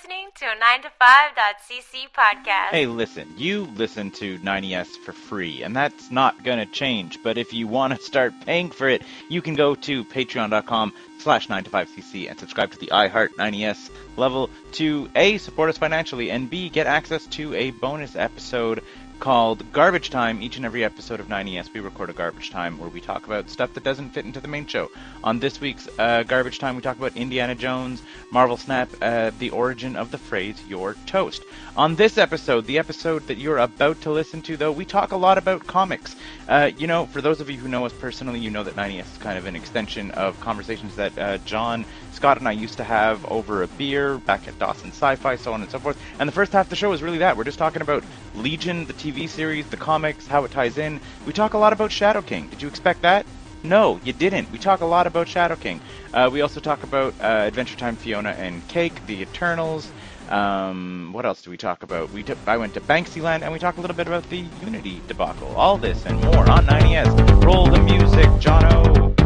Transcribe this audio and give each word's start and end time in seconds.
listening 0.00 0.28
to 0.34 0.46
a 0.46 0.54
9to5.cc 0.56 2.08
podcast. 2.16 2.70
Hey, 2.70 2.86
listen, 2.86 3.28
you 3.36 3.64
listen 3.76 4.10
to 4.12 4.38
9ES 4.38 4.86
for 5.04 5.12
free, 5.12 5.62
and 5.62 5.76
that's 5.76 6.10
not 6.10 6.42
gonna 6.42 6.64
change. 6.64 7.18
But 7.22 7.36
if 7.36 7.52
you 7.52 7.68
want 7.68 7.94
to 7.94 8.02
start 8.02 8.32
paying 8.46 8.70
for 8.70 8.88
it, 8.88 9.02
you 9.28 9.42
can 9.42 9.54
go 9.56 9.74
to 9.74 10.04
patreon.com 10.04 10.94
slash 11.18 11.48
9to5cc 11.48 12.30
and 12.30 12.38
subscribe 12.38 12.70
to 12.70 12.78
the 12.78 12.86
iHeart 12.86 13.30
9ES 13.30 13.90
level 14.16 14.48
to 14.72 15.10
A, 15.16 15.36
support 15.36 15.68
us 15.68 15.76
financially, 15.76 16.30
and 16.30 16.48
B, 16.48 16.70
get 16.70 16.86
access 16.86 17.26
to 17.26 17.54
a 17.54 17.70
bonus 17.72 18.16
episode 18.16 18.82
called 19.20 19.70
Garbage 19.70 20.08
Time. 20.08 20.42
Each 20.42 20.56
and 20.56 20.64
every 20.64 20.82
episode 20.82 21.20
of 21.20 21.28
9ES, 21.28 21.72
we 21.74 21.80
record 21.80 22.08
a 22.08 22.14
garbage 22.14 22.50
time 22.50 22.78
where 22.78 22.88
we 22.88 23.02
talk 23.02 23.26
about 23.26 23.50
stuff 23.50 23.74
that 23.74 23.84
doesn't 23.84 24.10
fit 24.10 24.24
into 24.24 24.40
the 24.40 24.48
main 24.48 24.66
show. 24.66 24.90
On 25.22 25.38
this 25.38 25.60
week's 25.60 25.88
uh, 25.98 26.22
Garbage 26.22 26.58
Time, 26.58 26.74
we 26.74 26.82
talk 26.82 26.96
about 26.96 27.16
Indiana 27.16 27.54
Jones, 27.54 28.02
Marvel 28.32 28.56
Snap, 28.56 28.88
uh, 29.02 29.30
the 29.38 29.50
origin 29.50 29.94
of 29.94 30.10
the 30.10 30.18
phrase 30.18 30.60
"your 30.66 30.94
toast." 31.06 31.42
On 31.76 31.94
this 31.94 32.16
episode, 32.16 32.64
the 32.66 32.78
episode 32.78 33.26
that 33.26 33.36
you're 33.36 33.58
about 33.58 34.00
to 34.00 34.10
listen 34.10 34.40
to, 34.42 34.56
though, 34.56 34.72
we 34.72 34.86
talk 34.86 35.12
a 35.12 35.16
lot 35.16 35.36
about 35.36 35.66
comics. 35.66 36.16
Uh, 36.48 36.70
you 36.78 36.86
know, 36.86 37.06
for 37.06 37.20
those 37.20 37.40
of 37.40 37.50
you 37.50 37.58
who 37.58 37.68
know 37.68 37.84
us 37.84 37.92
personally, 37.92 38.40
you 38.40 38.50
know 38.50 38.64
that 38.64 38.74
9ES 38.74 39.12
is 39.12 39.18
kind 39.18 39.38
of 39.38 39.44
an 39.44 39.54
extension 39.54 40.10
of 40.12 40.40
conversations 40.40 40.96
that 40.96 41.16
uh, 41.18 41.38
Jon, 41.38 41.84
Scott, 42.12 42.38
and 42.38 42.48
I 42.48 42.52
used 42.52 42.78
to 42.78 42.84
have 42.84 43.24
over 43.30 43.62
a 43.62 43.68
beer 43.68 44.16
back 44.18 44.48
at 44.48 44.58
Dawson 44.58 44.90
Sci-Fi, 44.90 45.36
so 45.36 45.52
on 45.52 45.60
and 45.60 45.70
so 45.70 45.78
forth. 45.78 46.00
And 46.18 46.26
the 46.26 46.32
first 46.32 46.52
half 46.52 46.66
of 46.66 46.70
the 46.70 46.76
show 46.76 46.92
is 46.92 47.02
really 47.02 47.18
that. 47.18 47.36
We're 47.36 47.44
just 47.44 47.58
talking 47.58 47.82
about 47.82 48.02
Legion, 48.34 48.86
the 48.86 48.92
TV 48.94 49.09
series, 49.10 49.66
the 49.66 49.76
comics, 49.76 50.26
how 50.26 50.44
it 50.44 50.50
ties 50.50 50.78
in. 50.78 51.00
We 51.26 51.32
talk 51.32 51.54
a 51.54 51.58
lot 51.58 51.72
about 51.72 51.90
Shadow 51.90 52.22
King. 52.22 52.48
Did 52.48 52.62
you 52.62 52.68
expect 52.68 53.02
that? 53.02 53.26
No, 53.62 54.00
you 54.04 54.12
didn't. 54.12 54.50
We 54.50 54.58
talk 54.58 54.80
a 54.80 54.86
lot 54.86 55.06
about 55.06 55.28
Shadow 55.28 55.56
King. 55.56 55.82
Uh, 56.14 56.30
we 56.32 56.40
also 56.40 56.60
talk 56.60 56.82
about 56.82 57.14
uh, 57.20 57.44
Adventure 57.46 57.76
Time 57.76 57.96
Fionna 57.96 58.30
and 58.30 58.66
Cake, 58.68 59.04
the 59.06 59.20
Eternals. 59.20 59.92
Um, 60.28 61.10
what 61.12 61.26
else 61.26 61.42
do 61.42 61.50
we 61.50 61.56
talk 61.56 61.82
about? 61.82 62.10
We 62.10 62.22
t- 62.22 62.34
I 62.46 62.56
went 62.56 62.74
to 62.74 62.80
Banksyland 62.80 63.42
and 63.42 63.52
we 63.52 63.58
talk 63.58 63.76
a 63.76 63.80
little 63.80 63.96
bit 63.96 64.06
about 64.06 64.28
the 64.30 64.38
Unity 64.38 65.02
debacle. 65.06 65.48
All 65.56 65.76
this 65.76 66.06
and 66.06 66.20
more 66.20 66.48
on 66.48 66.66
9ES. 66.66 67.44
Roll 67.44 67.66
the 67.66 67.80
music, 67.82 68.26
Jono. 68.40 69.19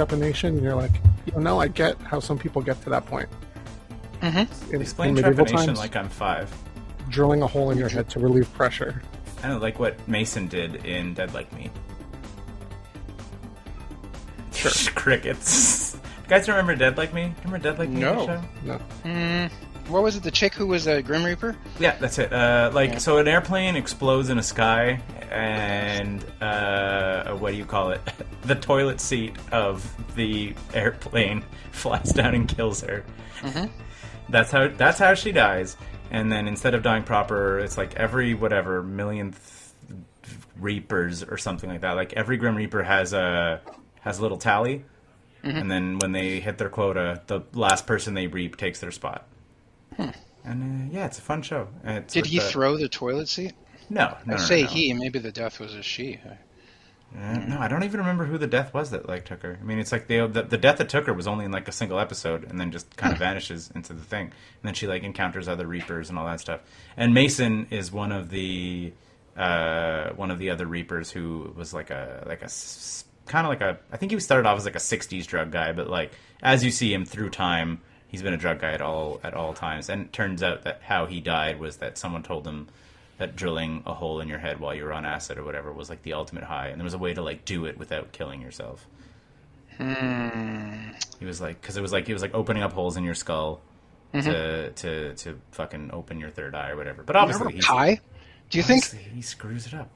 You 0.00 0.06
think 0.06 0.20
about 0.20 0.34
trepanation 0.34 0.48
and 0.48 0.62
you're 0.62 0.74
like, 0.74 0.92
you 1.34 1.40
know, 1.40 1.60
I 1.60 1.68
get 1.68 2.00
how 2.02 2.20
some 2.20 2.38
people 2.38 2.62
get 2.62 2.80
to 2.82 2.90
that 2.90 3.06
point. 3.06 3.28
Mm-hmm. 4.20 4.74
In, 4.74 4.82
Explain 4.82 5.08
in 5.10 5.14
medieval 5.16 5.44
trepanation 5.46 5.66
times, 5.66 5.78
like 5.78 5.96
I'm 5.96 6.08
five. 6.08 6.54
drilling 7.08 7.42
a 7.42 7.46
hole 7.46 7.70
in 7.70 7.78
your 7.78 7.88
head 7.88 8.08
to 8.10 8.18
relieve 8.20 8.52
pressure. 8.54 9.02
I 9.42 9.48
don't 9.48 9.60
like 9.60 9.78
what 9.78 10.06
Mason 10.06 10.46
did 10.48 10.84
in 10.84 11.14
Dead 11.14 11.32
Like 11.32 11.52
Me. 11.54 11.70
Sure. 14.52 14.70
Crickets. 14.94 15.94
You 15.94 16.28
guys 16.28 16.48
remember 16.48 16.76
Dead 16.76 16.98
Like 16.98 17.14
Me? 17.14 17.32
Remember 17.44 17.58
Dead 17.58 17.78
Like 17.78 17.88
Me? 17.88 18.00
No. 18.00 18.26
the 18.26 18.40
show? 19.06 19.48
What 19.90 20.02
was 20.02 20.16
it? 20.16 20.22
The 20.22 20.30
chick 20.30 20.54
who 20.54 20.66
was 20.66 20.86
a 20.86 21.02
Grim 21.02 21.24
Reaper? 21.24 21.56
Yeah, 21.78 21.96
that's 21.98 22.18
it. 22.18 22.32
Uh, 22.32 22.70
like, 22.72 23.00
so 23.00 23.18
an 23.18 23.26
airplane 23.26 23.74
explodes 23.76 24.28
in 24.28 24.38
a 24.38 24.42
sky, 24.42 25.00
and 25.30 26.24
uh, 26.40 27.34
what 27.36 27.50
do 27.50 27.56
you 27.56 27.64
call 27.64 27.90
it? 27.90 28.00
the 28.42 28.54
toilet 28.54 29.00
seat 29.00 29.34
of 29.50 29.84
the 30.14 30.54
airplane 30.74 31.44
flies 31.72 32.12
down 32.12 32.34
and 32.34 32.48
kills 32.48 32.80
her. 32.82 33.04
That's 34.28 34.50
how. 34.50 34.68
That's 34.68 34.98
how 34.98 35.14
she 35.14 35.32
dies. 35.32 35.76
And 36.12 36.30
then 36.30 36.46
instead 36.48 36.74
of 36.74 36.82
dying 36.82 37.04
proper, 37.04 37.58
it's 37.58 37.76
like 37.76 37.96
every 37.96 38.34
whatever 38.34 38.82
millionth 38.82 39.74
reapers 40.56 41.22
or 41.22 41.36
something 41.38 41.68
like 41.70 41.80
that. 41.80 41.92
Like 41.92 42.12
every 42.12 42.36
Grim 42.36 42.54
Reaper 42.54 42.82
has 42.82 43.12
a 43.12 43.60
has 44.00 44.18
a 44.18 44.22
little 44.22 44.38
tally, 44.38 44.84
and 45.42 45.70
then 45.70 45.98
when 45.98 46.12
they 46.12 46.40
hit 46.40 46.58
their 46.58 46.68
quota, 46.68 47.22
the 47.26 47.40
last 47.54 47.86
person 47.86 48.14
they 48.14 48.26
reap 48.26 48.56
takes 48.56 48.80
their 48.80 48.90
spot. 48.90 49.26
And 49.98 50.90
uh, 50.90 50.94
yeah, 50.94 51.06
it's 51.06 51.18
a 51.18 51.22
fun 51.22 51.42
show. 51.42 51.68
It's 51.84 52.14
Did 52.14 52.26
he 52.26 52.38
the- 52.38 52.44
throw 52.46 52.76
the 52.76 52.88
toilet 52.88 53.28
seat? 53.28 53.52
No, 53.88 54.16
no, 54.24 54.34
I 54.34 54.36
no, 54.36 54.36
say 54.36 54.62
no. 54.62 54.68
he. 54.68 54.92
Maybe 54.92 55.18
the 55.18 55.32
death 55.32 55.58
was 55.58 55.74
a 55.74 55.82
she. 55.82 56.20
Uh, 57.18 57.38
no, 57.38 57.58
I 57.58 57.66
don't 57.66 57.82
even 57.82 57.98
remember 57.98 58.24
who 58.24 58.38
the 58.38 58.46
death 58.46 58.72
was 58.72 58.90
that 58.92 59.08
like 59.08 59.24
took 59.24 59.42
her. 59.42 59.58
I 59.60 59.64
mean, 59.64 59.80
it's 59.80 59.90
like 59.90 60.06
the, 60.06 60.28
the 60.28 60.42
the 60.44 60.56
death 60.56 60.78
that 60.78 60.88
took 60.88 61.06
her 61.06 61.12
was 61.12 61.26
only 61.26 61.44
in 61.44 61.50
like 61.50 61.66
a 61.66 61.72
single 61.72 61.98
episode, 61.98 62.44
and 62.48 62.60
then 62.60 62.70
just 62.70 62.96
kind 62.96 63.12
of 63.12 63.18
vanishes 63.18 63.68
into 63.74 63.92
the 63.92 64.02
thing. 64.04 64.26
And 64.26 64.32
then 64.62 64.74
she 64.74 64.86
like 64.86 65.02
encounters 65.02 65.48
other 65.48 65.66
Reapers 65.66 66.08
and 66.08 66.16
all 66.18 66.26
that 66.26 66.38
stuff. 66.38 66.60
And 66.96 67.12
Mason 67.12 67.66
is 67.70 67.90
one 67.90 68.12
of 68.12 68.30
the 68.30 68.92
uh, 69.36 70.10
one 70.10 70.30
of 70.30 70.38
the 70.38 70.50
other 70.50 70.66
Reapers 70.66 71.10
who 71.10 71.52
was 71.56 71.74
like 71.74 71.90
a 71.90 72.22
like 72.28 72.42
a 72.42 72.48
kind 73.26 73.44
of 73.44 73.50
like 73.50 73.60
a. 73.60 73.76
I 73.90 73.96
think 73.96 74.12
he 74.12 74.20
started 74.20 74.48
off 74.48 74.56
as 74.58 74.64
like 74.64 74.76
a 74.76 74.78
'60s 74.78 75.26
drug 75.26 75.50
guy, 75.50 75.72
but 75.72 75.88
like 75.90 76.12
as 76.44 76.64
you 76.64 76.70
see 76.70 76.94
him 76.94 77.04
through 77.04 77.30
time, 77.30 77.80
he's 78.10 78.22
been 78.22 78.34
a 78.34 78.38
drug 78.38 78.60
guy 78.60 78.72
at 78.72 78.82
all 78.82 79.20
at 79.22 79.34
all 79.34 79.54
times. 79.54 79.88
And 79.88 80.06
it 80.06 80.12
turns 80.12 80.42
out 80.42 80.62
that 80.62 80.80
how 80.82 81.06
he 81.06 81.20
died 81.20 81.58
was 81.60 81.76
that 81.78 81.96
someone 81.96 82.22
told 82.22 82.46
him 82.46 82.68
that 83.18 83.36
drilling 83.36 83.82
a 83.86 83.94
hole 83.94 84.20
in 84.20 84.28
your 84.28 84.38
head 84.38 84.58
while 84.60 84.74
you 84.74 84.82
were 84.82 84.92
on 84.92 85.04
acid 85.04 85.38
or 85.38 85.44
whatever 85.44 85.72
was 85.72 85.90
like 85.90 86.02
the 86.02 86.14
ultimate 86.14 86.44
high, 86.44 86.68
and 86.68 86.80
there 86.80 86.84
was 86.84 86.94
a 86.94 86.98
way 86.98 87.14
to 87.14 87.22
like 87.22 87.44
do 87.44 87.66
it 87.66 87.78
without 87.78 88.12
killing 88.12 88.40
yourself. 88.40 88.86
Hmm. 89.76 90.90
He 91.18 91.24
was 91.24 91.40
like, 91.40 91.60
because 91.60 91.76
it 91.76 91.82
was 91.82 91.92
like 91.92 92.06
he 92.06 92.12
was 92.12 92.22
like 92.22 92.34
opening 92.34 92.62
up 92.62 92.72
holes 92.72 92.96
in 92.96 93.04
your 93.04 93.14
skull 93.14 93.60
mm-hmm. 94.12 94.28
to 94.28 94.70
to 94.70 95.14
to 95.14 95.40
fucking 95.52 95.90
open 95.92 96.18
your 96.18 96.30
third 96.30 96.54
eye 96.54 96.70
or 96.70 96.76
whatever. 96.76 97.02
But 97.02 97.16
obviously, 97.16 97.54
he's, 97.54 97.64
Pi? 97.66 98.00
Do 98.50 98.58
you 98.58 98.64
think? 98.64 98.84
he 98.84 99.22
screws 99.22 99.66
it 99.66 99.74
up? 99.74 99.90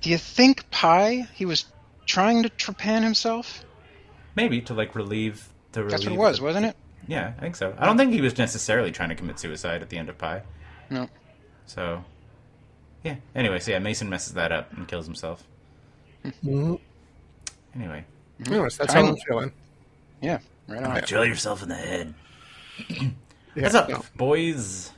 Do 0.00 0.10
you 0.10 0.18
think 0.18 0.70
Pi? 0.70 1.28
He 1.34 1.44
was 1.44 1.66
trying 2.06 2.42
to 2.42 2.48
trepan 2.50 3.02
himself. 3.02 3.64
Maybe 4.34 4.60
to 4.62 4.74
like 4.74 4.94
relieve 4.94 5.48
the 5.72 5.80
relieve 5.84 5.90
That's 5.90 6.04
what 6.04 6.14
it 6.14 6.18
was, 6.18 6.38
the- 6.38 6.44
wasn't 6.44 6.66
it? 6.66 6.76
Yeah, 7.10 7.32
I 7.36 7.40
think 7.40 7.56
so. 7.56 7.74
I 7.76 7.86
don't 7.86 7.96
think 7.96 8.12
he 8.12 8.20
was 8.20 8.38
necessarily 8.38 8.92
trying 8.92 9.08
to 9.08 9.16
commit 9.16 9.38
suicide 9.40 9.82
at 9.82 9.88
the 9.88 9.98
end 9.98 10.08
of 10.08 10.16
Pi. 10.16 10.42
No. 10.90 11.08
So, 11.66 12.04
yeah. 13.02 13.16
Anyway, 13.34 13.58
so 13.58 13.72
yeah, 13.72 13.80
Mason 13.80 14.08
messes 14.08 14.34
that 14.34 14.52
up 14.52 14.72
and 14.76 14.86
kills 14.86 15.06
himself. 15.06 15.42
Mhm. 16.24 16.78
Anyway, 17.74 18.04
Anyways, 18.46 18.76
that's 18.76 18.92
how 18.94 19.04
I'm 19.06 19.16
feeling. 19.28 19.52
Yeah. 20.20 20.38
Right 20.68 20.82
on. 20.84 21.00
drill 21.02 21.24
yourself 21.24 21.62
in 21.62 21.68
the 21.68 21.74
head. 21.74 22.14
Yeah, 23.56 23.62
What's 23.64 23.74
up, 23.74 23.88
no. 23.88 24.04
boys? 24.16 24.92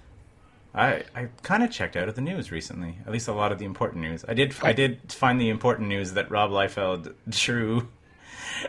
I 0.74 1.04
I 1.16 1.28
kind 1.42 1.62
of 1.62 1.70
checked 1.70 1.96
out 1.96 2.06
of 2.10 2.16
the 2.16 2.20
news 2.20 2.52
recently. 2.52 2.98
At 3.06 3.10
least 3.10 3.26
a 3.26 3.32
lot 3.32 3.50
of 3.50 3.58
the 3.58 3.64
important 3.64 4.02
news. 4.02 4.26
I 4.28 4.34
did 4.34 4.54
I 4.62 4.74
did 4.74 5.10
find 5.10 5.40
the 5.40 5.48
important 5.48 5.88
news 5.88 6.12
that 6.12 6.30
Rob 6.30 6.50
Liefeld 6.50 7.14
drew 7.30 7.88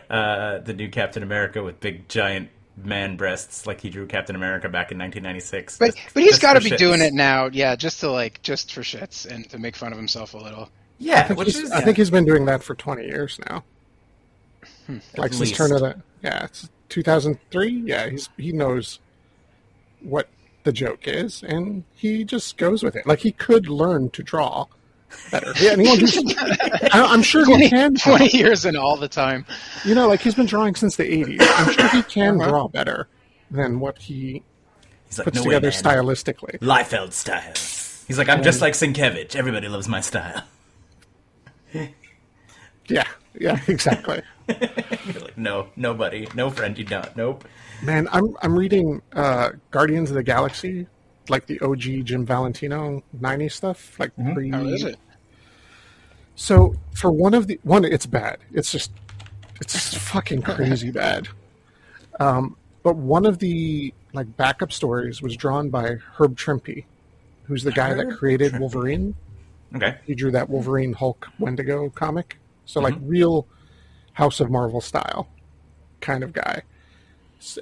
uh, 0.08 0.58
the 0.60 0.72
new 0.72 0.88
Captain 0.88 1.22
America 1.22 1.62
with 1.62 1.80
big 1.80 2.08
giant 2.08 2.48
man 2.76 3.16
breasts, 3.16 3.66
like 3.66 3.80
he 3.80 3.90
drew 3.90 4.06
Captain 4.06 4.34
America 4.36 4.68
back 4.68 4.90
in 4.92 4.98
1996. 4.98 5.78
But 5.78 5.94
Just- 5.94 6.14
but 6.14 6.22
he's 6.22 6.32
just 6.32 6.42
got 6.42 6.54
to 6.54 6.60
be 6.60 6.70
shits. 6.70 6.78
doing 6.78 7.00
it 7.00 7.12
now. 7.14 7.48
Yeah, 7.52 7.76
just 7.76 8.00
to 8.00 8.10
like 8.10 8.42
just 8.42 8.72
for 8.72 8.82
shits 8.82 9.26
and 9.26 9.48
to 9.50 9.58
make 9.58 9.76
fun 9.76 9.92
of 9.92 9.98
himself 9.98 10.34
a 10.34 10.38
little. 10.38 10.68
Yeah, 10.98 11.20
I 11.20 11.22
think, 11.24 11.38
which 11.38 11.48
he's, 11.48 11.58
is 11.58 11.72
I 11.72 11.80
think 11.80 11.96
he's 11.96 12.10
been 12.10 12.24
doing 12.24 12.46
that 12.46 12.62
for 12.62 12.74
20 12.74 13.04
years 13.04 13.38
now. 13.48 13.64
Hmm. 14.86 14.98
Like 15.16 15.32
At 15.32 15.36
since 15.38 15.52
turn 15.52 15.72
of 15.72 15.80
the 15.80 15.96
yeah, 16.22 16.44
it's 16.44 16.68
2003. 16.88 17.82
Yeah, 17.86 18.08
he's 18.10 18.28
he 18.36 18.52
knows 18.52 19.00
what 20.00 20.28
the 20.64 20.72
joke 20.72 21.06
is, 21.06 21.42
and 21.42 21.84
he 21.94 22.24
just 22.24 22.56
goes 22.56 22.82
with 22.82 22.96
it. 22.96 23.06
Like 23.06 23.20
he 23.20 23.32
could 23.32 23.68
learn 23.68 24.10
to 24.10 24.22
draw 24.22 24.66
better. 25.30 25.52
Yeah, 25.60 25.72
anyone 25.72 25.98
who's, 26.00 26.16
I, 26.38 26.90
I'm 26.92 27.22
sure 27.22 27.44
he 27.44 27.68
can. 27.68 27.94
draw. 27.94 28.16
20 28.18 28.36
years 28.36 28.64
and 28.64 28.76
all 28.76 28.96
the 28.96 29.08
time. 29.08 29.44
You 29.84 29.94
know, 29.94 30.08
like 30.08 30.20
he's 30.20 30.34
been 30.34 30.46
drawing 30.46 30.74
since 30.74 30.96
the 30.96 31.04
80s. 31.04 31.38
I'm 31.40 31.72
sure 31.72 31.88
he 31.88 32.02
can 32.02 32.40
Uh-huh. 32.40 32.50
draw 32.50 32.68
better 32.68 33.08
than 33.50 33.80
what 33.80 33.98
he 33.98 34.42
he's 35.06 35.18
like, 35.18 35.24
puts 35.24 35.38
no 35.38 35.44
together 35.44 35.68
man. 35.70 35.72
stylistically. 35.82 36.58
Liefeld 36.60 37.12
style. 37.12 37.52
He's 38.06 38.18
like, 38.18 38.28
I'm 38.28 38.42
just 38.42 38.60
like 38.60 38.74
Sienkiewicz. 38.74 39.34
Everybody 39.34 39.68
loves 39.68 39.88
my 39.88 40.00
style. 40.00 40.42
Yeah, 42.86 43.06
yeah, 43.40 43.58
exactly. 43.66 44.20
You're 44.48 45.20
like, 45.22 45.38
no, 45.38 45.68
nobody, 45.74 46.28
no 46.34 46.50
friend, 46.50 46.76
you 46.76 46.84
don't. 46.84 47.16
Nope. 47.16 47.44
Man, 47.82 48.08
I'm 48.12 48.36
I'm 48.42 48.58
reading 48.58 49.00
uh, 49.14 49.50
Guardians 49.70 50.10
of 50.10 50.16
the 50.16 50.22
Galaxy, 50.22 50.86
like 51.30 51.46
the 51.46 51.58
OG 51.60 52.04
Jim 52.04 52.26
Valentino 52.26 53.02
90 53.18 53.48
stuff, 53.48 53.98
like 53.98 54.12
pre. 54.34 54.50
How 56.36 56.44
is 56.44 56.50
it? 56.50 56.52
So 56.74 56.74
for 56.94 57.10
one 57.12 57.34
of 57.34 57.46
the 57.46 57.58
one, 57.62 57.84
it's 57.84 58.06
bad. 58.06 58.38
It's 58.52 58.70
just 58.72 58.90
it's 59.60 59.94
fucking 59.96 60.42
crazy 60.42 60.90
bad. 60.90 61.28
Um, 62.20 62.56
but 62.82 62.96
one 62.96 63.26
of 63.26 63.38
the 63.38 63.92
like 64.12 64.36
backup 64.36 64.72
stories 64.72 65.22
was 65.22 65.36
drawn 65.36 65.70
by 65.70 65.96
Herb 66.18 66.36
Trimpe, 66.36 66.84
who's 67.44 67.64
the 67.64 67.72
guy 67.72 67.94
that 67.94 68.16
created 68.16 68.52
Trimpe. 68.52 68.60
Wolverine. 68.60 69.14
Okay. 69.74 69.96
He 70.06 70.14
drew 70.14 70.30
that 70.30 70.48
Wolverine 70.48 70.92
Hulk 70.92 71.28
Wendigo 71.38 71.88
comic. 71.90 72.38
So 72.66 72.80
like 72.80 72.94
Mm-hmm. 72.94 73.08
real 73.08 73.46
House 74.12 74.38
of 74.40 74.50
Marvel 74.50 74.80
style 74.80 75.28
kind 76.00 76.22
of 76.22 76.32
guy. 76.32 76.62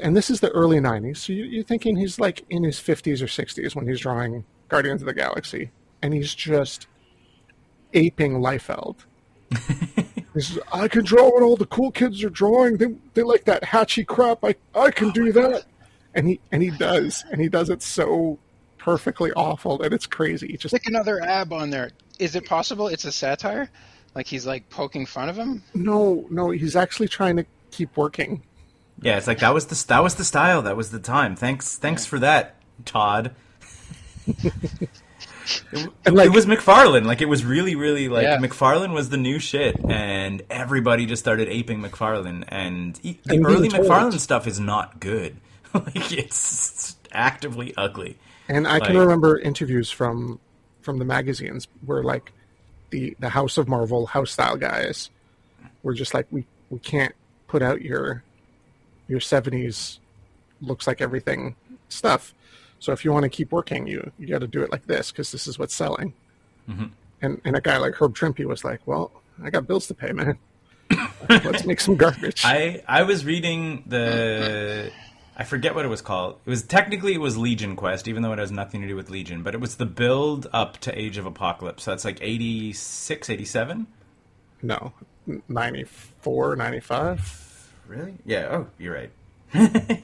and 0.02 0.14
this 0.16 0.28
is 0.30 0.40
the 0.40 0.50
early 0.50 0.78
'90s, 0.78 1.16
so 1.16 1.32
you, 1.32 1.44
you're 1.44 1.64
thinking 1.64 1.96
he's 1.96 2.20
like 2.20 2.44
in 2.50 2.62
his 2.64 2.78
50s 2.78 3.22
or 3.22 3.26
60s 3.26 3.74
when 3.74 3.88
he's 3.88 4.00
drawing 4.00 4.44
Guardians 4.68 5.00
of 5.02 5.06
the 5.06 5.14
Galaxy, 5.14 5.70
and 6.02 6.12
he's 6.12 6.34
just 6.34 6.86
aping 7.94 8.34
Liefeld. 8.34 8.96
he 10.34 10.40
says, 10.40 10.58
"I 10.72 10.88
can 10.88 11.04
draw 11.04 11.30
what 11.30 11.42
all 11.42 11.56
the 11.56 11.66
cool 11.66 11.90
kids 11.90 12.22
are 12.24 12.30
drawing. 12.30 12.78
They 12.78 12.94
they 13.14 13.22
like 13.22 13.44
that 13.44 13.64
hatchy 13.64 14.04
crap. 14.04 14.44
I 14.44 14.54
I 14.74 14.90
can 14.90 15.10
do 15.10 15.32
that." 15.32 15.64
And 16.14 16.28
he 16.28 16.40
and 16.50 16.62
he 16.62 16.70
does, 16.70 17.24
and 17.30 17.40
he 17.40 17.48
does 17.48 17.70
it 17.70 17.82
so 17.82 18.38
perfectly 18.78 19.32
awful 19.32 19.78
that 19.78 19.92
it's 19.92 20.06
crazy. 20.06 20.48
He 20.48 20.56
just 20.56 20.74
Stick 20.74 20.86
another 20.86 21.22
ab 21.22 21.52
on 21.52 21.70
there. 21.70 21.90
Is 22.18 22.34
it 22.34 22.46
possible 22.46 22.88
it's 22.88 23.04
a 23.04 23.12
satire? 23.12 23.70
Like 24.14 24.26
he's 24.26 24.46
like 24.46 24.68
poking 24.70 25.06
fun 25.06 25.28
of 25.28 25.36
him? 25.36 25.62
no, 25.74 26.26
no. 26.30 26.50
He's 26.50 26.76
actually 26.76 27.08
trying 27.08 27.36
to 27.36 27.46
keep 27.70 27.96
working. 27.96 28.42
Yeah, 29.00 29.16
it's 29.16 29.26
like 29.26 29.40
that 29.40 29.54
was 29.54 29.66
the 29.66 29.84
that 29.88 30.02
was 30.02 30.14
the 30.16 30.24
style, 30.24 30.62
that 30.62 30.76
was 30.76 30.90
the 30.90 31.00
time. 31.00 31.34
Thanks, 31.34 31.76
thanks 31.76 32.06
for 32.06 32.18
that, 32.18 32.56
Todd. 32.84 33.34
it, 35.72 36.12
like- 36.12 36.26
it 36.26 36.32
was 36.32 36.46
McFarlane. 36.46 37.04
Like 37.04 37.20
it 37.20 37.26
was 37.28 37.44
really, 37.44 37.74
really 37.74 38.08
like 38.08 38.24
Yeah. 38.24 38.38
McFarlane 38.38 38.92
was 38.92 39.08
the 39.10 39.16
new 39.16 39.38
shit, 39.38 39.76
and 39.88 40.42
everybody 40.50 41.06
just 41.06 41.22
started 41.22 41.48
aping 41.48 41.80
McFarlane. 41.80 42.44
And 42.48 42.94
the 42.96 43.18
And 43.28 43.46
early. 43.46 43.68
McFarlane 43.68 44.18
stuff 44.18 44.46
is 44.46 44.58
not 44.60 45.00
good. 45.00 45.36
like 45.74 46.12
it's 46.12 46.96
actively 47.12 47.72
ugly. 47.76 48.18
And 48.48 48.66
I 48.68 48.80
can 48.80 48.96
remember 48.98 49.38
interviews 49.38 49.90
from 49.90 50.38
from 50.82 50.98
the 50.98 51.04
magazines 51.04 51.68
where 51.86 52.02
like 52.02 52.32
the 52.90 53.16
the 53.20 53.30
House 53.30 53.56
of 53.56 53.68
Marvel 53.68 54.06
house 54.06 54.32
style 54.32 54.56
guys 54.56 55.08
were 55.82 55.94
just 55.94 56.12
like 56.12 56.26
we 56.30 56.44
we 56.70 56.78
can't 56.78 57.14
put 57.48 57.62
out 57.62 57.80
your 57.82 58.22
your 59.08 59.20
70s 59.20 59.98
looks 60.60 60.86
like 60.86 61.00
everything 61.00 61.54
stuff. 61.88 62.34
So 62.82 62.90
if 62.90 63.04
you 63.04 63.12
want 63.12 63.22
to 63.22 63.28
keep 63.28 63.52
working, 63.52 63.86
you 63.86 64.10
you 64.18 64.26
got 64.26 64.40
to 64.40 64.48
do 64.48 64.60
it 64.64 64.72
like 64.72 64.88
this 64.88 65.12
because 65.12 65.30
this 65.30 65.46
is 65.46 65.56
what's 65.56 65.72
selling. 65.72 66.14
Mm-hmm. 66.68 66.86
And 67.20 67.40
and 67.44 67.54
a 67.54 67.60
guy 67.60 67.76
like 67.76 67.94
Herb 67.94 68.16
Trimpe 68.16 68.44
was 68.44 68.64
like, 68.64 68.80
well, 68.86 69.12
I 69.40 69.50
got 69.50 69.68
bills 69.68 69.86
to 69.86 69.94
pay, 69.94 70.10
man. 70.10 70.36
Let's 71.28 71.64
make 71.64 71.80
some 71.80 71.94
garbage. 71.94 72.42
I 72.44 72.82
I 72.88 73.04
was 73.04 73.24
reading 73.24 73.84
the 73.86 74.90
I 75.36 75.44
forget 75.44 75.76
what 75.76 75.84
it 75.84 75.88
was 75.88 76.02
called. 76.02 76.40
It 76.44 76.50
was 76.50 76.64
technically 76.64 77.14
it 77.14 77.20
was 77.20 77.38
Legion 77.38 77.76
Quest, 77.76 78.08
even 78.08 78.24
though 78.24 78.32
it 78.32 78.40
has 78.40 78.50
nothing 78.50 78.80
to 78.80 78.88
do 78.88 78.96
with 78.96 79.10
Legion, 79.10 79.44
but 79.44 79.54
it 79.54 79.60
was 79.60 79.76
the 79.76 79.86
build 79.86 80.48
up 80.52 80.78
to 80.78 80.98
Age 80.98 81.18
of 81.18 81.24
Apocalypse. 81.24 81.84
So 81.84 81.92
that's 81.92 82.04
like 82.04 82.18
86, 82.20 83.30
87? 83.30 83.86
no, 84.60 84.92
94, 85.48 86.56
95. 86.56 87.72
Really? 87.86 88.14
Yeah. 88.26 88.48
Oh, 88.50 88.66
you're 88.76 88.94
right. 88.94 89.12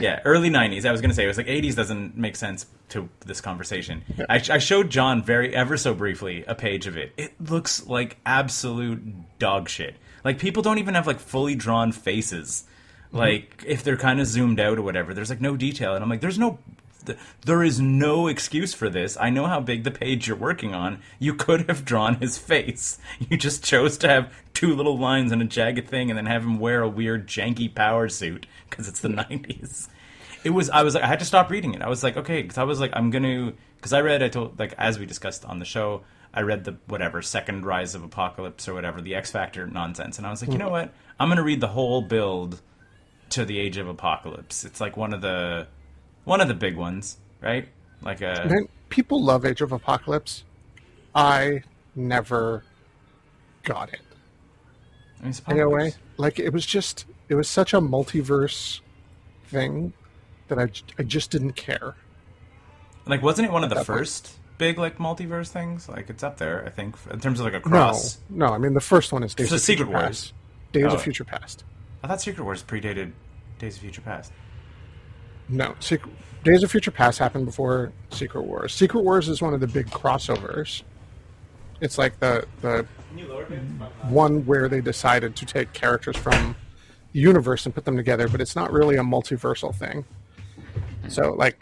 yeah, 0.00 0.20
early 0.24 0.50
'90s. 0.50 0.84
I 0.84 0.92
was 0.92 1.00
going 1.00 1.10
to 1.10 1.14
say 1.14 1.24
it 1.24 1.28
was 1.28 1.36
like 1.36 1.46
'80s 1.46 1.74
doesn't 1.74 2.16
make 2.16 2.36
sense 2.36 2.66
to 2.90 3.08
this 3.24 3.40
conversation. 3.40 4.02
I, 4.28 4.36
I 4.50 4.58
showed 4.58 4.90
Jon 4.90 5.22
very 5.22 5.54
ever 5.54 5.76
so 5.76 5.94
briefly 5.94 6.44
a 6.46 6.54
page 6.54 6.86
of 6.86 6.96
it. 6.96 7.12
It 7.16 7.34
looks 7.40 7.86
like 7.86 8.18
absolute 8.24 9.38
dog 9.38 9.68
shit. 9.68 9.96
Like 10.24 10.38
people 10.38 10.62
don't 10.62 10.78
even 10.78 10.94
have 10.94 11.06
like 11.06 11.20
fully 11.20 11.54
drawn 11.54 11.92
faces. 11.92 12.64
Mm-hmm. 13.08 13.16
Like 13.18 13.64
if 13.66 13.84
they're 13.84 13.96
kind 13.96 14.20
of 14.20 14.26
zoomed 14.26 14.60
out 14.60 14.78
or 14.78 14.82
whatever, 14.82 15.14
there's 15.14 15.30
like 15.30 15.40
no 15.40 15.56
detail, 15.56 15.94
and 15.94 16.02
I'm 16.02 16.10
like, 16.10 16.20
there's 16.20 16.38
no. 16.38 16.58
Th- 17.06 17.18
There 17.44 17.62
is 17.62 17.80
no 17.80 18.26
excuse 18.26 18.74
for 18.74 18.90
this. 18.90 19.16
I 19.20 19.30
know 19.30 19.46
how 19.46 19.60
big 19.60 19.84
the 19.84 19.90
page 19.90 20.26
you're 20.26 20.36
working 20.36 20.74
on. 20.74 21.00
You 21.18 21.34
could 21.34 21.68
have 21.68 21.84
drawn 21.84 22.16
his 22.16 22.38
face. 22.38 22.98
You 23.18 23.36
just 23.36 23.64
chose 23.64 23.96
to 23.98 24.08
have 24.08 24.32
two 24.54 24.74
little 24.74 24.98
lines 24.98 25.32
and 25.32 25.40
a 25.40 25.44
jagged 25.44 25.88
thing, 25.88 26.10
and 26.10 26.18
then 26.18 26.26
have 26.26 26.42
him 26.42 26.58
wear 26.58 26.82
a 26.82 26.88
weird 26.88 27.26
janky 27.26 27.74
power 27.74 28.08
suit 28.08 28.46
because 28.68 28.88
it's 28.88 29.00
the 29.00 29.08
'90s. 29.08 29.88
It 30.44 30.50
was. 30.50 30.70
I 30.70 30.82
was 30.82 30.94
like, 30.94 31.04
I 31.04 31.08
had 31.08 31.18
to 31.20 31.24
stop 31.24 31.50
reading 31.50 31.74
it. 31.74 31.82
I 31.82 31.88
was 31.88 32.02
like, 32.02 32.16
okay, 32.16 32.42
because 32.42 32.58
I 32.58 32.64
was 32.64 32.80
like, 32.80 32.90
I'm 32.94 33.10
gonna. 33.10 33.52
Because 33.76 33.92
I 33.92 34.00
read. 34.00 34.22
I 34.22 34.28
told 34.28 34.58
like 34.58 34.74
as 34.78 34.98
we 34.98 35.06
discussed 35.06 35.44
on 35.44 35.58
the 35.58 35.64
show. 35.64 36.02
I 36.34 36.42
read 36.42 36.64
the 36.64 36.76
whatever 36.86 37.22
second 37.22 37.64
Rise 37.64 37.94
of 37.94 38.02
Apocalypse 38.04 38.68
or 38.68 38.74
whatever 38.74 39.00
the 39.00 39.14
X 39.14 39.30
Factor 39.30 39.66
nonsense, 39.66 40.18
and 40.18 40.26
I 40.26 40.30
was 40.30 40.42
like, 40.42 40.52
you 40.52 40.58
know 40.58 40.68
mm. 40.68 40.72
what? 40.72 40.92
I'm 41.18 41.30
gonna 41.30 41.42
read 41.42 41.62
the 41.62 41.68
whole 41.68 42.02
build 42.02 42.60
to 43.30 43.44
the 43.44 43.58
Age 43.58 43.76
of 43.76 43.88
Apocalypse. 43.88 44.64
It's 44.64 44.80
like 44.80 44.96
one 44.96 45.12
of 45.12 45.20
the 45.20 45.66
one 46.26 46.42
of 46.42 46.48
the 46.48 46.54
big 46.54 46.76
ones, 46.76 47.16
right? 47.40 47.66
Like 48.02 48.20
a 48.20 48.46
Man, 48.48 48.68
people 48.90 49.22
love 49.24 49.46
Age 49.46 49.62
of 49.62 49.72
Apocalypse. 49.72 50.44
I 51.14 51.62
never 51.94 52.62
got 53.62 53.90
it. 53.94 54.00
I 55.22 55.24
mean, 55.24 55.34
In 55.48 55.60
a 55.60 55.68
way, 55.70 55.94
like 56.18 56.38
it 56.38 56.52
was 56.52 56.66
just 56.66 57.06
it 57.30 57.34
was 57.34 57.48
such 57.48 57.72
a 57.72 57.80
multiverse 57.80 58.80
thing 59.46 59.94
that 60.48 60.58
I, 60.58 60.68
I 60.98 61.02
just 61.04 61.30
didn't 61.30 61.54
care. 61.54 61.94
Like, 63.06 63.22
wasn't 63.22 63.48
it 63.48 63.52
one 63.52 63.62
of 63.64 63.70
the 63.70 63.76
that 63.76 63.86
point. 63.86 63.98
first 64.00 64.36
big 64.58 64.78
like 64.78 64.98
multiverse 64.98 65.48
things? 65.48 65.88
Like, 65.88 66.10
it's 66.10 66.22
up 66.22 66.36
there, 66.38 66.64
I 66.66 66.70
think, 66.70 66.96
in 67.10 67.18
terms 67.20 67.40
of 67.40 67.46
like 67.46 67.54
a 67.54 67.60
cross. 67.60 68.18
no. 68.28 68.46
no. 68.48 68.52
I 68.52 68.58
mean, 68.58 68.74
the 68.74 68.80
first 68.80 69.12
one 69.12 69.22
is 69.22 69.34
Days 69.34 69.46
It's 69.46 69.54
of 69.54 69.60
Secret 69.60 69.86
Future 69.86 69.98
Wars. 69.98 70.06
Past. 70.06 70.32
Days 70.72 70.84
Oh. 70.88 70.94
of 70.94 71.02
Future 71.02 71.24
Past. 71.24 71.64
I 72.04 72.08
thought 72.08 72.20
Secret 72.20 72.44
Wars 72.44 72.62
predated 72.62 73.12
Days 73.58 73.76
of 73.76 73.82
Future 73.82 74.02
Past. 74.02 74.32
No, 75.48 75.74
Secret, 75.80 76.12
Days 76.44 76.62
of 76.62 76.70
Future 76.70 76.90
Past 76.90 77.18
happened 77.18 77.46
before 77.46 77.92
Secret 78.10 78.42
Wars. 78.42 78.74
Secret 78.74 79.02
Wars 79.02 79.28
is 79.28 79.40
one 79.42 79.54
of 79.54 79.60
the 79.60 79.66
big 79.66 79.86
crossovers. 79.90 80.82
It's 81.80 81.98
like 81.98 82.18
the 82.20 82.46
the 82.62 82.86
one 84.08 84.44
where 84.46 84.68
they 84.68 84.80
decided 84.80 85.36
to 85.36 85.46
take 85.46 85.72
characters 85.72 86.16
from 86.16 86.56
the 87.12 87.20
universe 87.20 87.64
and 87.66 87.74
put 87.74 87.84
them 87.84 87.96
together, 87.96 88.28
but 88.28 88.40
it's 88.40 88.56
not 88.56 88.72
really 88.72 88.96
a 88.96 89.02
multiversal 89.02 89.74
thing. 89.74 90.04
So 91.08 91.32
like 91.34 91.58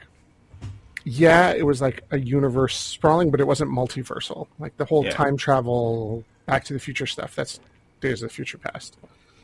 yeah, 1.06 1.50
it 1.52 1.66
was 1.66 1.82
like 1.82 2.02
a 2.10 2.18
universe 2.18 2.76
sprawling, 2.76 3.30
but 3.30 3.38
it 3.40 3.46
wasn't 3.46 3.70
multiversal. 3.70 4.46
Like 4.58 4.76
the 4.78 4.86
whole 4.86 5.04
Yeah. 5.04 5.10
time 5.12 5.36
travel, 5.36 6.24
Back 6.46 6.64
to 6.64 6.72
the 6.72 6.78
Future 6.78 7.06
stuff. 7.06 7.34
That's 7.34 7.60
Days 8.00 8.22
of 8.22 8.28
the 8.30 8.34
Future 8.34 8.56
Past. 8.58 8.96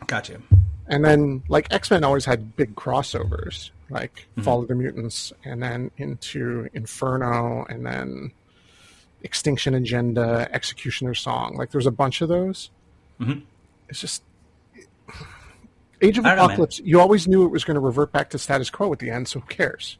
Gotcha. 0.06 0.40
And 0.90 1.04
then, 1.04 1.44
like 1.48 1.72
X 1.72 1.90
Men 1.90 2.02
always 2.04 2.24
had 2.24 2.56
big 2.56 2.74
crossovers, 2.74 3.70
like 3.90 4.26
Fall 4.42 4.60
of 4.62 4.68
the 4.68 4.74
Mutants, 4.74 5.32
and 5.44 5.62
then 5.62 5.90
into 5.96 6.68
Inferno, 6.74 7.64
and 7.68 7.86
then 7.86 8.32
X-Tinction 9.24 9.74
Agenda, 9.74 10.48
Executioner 10.52 11.14
Song. 11.14 11.54
Like, 11.56 11.70
there's 11.70 11.86
a 11.86 11.92
bunch 11.92 12.20
of 12.22 12.28
those. 12.28 12.70
Mhm. 13.20 13.42
It's 13.88 14.00
just 14.00 14.22
Age 16.02 16.18
of 16.18 16.24
don't 16.24 16.36
know. 16.36 16.44
Apocalypse. 16.44 16.80
You 16.80 17.00
always 17.00 17.28
knew 17.28 17.44
it 17.44 17.50
was 17.50 17.62
going 17.62 17.74
to 17.76 17.80
revert 17.80 18.10
back 18.10 18.30
to 18.30 18.38
status 18.38 18.68
quo 18.68 18.92
at 18.92 18.98
the 18.98 19.10
end, 19.10 19.28
so 19.28 19.40
who 19.40 19.46
cares? 19.46 19.96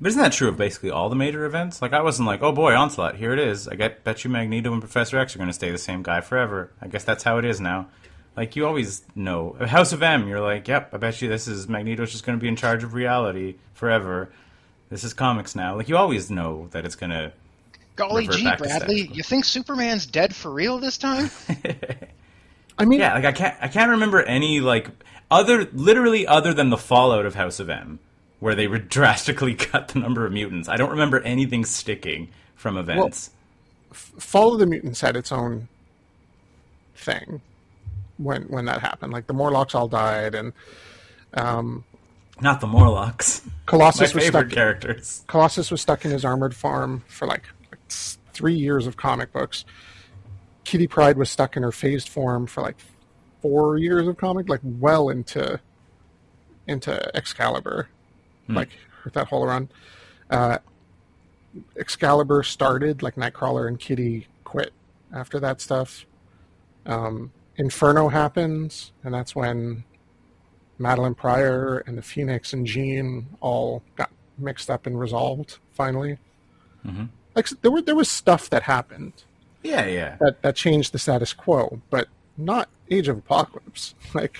But 0.00 0.08
isn't 0.08 0.20
that 0.22 0.32
true 0.32 0.48
of 0.48 0.56
basically 0.56 0.90
all 0.90 1.08
the 1.08 1.14
major 1.14 1.44
events? 1.44 1.80
Like, 1.80 1.92
I 1.92 2.00
wasn't 2.02 2.26
like, 2.26 2.42
oh 2.42 2.50
boy, 2.52 2.74
Onslaught, 2.74 3.14
here 3.16 3.32
it 3.32 3.38
is. 3.38 3.68
I 3.68 3.76
get, 3.76 4.02
bet 4.02 4.24
you 4.24 4.30
Magneto 4.30 4.72
and 4.72 4.82
Professor 4.82 5.18
X 5.18 5.36
are 5.36 5.38
going 5.38 5.48
to 5.48 5.54
stay 5.54 5.70
the 5.70 5.78
same 5.78 6.02
guy 6.02 6.20
forever. 6.20 6.72
I 6.82 6.88
guess 6.88 7.04
that's 7.04 7.22
how 7.22 7.38
it 7.38 7.44
is 7.44 7.60
now. 7.60 7.86
Like, 8.36 8.56
you 8.56 8.66
always 8.66 9.02
know. 9.14 9.56
House 9.60 9.92
of 9.92 10.02
M, 10.02 10.26
you're 10.26 10.40
like, 10.40 10.66
yep, 10.66 10.92
I 10.92 10.96
bet 10.96 11.22
you 11.22 11.28
this 11.28 11.46
is 11.46 11.68
Magneto's 11.68 12.10
just 12.10 12.26
going 12.26 12.38
to 12.38 12.42
be 12.42 12.48
in 12.48 12.56
charge 12.56 12.82
of 12.82 12.94
reality 12.94 13.56
forever. 13.74 14.30
This 14.90 15.04
is 15.04 15.14
comics 15.14 15.54
now. 15.54 15.76
Like, 15.76 15.88
you 15.88 15.96
always 15.96 16.30
know 16.30 16.68
that 16.72 16.84
it's 16.84 16.96
going 16.96 17.10
to. 17.10 17.32
Golly 17.96 18.26
Revert 18.26 18.36
gee, 18.36 18.44
back 18.44 18.58
to 18.58 18.64
status 18.64 18.86
Bradley, 18.86 19.08
you 19.12 19.22
think 19.22 19.44
Superman's 19.44 20.04
dead 20.04 20.34
for 20.34 20.50
real 20.50 20.78
this 20.78 20.98
time? 20.98 21.30
I 22.78 22.84
mean, 22.84 22.98
Yeah, 22.98 23.14
like 23.14 23.24
I 23.24 23.30
can't 23.30 23.56
I 23.60 23.68
can't 23.68 23.90
remember 23.92 24.20
any 24.22 24.60
like 24.60 24.88
other 25.30 25.68
literally 25.72 26.26
other 26.26 26.52
than 26.52 26.70
the 26.70 26.76
fallout 26.76 27.24
of 27.24 27.36
House 27.36 27.60
of 27.60 27.70
M, 27.70 28.00
where 28.40 28.56
they 28.56 28.66
drastically 28.78 29.54
cut 29.54 29.88
the 29.88 30.00
number 30.00 30.26
of 30.26 30.32
mutants. 30.32 30.68
I 30.68 30.76
don't 30.76 30.90
remember 30.90 31.20
anything 31.20 31.64
sticking 31.64 32.30
from 32.56 32.76
events. 32.76 33.30
Fall 33.92 34.54
of 34.54 34.58
the 34.58 34.66
Mutants 34.66 35.00
had 35.00 35.14
its 35.14 35.30
own 35.30 35.68
thing 36.96 37.40
when 38.18 38.42
when 38.44 38.64
that 38.66 38.80
happened. 38.80 39.12
Like 39.12 39.26
the 39.26 39.34
Morlocks 39.34 39.74
all 39.74 39.88
died, 39.88 40.34
and 40.34 40.52
um, 41.34 41.84
Not 42.40 42.60
the 42.60 42.66
Morlocks. 42.66 43.42
Colossus 43.66 44.14
was 44.14 44.26
stuck. 44.26 44.50
characters. 44.50 45.24
Colossus 45.26 45.70
was 45.70 45.80
stuck 45.80 46.04
in 46.04 46.10
his 46.10 46.24
armored 46.24 46.54
farm 46.54 47.04
for 47.08 47.26
like, 47.26 47.44
like 47.70 47.80
three 47.88 48.54
years 48.54 48.86
of 48.86 48.96
comic 48.96 49.32
books. 49.32 49.64
Kitty 50.64 50.86
Pryde 50.86 51.18
was 51.18 51.28
stuck 51.30 51.56
in 51.56 51.62
her 51.62 51.72
phased 51.72 52.08
form 52.08 52.46
for 52.46 52.62
like 52.62 52.76
four 53.42 53.76
years 53.78 54.08
of 54.08 54.16
comic, 54.16 54.48
like 54.48 54.60
well 54.62 55.08
into 55.10 55.60
into 56.66 57.14
Excalibur, 57.16 57.88
like 58.48 58.70
that 59.12 59.26
whole 59.28 59.46
run. 59.46 59.68
Uh, 60.30 60.58
Excalibur 61.76 62.42
started 62.42 63.02
like 63.02 63.16
Nightcrawler 63.16 63.68
and 63.68 63.78
Kitty 63.78 64.26
quit 64.44 64.72
after 65.12 65.38
that 65.40 65.60
stuff. 65.60 66.06
Um, 66.86 67.32
Inferno 67.56 68.08
happens, 68.08 68.92
and 69.04 69.14
that's 69.14 69.34
when 69.36 69.84
Madeline 70.78 71.14
Pryor 71.14 71.78
and 71.86 71.96
the 71.96 72.02
Phoenix 72.02 72.52
and 72.52 72.66
Jean 72.66 73.26
all 73.40 73.82
got 73.96 74.10
mixed 74.38 74.70
up 74.70 74.86
and 74.86 74.98
resolved 74.98 75.58
finally. 75.72 76.18
Mm-hmm. 76.84 77.04
Like 77.34 77.48
there 77.62 77.70
were 77.70 77.82
there 77.82 77.94
was 77.94 78.08
stuff 78.08 78.50
that 78.50 78.64
happened 78.64 79.24
Yeah, 79.62 79.86
yeah. 79.86 80.16
that 80.20 80.42
that 80.42 80.56
changed 80.56 80.92
the 80.92 80.98
status 80.98 81.32
quo, 81.32 81.80
but 81.90 82.08
not 82.36 82.68
Age 82.90 83.08
of 83.08 83.18
Apocalypse. 83.18 83.94
Like 84.14 84.38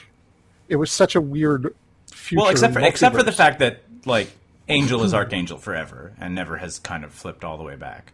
it 0.68 0.76
was 0.76 0.90
such 0.90 1.14
a 1.14 1.20
weird 1.20 1.74
future. 2.10 2.42
well, 2.42 2.50
except 2.50 2.74
for 2.74 2.80
except 2.80 3.16
for 3.16 3.22
the 3.22 3.32
fact 3.32 3.58
that 3.58 3.82
like 4.04 4.30
Angel 4.68 5.02
is 5.02 5.12
Archangel 5.12 5.58
forever 5.58 6.12
and 6.18 6.34
never 6.34 6.56
has 6.58 6.78
kind 6.78 7.04
of 7.04 7.12
flipped 7.12 7.44
all 7.44 7.58
the 7.58 7.64
way 7.64 7.76
back. 7.76 8.12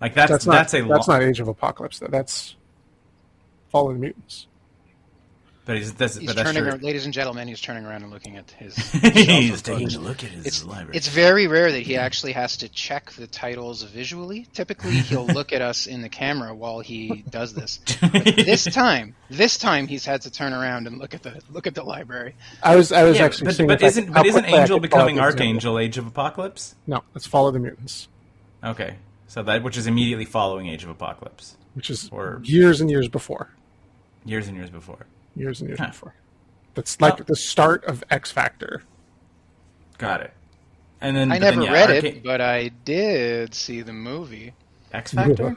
Like 0.00 0.14
that's 0.14 0.30
that's 0.30 0.44
that's, 0.44 0.72
not 0.72 0.80
a 0.80 0.88
that's 0.88 1.08
not 1.08 1.22
Age 1.22 1.40
of 1.40 1.48
Apocalypse. 1.48 1.98
Though. 1.98 2.08
That's 2.08 2.56
Fall 3.70 3.88
of 3.88 3.94
the 3.96 4.00
Mutants. 4.00 4.46
But 5.64 5.78
he's, 5.78 5.92
that's, 5.94 6.14
He's 6.16 6.28
but 6.28 6.36
that's 6.36 6.48
turning, 6.48 6.62
true. 6.62 6.72
ar- 6.74 6.78
ladies 6.78 7.06
and 7.06 7.12
gentlemen, 7.12 7.48
he's 7.48 7.60
turning 7.60 7.84
around 7.84 8.04
and 8.04 8.12
looking 8.12 8.36
at 8.36 8.48
his. 8.52 8.76
he's 9.02 9.62
taking 9.62 9.92
a 9.92 9.98
look 9.98 10.22
at 10.22 10.30
his 10.30 10.46
It's, 10.46 10.64
library. 10.64 10.96
it's 10.96 11.08
very 11.08 11.48
rare 11.48 11.72
that 11.72 11.80
he 11.80 11.96
actually 11.96 12.30
has 12.34 12.58
to 12.58 12.68
check 12.68 13.10
the 13.14 13.26
titles 13.26 13.82
visually. 13.82 14.46
Typically, 14.54 14.92
he'll 14.92 15.26
look 15.26 15.52
at 15.52 15.62
us 15.62 15.88
in 15.88 16.02
the 16.02 16.08
camera 16.08 16.54
while 16.54 16.78
he 16.78 17.24
does 17.30 17.52
this. 17.52 17.80
But 18.00 18.12
this 18.36 18.62
time, 18.66 19.16
this 19.28 19.58
time 19.58 19.88
he's 19.88 20.04
had 20.04 20.22
to 20.22 20.30
turn 20.30 20.52
around 20.52 20.86
and 20.86 20.98
look 20.98 21.14
at 21.14 21.24
the 21.24 21.42
look 21.50 21.66
at 21.66 21.74
the 21.74 21.82
library. 21.82 22.36
I 22.62 22.76
was 22.76 22.92
I 22.92 23.02
was 23.02 23.18
yeah, 23.18 23.24
actually 23.24 23.46
but, 23.66 23.66
but 23.66 23.82
isn't 23.82 24.04
could- 24.04 24.14
but 24.14 24.18
how 24.22 24.24
isn't 24.28 24.44
Angel 24.44 24.78
becoming 24.78 25.16
the 25.16 25.22
example. 25.22 25.42
Archangel 25.46 25.78
Age 25.80 25.98
of 25.98 26.06
Apocalypse? 26.06 26.76
No, 26.86 27.02
let's 27.12 27.26
follow 27.26 27.50
the 27.50 27.58
Mutants, 27.58 28.06
Okay, 28.62 28.98
so 29.26 29.42
that 29.42 29.64
which 29.64 29.76
is 29.76 29.88
immediately 29.88 30.26
following 30.26 30.68
Age 30.68 30.84
of 30.84 30.90
Apocalypse, 30.90 31.56
which 31.76 31.90
is 31.90 32.08
Or- 32.10 32.40
years 32.42 32.80
and 32.80 32.90
years 32.90 33.06
before. 33.08 33.50
years 34.24 34.48
and 34.48 34.56
years 34.56 34.70
before. 34.70 35.06
Years 35.36 35.60
and 35.60 35.68
years 35.68 35.78
Huh. 35.78 35.86
before. 35.88 36.14
That's 36.74 37.00
like 37.00 37.18
Well- 37.18 37.24
the 37.28 37.36
start 37.36 37.84
of 37.84 38.02
X 38.10 38.32
Factor. 38.32 38.82
Got 39.98 40.22
it. 40.22 40.32
And 41.00 41.16
then 41.16 41.30
I 41.30 41.36
but 41.36 41.40
then, 41.42 41.54
never 41.60 41.66
yeah, 41.66 41.72
read 41.72 41.90
Arca- 41.90 42.06
it, 42.08 42.24
but 42.24 42.40
I 42.40 42.68
did 42.84 43.54
see 43.54 43.82
the 43.82 43.92
movie. 43.92 44.52
X 44.92 45.12
Factor. 45.12 45.56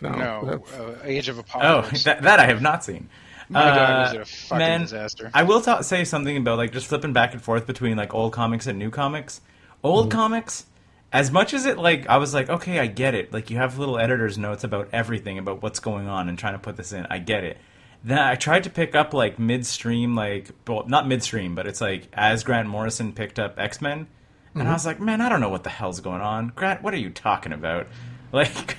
No, 0.00 0.10
No, 0.10 0.64
uh, 0.76 0.94
Age 1.04 1.28
of 1.28 1.38
Oh, 1.38 1.40
Apocalypse. 1.46 2.04
that, 2.04 2.22
that 2.22 2.40
I 2.40 2.46
have 2.46 2.60
not 2.60 2.82
seen. 2.84 3.08
My 3.48 3.60
God, 3.64 3.78
Uh, 3.78 4.02
was 4.02 4.12
it 4.14 4.20
a 4.20 4.24
fucking 4.24 4.58
man, 4.58 4.80
disaster? 4.80 5.30
I 5.32 5.44
will 5.44 5.60
ta- 5.60 5.82
say 5.82 6.04
something 6.04 6.36
about 6.36 6.58
like 6.58 6.72
just 6.72 6.86
flipping 6.88 7.12
back 7.12 7.32
and 7.32 7.40
forth 7.42 7.66
between 7.66 7.96
like 7.96 8.12
old 8.12 8.32
comics 8.32 8.66
and 8.66 8.78
new 8.78 8.90
comics. 8.90 9.40
Old 9.84 10.08
Mm-hmm. 10.08 10.18
comics, 10.18 10.66
as 11.12 11.30
much 11.30 11.52
as 11.54 11.66
it 11.66 11.78
like 11.78 12.08
I 12.08 12.16
was 12.16 12.32
like, 12.34 12.48
okay, 12.48 12.78
I 12.80 12.86
get 12.86 13.14
it. 13.14 13.32
Like 13.32 13.50
you 13.50 13.58
have 13.58 13.78
little 13.78 13.98
editor's 13.98 14.38
notes 14.38 14.64
about 14.64 14.88
everything 14.92 15.38
about 15.38 15.62
what's 15.62 15.80
going 15.80 16.08
on 16.08 16.28
and 16.28 16.38
trying 16.38 16.54
to 16.54 16.58
put 16.58 16.76
this 16.76 16.92
in. 16.92 17.06
I 17.10 17.18
get 17.18 17.44
it. 17.44 17.58
Then 18.04 18.18
I 18.18 18.34
tried 18.34 18.64
to 18.64 18.70
pick 18.70 18.94
up 18.94 19.14
like 19.14 19.38
midstream, 19.38 20.14
like 20.14 20.50
well, 20.66 20.84
not 20.88 21.06
midstream, 21.06 21.54
but 21.54 21.66
it's 21.66 21.80
like 21.80 22.08
as 22.12 22.42
Grant 22.44 22.68
Morrison 22.68 23.12
picked 23.12 23.38
up 23.38 23.58
X 23.58 23.80
Men, 23.80 24.06
and 24.54 24.62
Mm-hmm. 24.62 24.68
I 24.68 24.72
was 24.72 24.84
like, 24.84 25.00
man, 25.00 25.20
I 25.20 25.28
don't 25.28 25.40
know 25.40 25.48
what 25.48 25.64
the 25.64 25.70
hell's 25.70 26.00
going 26.00 26.20
on. 26.20 26.48
Grant, 26.54 26.82
what 26.82 26.92
are 26.94 26.98
you 26.98 27.10
talking 27.10 27.52
about? 27.52 27.86
Like. 28.32 28.76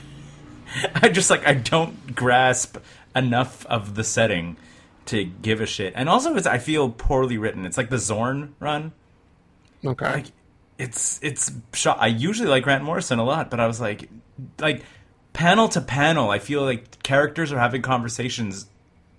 I 0.95 1.09
just 1.09 1.29
like 1.29 1.47
I 1.47 1.53
don't 1.53 2.15
grasp 2.15 2.77
enough 3.15 3.63
of 3.67 3.93
the 3.93 4.03
setting 4.03 4.57
to 5.05 5.23
give 5.23 5.61
a 5.61 5.67
shit. 5.67 5.93
And 5.95 6.09
also 6.09 6.35
it's 6.35 6.47
I 6.47 6.57
feel 6.57 6.89
poorly 6.89 7.37
written. 7.37 7.63
It's 7.65 7.77
like 7.77 7.91
the 7.91 7.97
Xorn 7.97 8.53
run. 8.59 8.91
okay. 9.85 10.11
Like 10.11 10.25
it's 10.77 11.19
it's 11.23 11.51
shot. 11.73 11.97
I 11.99 12.07
usually 12.07 12.49
like 12.49 12.63
Grant 12.63 12.83
Morrison 12.83 13.19
a 13.19 13.23
lot, 13.23 13.49
but 13.49 13.59
I 13.59 13.67
was 13.67 13.79
like 13.81 14.09
like 14.59 14.83
panel 15.33 15.67
to 15.69 15.81
panel, 15.81 16.29
I 16.29 16.39
feel 16.39 16.63
like 16.63 17.01
characters 17.03 17.51
are 17.51 17.59
having 17.59 17.81
conversations 17.81 18.67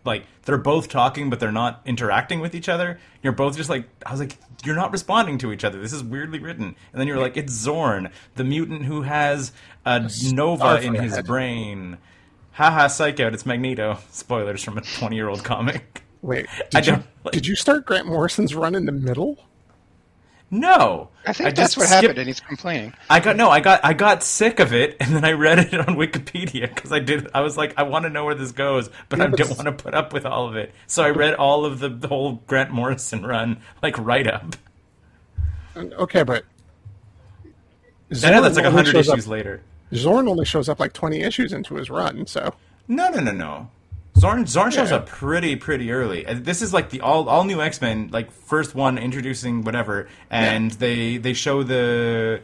like 0.04 0.24
they're 0.42 0.58
both 0.58 0.88
talking 0.88 1.30
but 1.30 1.40
they're 1.40 1.50
not 1.50 1.80
interacting 1.86 2.40
with 2.40 2.54
each 2.54 2.68
other. 2.68 2.98
You're 3.22 3.32
both 3.32 3.56
just 3.56 3.70
like 3.70 3.88
I 4.04 4.10
was 4.10 4.20
like 4.20 4.36
you're 4.64 4.76
not 4.76 4.92
responding 4.92 5.38
to 5.38 5.52
each 5.52 5.64
other. 5.64 5.80
This 5.80 5.92
is 5.92 6.02
weirdly 6.04 6.38
written. 6.38 6.64
And 6.92 7.00
then 7.00 7.06
you're 7.06 7.18
like 7.18 7.36
it's 7.36 7.52
Xorn, 7.66 8.10
the 8.34 8.44
mutant 8.44 8.84
who 8.84 9.02
has 9.02 9.52
a 9.86 10.08
nova 10.32 10.80
in 10.82 10.94
his 10.94 11.16
head. 11.16 11.26
brain. 11.26 11.98
Haha, 12.52 12.86
psych 12.86 13.18
out, 13.20 13.34
it's 13.34 13.44
Magneto. 13.46 13.98
Spoilers 14.10 14.62
from 14.62 14.78
a 14.78 14.80
20 14.82 15.16
year 15.16 15.28
old 15.28 15.42
comic. 15.42 16.02
Wait, 16.22 16.46
I 16.74 16.78
you, 16.78 16.84
don't- 16.84 17.06
did 17.32 17.46
you 17.46 17.54
start 17.56 17.84
Grant 17.84 18.06
Morrison's 18.06 18.54
run 18.54 18.74
in 18.74 18.86
the 18.86 18.92
middle? 18.92 19.38
No, 20.50 21.08
I 21.26 21.32
think 21.32 21.48
just 21.48 21.56
that's 21.56 21.76
what 21.76 21.86
skipped- 21.86 22.02
happened, 22.02 22.18
and 22.18 22.28
he's 22.28 22.38
complaining. 22.38 22.92
I 23.10 23.18
got 23.18 23.36
no, 23.36 23.50
I 23.50 23.58
got 23.60 23.80
I 23.84 23.92
got 23.92 24.22
sick 24.22 24.60
of 24.60 24.72
it, 24.72 24.96
and 25.00 25.14
then 25.16 25.24
I 25.24 25.32
read 25.32 25.58
it 25.58 25.74
on 25.74 25.96
Wikipedia 25.96 26.72
because 26.72 26.92
I 26.92 27.00
did. 27.00 27.28
I 27.34 27.40
was 27.40 27.56
like, 27.56 27.74
I 27.76 27.82
want 27.82 28.04
to 28.04 28.10
know 28.10 28.24
where 28.24 28.34
this 28.36 28.52
goes, 28.52 28.88
but 29.08 29.18
Yeah, 29.18 29.24
I 29.26 29.28
don't 29.30 29.50
want 29.56 29.64
to 29.64 29.72
put 29.72 29.94
up 29.94 30.12
with 30.12 30.24
all 30.26 30.46
of 30.46 30.54
it. 30.54 30.72
So 30.86 31.02
I 31.02 31.10
read 31.10 31.34
all 31.34 31.64
of 31.64 31.80
the, 31.80 31.88
the 31.88 32.06
whole 32.08 32.42
Grant 32.46 32.70
Morrison 32.70 33.26
run, 33.26 33.60
like 33.82 33.98
right 33.98 34.26
up. 34.26 34.54
Okay, 35.76 36.22
but 36.22 36.44
I 38.10 38.14
Xorn 38.14 38.30
know 38.30 38.42
that's 38.42 38.56
like 38.56 38.64
only 38.66 38.76
hundred 38.76 38.96
issues 38.96 39.26
Up, 39.26 39.30
later. 39.30 39.62
Xorn 39.92 40.28
only 40.28 40.44
shows 40.44 40.68
up 40.68 40.78
like 40.78 40.92
twenty 40.92 41.22
issues 41.22 41.52
into 41.52 41.74
his 41.74 41.90
run, 41.90 42.26
so 42.26 42.54
No, 42.86 43.08
no, 43.08 43.20
no, 43.20 43.32
no. 43.32 43.70
Xorn 44.16 44.42
Xorn 44.44 44.72
shows 44.72 44.90
Yeah. 44.90 44.96
up 44.98 45.06
pretty 45.06 45.56
pretty 45.56 45.90
early. 45.90 46.24
This 46.24 46.62
is 46.62 46.72
like 46.72 46.90
the 46.90 47.00
all 47.00 47.28
all 47.28 47.44
new 47.44 47.60
X 47.60 47.80
Men, 47.80 48.10
like 48.12 48.30
first 48.30 48.74
one 48.74 48.96
introducing 48.96 49.62
whatever, 49.62 50.08
and 50.30 50.70
they 50.72 51.16
they 51.16 51.32
show 51.32 51.62
the 51.62 52.40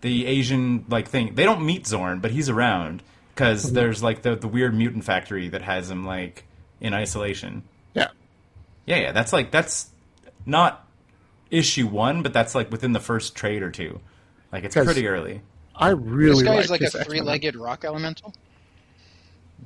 the 0.00 0.26
Asian 0.26 0.84
like 0.88 1.08
thing. 1.08 1.34
They 1.34 1.44
don't 1.44 1.62
meet 1.64 1.84
Xorn, 1.84 2.22
but 2.22 2.30
he's 2.30 2.48
around 2.48 3.02
because 3.34 3.66
mm-hmm. 3.66 3.74
there's 3.74 4.02
like 4.02 4.22
the 4.22 4.34
the 4.34 4.48
weird 4.48 4.74
mutant 4.74 5.04
factory 5.04 5.48
that 5.48 5.62
has 5.62 5.90
him 5.90 6.06
like 6.06 6.44
in 6.80 6.94
isolation. 6.94 7.62
yeah. 7.94 8.08
Yeah, 8.86 8.96
yeah, 8.96 9.12
that's 9.12 9.32
like 9.32 9.50
that's 9.50 9.90
not 10.46 10.86
issue 11.50 11.86
one, 11.86 12.22
but 12.22 12.32
that's 12.32 12.54
like 12.54 12.70
within 12.70 12.92
the 12.92 13.00
first 13.00 13.34
trade 13.36 13.62
or 13.62 13.70
two. 13.70 14.00
Like 14.52 14.64
it's 14.64 14.74
pretty 14.74 15.06
early. 15.06 15.42
I 15.76 15.90
really 15.90 16.42
This 16.42 16.42
guy 16.42 16.56
is 16.56 16.70
like 16.70 16.80
his 16.80 16.94
a 16.94 17.00
X-Men. 17.00 17.04
three-legged 17.04 17.56
rock 17.56 17.84
elemental. 17.84 18.34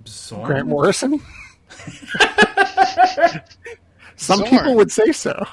Xorn? 0.04 0.44
Grant 0.44 0.66
Morrison. 0.68 1.22
Some 4.16 4.40
Xorn. 4.40 4.50
people 4.50 4.74
would 4.76 4.92
say 4.92 5.12
so. 5.12 5.46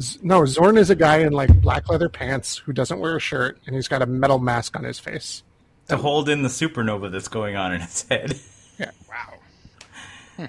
Z- 0.00 0.20
No, 0.22 0.42
Xorn 0.42 0.78
is 0.78 0.90
a 0.90 0.94
guy 0.94 1.18
in 1.18 1.32
like 1.32 1.60
black 1.60 1.88
leather 1.88 2.08
pants 2.08 2.56
who 2.58 2.72
doesn't 2.72 3.00
wear 3.00 3.16
a 3.16 3.20
shirt 3.20 3.58
and 3.66 3.74
he's 3.74 3.88
got 3.88 4.02
a 4.02 4.06
metal 4.06 4.38
mask 4.38 4.76
on 4.76 4.84
his 4.84 4.98
face. 4.98 5.42
to 5.88 5.96
hold 5.96 6.28
in 6.28 6.42
the 6.42 6.48
supernova 6.48 7.10
that's 7.10 7.28
going 7.28 7.56
on 7.56 7.72
in 7.74 7.80
his 7.80 8.02
head. 8.08 8.38
Yeah. 8.78 8.90
Wow. 9.08 10.48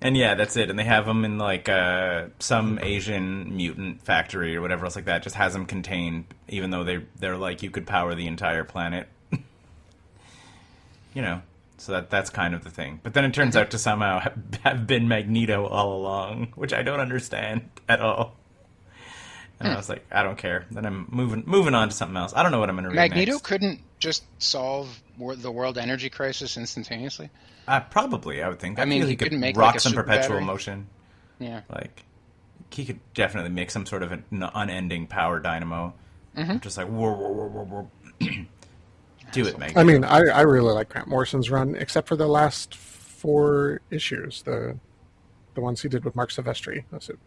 And 0.00 0.16
yeah, 0.16 0.36
that's 0.36 0.56
it. 0.56 0.70
And 0.70 0.78
they 0.78 0.84
have 0.84 1.08
him 1.08 1.24
in 1.24 1.38
like 1.38 1.68
uh, 1.68 2.26
some 2.38 2.78
Asian 2.80 3.56
mutant 3.56 4.00
factory 4.04 4.54
or 4.54 4.60
whatever 4.60 4.84
else 4.84 4.94
like 4.94 5.06
that. 5.06 5.24
Just 5.24 5.34
has 5.34 5.56
him 5.56 5.66
contained, 5.66 6.26
even 6.48 6.70
though 6.70 6.84
they 6.84 7.04
they're 7.18 7.36
like 7.36 7.64
you 7.64 7.70
could 7.70 7.84
power 7.84 8.14
the 8.14 8.28
entire 8.28 8.62
planet. 8.62 9.08
you 11.14 11.22
know, 11.22 11.42
so 11.84 11.92
that 11.92 12.08
that's 12.08 12.30
kind 12.30 12.54
of 12.54 12.64
the 12.64 12.70
thing. 12.70 12.98
But 13.02 13.12
then 13.12 13.26
it 13.26 13.34
turns 13.34 13.56
out 13.56 13.70
to 13.72 13.78
somehow 13.78 14.18
have, 14.20 14.38
have 14.62 14.86
been 14.86 15.06
Magneto 15.06 15.66
all 15.66 15.98
along, 15.98 16.52
which 16.54 16.72
I 16.72 16.82
don't 16.82 17.00
understand 17.00 17.68
at 17.86 18.00
all. 18.00 18.36
And 19.60 19.68
I 19.68 19.76
was 19.76 19.90
like, 19.90 20.04
I 20.10 20.22
don't 20.22 20.38
care. 20.38 20.64
Then 20.70 20.86
I'm 20.86 21.06
moving 21.10 21.42
moving 21.46 21.74
on 21.74 21.90
to 21.90 21.94
something 21.94 22.16
else. 22.16 22.32
I 22.34 22.42
don't 22.42 22.52
know 22.52 22.58
what 22.58 22.70
I'm 22.70 22.76
going 22.76 22.84
to 22.84 22.88
read 22.88 22.96
Magneto 22.96 23.32
next. 23.32 23.44
couldn't 23.44 23.80
just 23.98 24.24
solve 24.42 24.98
the 25.18 25.50
world 25.50 25.76
energy 25.76 26.08
crisis 26.08 26.56
instantaneously. 26.56 27.28
Uh, 27.68 27.80
probably, 27.80 28.42
I 28.42 28.48
would 28.48 28.60
think. 28.60 28.78
I 28.78 28.86
mean, 28.86 29.02
feel 29.02 29.08
he 29.08 29.16
couldn't 29.16 29.40
make, 29.40 29.56
rock 29.56 29.74
like, 29.74 29.80
some 29.80 29.92
perpetual 29.92 30.36
battery. 30.36 30.44
motion. 30.44 30.86
Yeah. 31.38 31.60
Like 31.68 32.02
he 32.70 32.86
could 32.86 33.00
definitely 33.12 33.50
make 33.50 33.70
some 33.70 33.84
sort 33.84 34.02
of 34.02 34.10
an 34.10 34.24
unending 34.32 35.06
power 35.06 35.38
dynamo. 35.38 35.92
Mm-hmm. 36.34 36.58
Just 36.58 36.78
like 36.78 36.88
whoa, 36.88 37.12
whoa, 37.12 37.28
whoa, 37.28 37.48
whoa, 37.48 37.64
whoa. 38.20 38.36
Do 39.34 39.46
it, 39.46 39.58
Magneto. 39.58 39.80
I 39.80 39.84
mean, 39.84 40.04
I, 40.04 40.18
I 40.28 40.40
really 40.42 40.72
like 40.72 40.88
Grant 40.88 41.08
Morrison's 41.08 41.50
run, 41.50 41.74
except 41.74 42.08
for 42.08 42.16
the 42.16 42.26
last 42.26 42.74
four 42.74 43.80
issues, 43.90 44.42
the 44.42 44.78
the 45.54 45.60
ones 45.60 45.82
he 45.82 45.88
did 45.88 46.04
with 46.04 46.16
Marc 46.16 46.30
Silvestri. 46.30 46.84
Was 46.90 47.08
it 47.08 47.18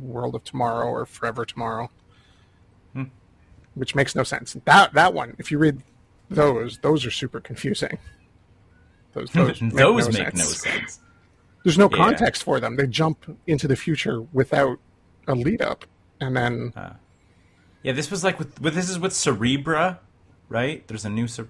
World 0.00 0.34
of 0.34 0.44
Tomorrow 0.44 0.86
or 0.86 1.06
Forever 1.06 1.44
Tomorrow? 1.44 1.90
Hmm. 2.92 3.04
Which 3.74 3.94
makes 3.94 4.14
no 4.14 4.22
sense. 4.22 4.56
That 4.64 4.92
that 4.94 5.14
one, 5.14 5.34
if 5.38 5.50
you 5.50 5.58
read 5.58 5.82
those, 6.30 6.78
those 6.78 7.04
are 7.06 7.10
super 7.10 7.40
confusing. 7.40 7.98
Those 9.12 9.30
those, 9.32 9.60
those 9.72 10.08
make, 10.08 10.18
make, 10.18 10.34
no, 10.34 10.40
no 10.40 10.44
sense. 10.44 10.56
sense. 10.58 11.00
There's 11.64 11.78
no 11.78 11.88
Yeah. 11.90 11.96
context 11.96 12.42
for 12.42 12.58
them. 12.60 12.76
They 12.76 12.86
jump 12.86 13.38
into 13.46 13.68
the 13.68 13.76
future 13.76 14.20
without 14.32 14.78
a 15.28 15.34
lead 15.34 15.62
up, 15.62 15.84
and 16.20 16.36
then 16.36 16.72
Yeah, 17.82 17.92
this 17.92 18.10
was 18.10 18.24
like 18.24 18.38
with, 18.38 18.60
with 18.60 18.74
this 18.74 18.90
is 18.90 18.98
with 18.98 19.12
Cerebra, 19.12 19.98
right? 20.48 20.86
There's 20.88 21.04
a 21.04 21.10
new 21.10 21.26
Cer- 21.28 21.48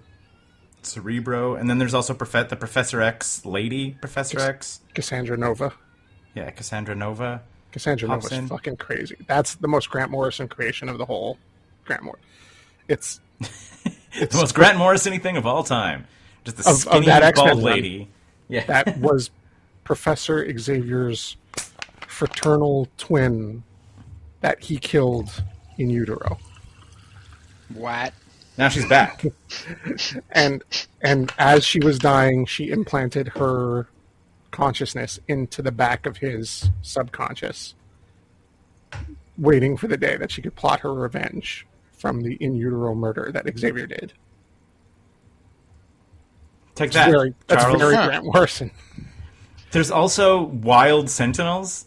Cerebro, 0.83 1.55
and 1.55 1.69
then 1.71 1.79
there's 1.79 1.95
also 1.95 2.15
Profe- 2.15 2.49
the 2.49 2.57
Professor 2.57 3.01
X 3.01 3.45
lady, 3.45 3.97
Professor 4.01 4.41
X. 4.41 4.81
Cassandra 4.95 5.37
Nova. 5.37 5.73
Yeah, 6.35 6.51
Cassandra 6.51 6.95
Nova. 6.95 7.43
Cassandra 7.73 8.09
Pops 8.09 8.25
Nova's 8.25 8.39
in. 8.39 8.49
fucking 8.49 8.77
crazy. 8.77 9.17
That's 9.27 9.55
the 9.55 9.69
most 9.69 9.89
Grant 9.91 10.11
Morrison 10.11 10.49
creation 10.49 10.89
of 10.89 10.99
the 10.99 11.05
whole 11.07 11.39
Grant 11.85 12.03
Morrison. 12.03 12.27
It's 12.89 13.21
The 13.41 14.29
most 14.35 14.55
Grant 14.55 14.77
Morrison 14.77 15.19
thing 15.21 15.37
of 15.39 15.47
all 15.47 15.63
time. 15.65 16.07
Just 16.45 16.57
the 16.59 16.63
Of- 16.65 16.69
of 16.75 16.81
skinny 16.81 17.07
that 17.07 17.23
X-Men 17.23 17.47
bald 17.55 17.65
run. 17.65 17.75
lady. 17.75 18.09
Yeah. 18.49 18.65
that 18.67 18.99
was 18.99 19.31
Professor 19.85 20.47
Xavier's 20.59 21.37
fraternal 22.07 22.89
twin 22.99 23.63
that 24.43 24.63
he 24.65 24.77
killed 24.77 25.43
in 25.79 25.89
utero. 25.89 26.39
What? 27.73 28.13
Now 28.63 28.69
she's 28.69 28.87
back. 28.87 29.25
And 30.31 30.63
and 31.03 31.33
as 31.39 31.65
she 31.65 31.79
was 31.81 31.99
dying, 31.99 32.47
she 32.47 32.71
implanted 32.71 33.29
her 33.29 33.89
consciousness 34.51 35.21
into 35.29 35.63
the 35.63 35.73
back 35.73 36.07
of 36.07 36.19
his 36.19 36.71
subconscious. 36.81 37.75
waiting 39.37 39.77
for 39.77 39.89
the 39.89 39.97
day 39.97 40.17
that 40.17 40.31
she 40.31 40.41
could 40.41 40.55
plot 40.55 40.81
her 40.81 40.95
revenge 40.95 41.67
from 41.93 42.23
the 42.23 42.35
in 42.35 42.55
utero 42.55 42.95
murder 42.95 43.31
that 43.33 43.47
Xavier 43.59 43.87
did. 43.87 44.13
Take 46.75 46.93
that, 46.93 47.11
very, 47.11 47.35
that's 47.49 47.65
Charles. 47.65 47.81
very 47.81 47.95
Grant 47.95 48.25
Morrison. 48.25 48.71
There's 49.73 49.91
also 49.91 50.43
Wild 50.43 51.11
Sentinels. 51.11 51.87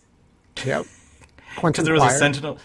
Yep. 0.63 0.85
Because 1.63 1.85
there 1.85 1.93
was 1.93 2.03
a 2.03 2.17
sentinel. 2.17 2.59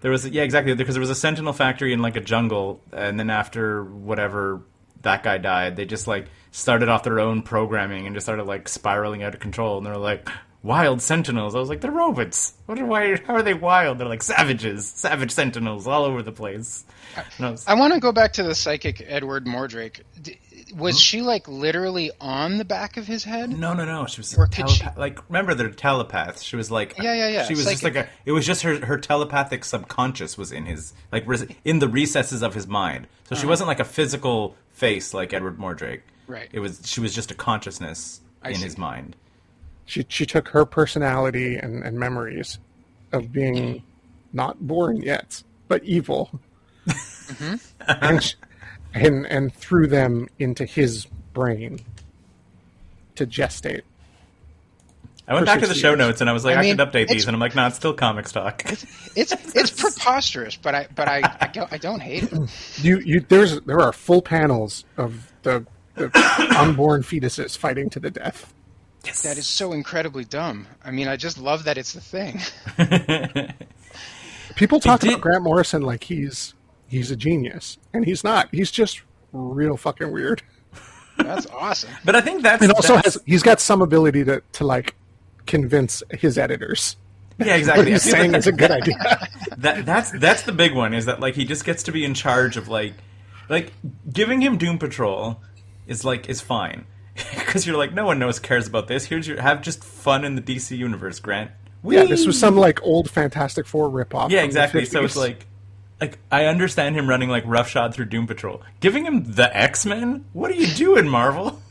There 0.00 0.10
was 0.10 0.26
yeah 0.28 0.42
exactly 0.42 0.74
because 0.74 0.94
there 0.94 1.00
was 1.00 1.10
a 1.10 1.14
sentinel 1.14 1.52
factory 1.52 1.92
in 1.92 2.00
like 2.02 2.16
a 2.16 2.20
jungle, 2.20 2.80
and 2.92 3.18
then 3.18 3.30
after 3.30 3.82
whatever 3.84 4.60
that 5.02 5.22
guy 5.22 5.38
died, 5.38 5.76
they 5.76 5.84
just 5.84 6.06
like 6.06 6.26
started 6.50 6.88
off 6.88 7.02
their 7.02 7.20
own 7.20 7.42
programming 7.42 8.06
and 8.06 8.14
just 8.14 8.26
started 8.26 8.44
like 8.44 8.68
spiraling 8.68 9.22
out 9.22 9.34
of 9.34 9.40
control. 9.40 9.78
And 9.78 9.86
they 9.86 9.90
were 9.90 9.96
like 9.98 10.28
wild 10.62 11.00
sentinels. 11.00 11.54
I 11.54 11.60
was 11.60 11.68
like 11.68 11.80
they're 11.80 11.90
robots. 11.90 12.54
What 12.66 12.78
are 12.78 12.86
why? 12.86 13.16
How 13.26 13.34
are 13.34 13.42
they 13.42 13.54
wild? 13.54 13.98
They're 13.98 14.08
like 14.08 14.22
savages, 14.22 14.86
savage 14.88 15.30
sentinels 15.30 15.86
all 15.86 16.04
over 16.04 16.22
the 16.22 16.32
place. 16.32 16.84
I 17.38 17.50
was- 17.50 17.66
I 17.66 17.74
want 17.74 17.94
to 17.94 18.00
go 18.00 18.12
back 18.12 18.34
to 18.34 18.42
the 18.42 18.54
psychic 18.54 19.02
Edward 19.06 19.46
Mordrake. 19.46 20.00
D- 20.20 20.38
was 20.74 20.98
she 21.00 21.22
like 21.22 21.46
literally 21.48 22.10
on 22.20 22.58
the 22.58 22.64
back 22.64 22.96
of 22.96 23.06
his 23.06 23.24
head? 23.24 23.50
No, 23.50 23.72
no, 23.74 23.84
no. 23.84 24.06
She 24.06 24.20
was 24.20 24.36
Or 24.36 24.44
a 24.44 24.48
could 24.48 24.68
she- 24.68 24.84
Like, 24.96 25.18
remember, 25.28 25.54
they're 25.54 25.68
telepaths. 25.70 26.42
She 26.42 26.56
was 26.56 26.70
like, 26.70 26.96
Yeah, 26.98 27.14
yeah, 27.14 27.28
yeah. 27.28 27.44
She 27.44 27.54
was 27.54 27.64
just 27.66 27.82
like 27.84 27.94
Psychic. 27.94 28.08
a. 28.08 28.28
It 28.28 28.32
was 28.32 28.44
just 28.46 28.62
her. 28.62 28.84
Her 28.84 28.98
telepathic 28.98 29.64
subconscious 29.64 30.36
was 30.36 30.52
in 30.52 30.66
his 30.66 30.92
like 31.12 31.24
res- 31.26 31.46
in 31.64 31.78
the 31.78 31.88
recesses 31.88 32.42
of 32.42 32.54
his 32.54 32.66
mind. 32.66 33.06
So 33.28 33.34
she 33.34 33.46
wasn't 33.46 33.68
like 33.68 33.80
a 33.80 33.84
physical 33.84 34.56
face 34.72 35.14
like 35.14 35.32
Edward 35.32 35.58
Mordrake. 35.58 35.98
Uh-huh. 35.98 36.00
Right. 36.34 36.48
It 36.52 36.60
was. 36.60 36.80
She 36.84 37.00
was 37.00 37.14
just 37.14 37.30
a 37.30 37.34
consciousness 37.34 38.20
I 38.42 38.50
in 38.50 38.56
see. 38.56 38.64
his 38.64 38.76
mind. 38.78 39.14
She 39.84 40.04
she 40.08 40.26
took 40.26 40.48
her 40.48 40.64
personality 40.64 41.56
and, 41.56 41.84
and 41.84 41.96
memories 41.98 42.58
of 43.12 43.30
being 43.30 43.84
not 44.32 44.58
born 44.66 44.96
yet, 44.96 45.42
but 45.68 45.84
evil, 45.84 46.40
Mm-hmm. 46.88 47.54
and, 47.88 48.22
sh- 48.22 48.34
and 48.96 49.26
and 49.26 49.54
threw 49.54 49.86
them 49.86 50.28
into 50.38 50.64
his 50.64 51.06
brain 51.32 51.80
to 53.16 53.26
gestate. 53.26 53.82
I 55.28 55.34
went 55.34 55.46
back 55.46 55.56
to 55.58 55.66
the 55.66 55.74
60 55.74 55.80
show 55.80 55.94
notes 55.96 56.20
and 56.20 56.30
I 56.30 56.32
was 56.32 56.44
like, 56.44 56.56
I 56.56 56.60
I, 56.60 56.68
should 56.68 56.78
update 56.78 57.08
these, 57.08 57.26
and 57.26 57.34
I'm 57.34 57.40
like, 57.40 57.56
no, 57.56 57.66
it's 57.66 57.74
still 57.76 57.92
comic 57.92 58.28
stock. 58.28 58.62
It's 59.16 59.32
it's 59.56 59.70
preposterous, 59.80 60.56
but 60.56 60.74
I 60.74 60.86
but 60.94 61.08
I 61.08 61.36
I 61.40 61.46
don't, 61.48 61.72
I 61.72 61.78
don't 61.78 62.00
hate 62.00 62.24
it. 62.24 62.32
You 62.84 63.00
you 63.00 63.20
there's 63.20 63.60
there 63.62 63.80
are 63.80 63.92
full 63.92 64.22
panels 64.22 64.84
of 64.96 65.32
the, 65.42 65.66
the 65.94 66.10
unborn 66.58 67.02
fetuses 67.02 67.56
fighting 67.56 67.90
to 67.90 68.00
the 68.00 68.10
death. 68.10 68.52
Yes. 69.04 69.22
That 69.22 69.38
is 69.38 69.46
so 69.46 69.72
incredibly 69.72 70.24
dumb. 70.24 70.66
I 70.84 70.90
mean, 70.90 71.06
I 71.06 71.16
just 71.16 71.38
love 71.38 71.64
that 71.64 71.78
it's 71.78 71.92
the 71.92 72.00
thing. 72.00 72.40
People 74.56 74.80
talk 74.80 75.00
did- 75.00 75.10
about 75.10 75.20
Grant 75.20 75.42
Morrison 75.44 75.82
like 75.82 76.04
he's 76.04 76.54
he's 76.88 77.10
a 77.10 77.16
genius, 77.16 77.78
and 77.92 78.04
he's 78.04 78.22
not. 78.24 78.48
He's 78.52 78.70
just 78.70 79.02
real 79.32 79.76
fucking 79.76 80.10
weird. 80.12 80.42
That's 81.18 81.46
awesome. 81.46 81.90
but 82.04 82.14
I 82.14 82.20
think 82.20 82.42
that's 82.42 82.62
And 82.62 82.72
also 82.72 82.94
that's- 82.96 83.14
has 83.14 83.22
he's 83.26 83.42
got 83.42 83.60
some 83.60 83.80
ability 83.82 84.24
to 84.24 84.42
to 84.52 84.64
like 84.66 84.94
convince 85.46 86.02
his 86.10 86.36
editors 86.38 86.96
yeah 87.38 87.54
exactly. 87.54 87.86
I 87.86 87.90
he's 87.90 88.02
feel 88.04 88.12
saying 88.12 88.32
like 88.32 88.38
is 88.40 88.46
a 88.46 88.52
good 88.52 88.70
idea. 88.70 89.28
that 89.58 89.86
that's 89.86 90.10
that's 90.12 90.42
the 90.42 90.52
big 90.52 90.74
one 90.74 90.92
is 90.94 91.04
that 91.06 91.20
like 91.20 91.34
he 91.34 91.44
just 91.44 91.64
gets 91.64 91.82
to 91.84 91.92
be 91.92 92.04
in 92.04 92.14
charge 92.14 92.56
of 92.56 92.68
like 92.68 92.94
like 93.48 93.72
giving 94.12 94.40
him 94.40 94.56
Doom 94.58 94.78
Patrol 94.78 95.40
is 95.86 96.04
like 96.04 96.28
is 96.28 96.40
fine 96.40 96.84
because 97.14 97.66
you're 97.66 97.76
like 97.76 97.92
no 97.94 98.04
one 98.06 98.18
knows 98.18 98.38
cares 98.38 98.66
about 98.66 98.88
this. 98.88 99.04
Here's 99.06 99.26
your 99.28 99.40
have 99.40 99.62
just 99.62 99.84
fun 99.84 100.24
in 100.24 100.34
the 100.34 100.42
DC 100.42 100.76
universe, 100.76 101.18
Grant. 101.20 101.50
yeah, 101.84 102.04
this 102.04 102.26
was 102.26 102.38
some 102.38 102.56
like 102.56 102.82
old 102.82 103.08
Fantastic 103.10 103.66
Four 103.66 103.88
ripoff. 103.90 104.30
yeah 104.30 104.42
exactly. 104.42 104.84
So 104.86 105.04
it's 105.04 105.16
like 105.16 105.46
like 106.00 106.18
I 106.30 106.46
understand 106.46 106.96
him 106.96 107.08
running 107.08 107.28
like 107.28 107.44
roughshod 107.46 107.94
through 107.94 108.06
Doom 108.06 108.26
Patrol. 108.26 108.62
Giving 108.80 109.04
him 109.06 109.32
the 109.32 109.54
X 109.56 109.86
Men, 109.86 110.24
what 110.32 110.50
are 110.50 110.54
you 110.54 110.66
doing, 110.74 111.08
Marvel? 111.08 111.60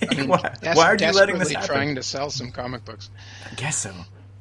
Like, 0.00 0.28
why, 0.28 0.54
Des- 0.62 0.74
why 0.74 0.86
are 0.86 0.96
you 0.96 1.10
letting 1.10 1.38
this 1.38 1.50
happen? 1.50 1.66
trying 1.68 1.94
to 1.96 2.02
sell 2.04 2.30
some 2.30 2.52
comic 2.52 2.84
books. 2.84 3.10
I 3.50 3.54
guess 3.56 3.76
so. 3.76 3.92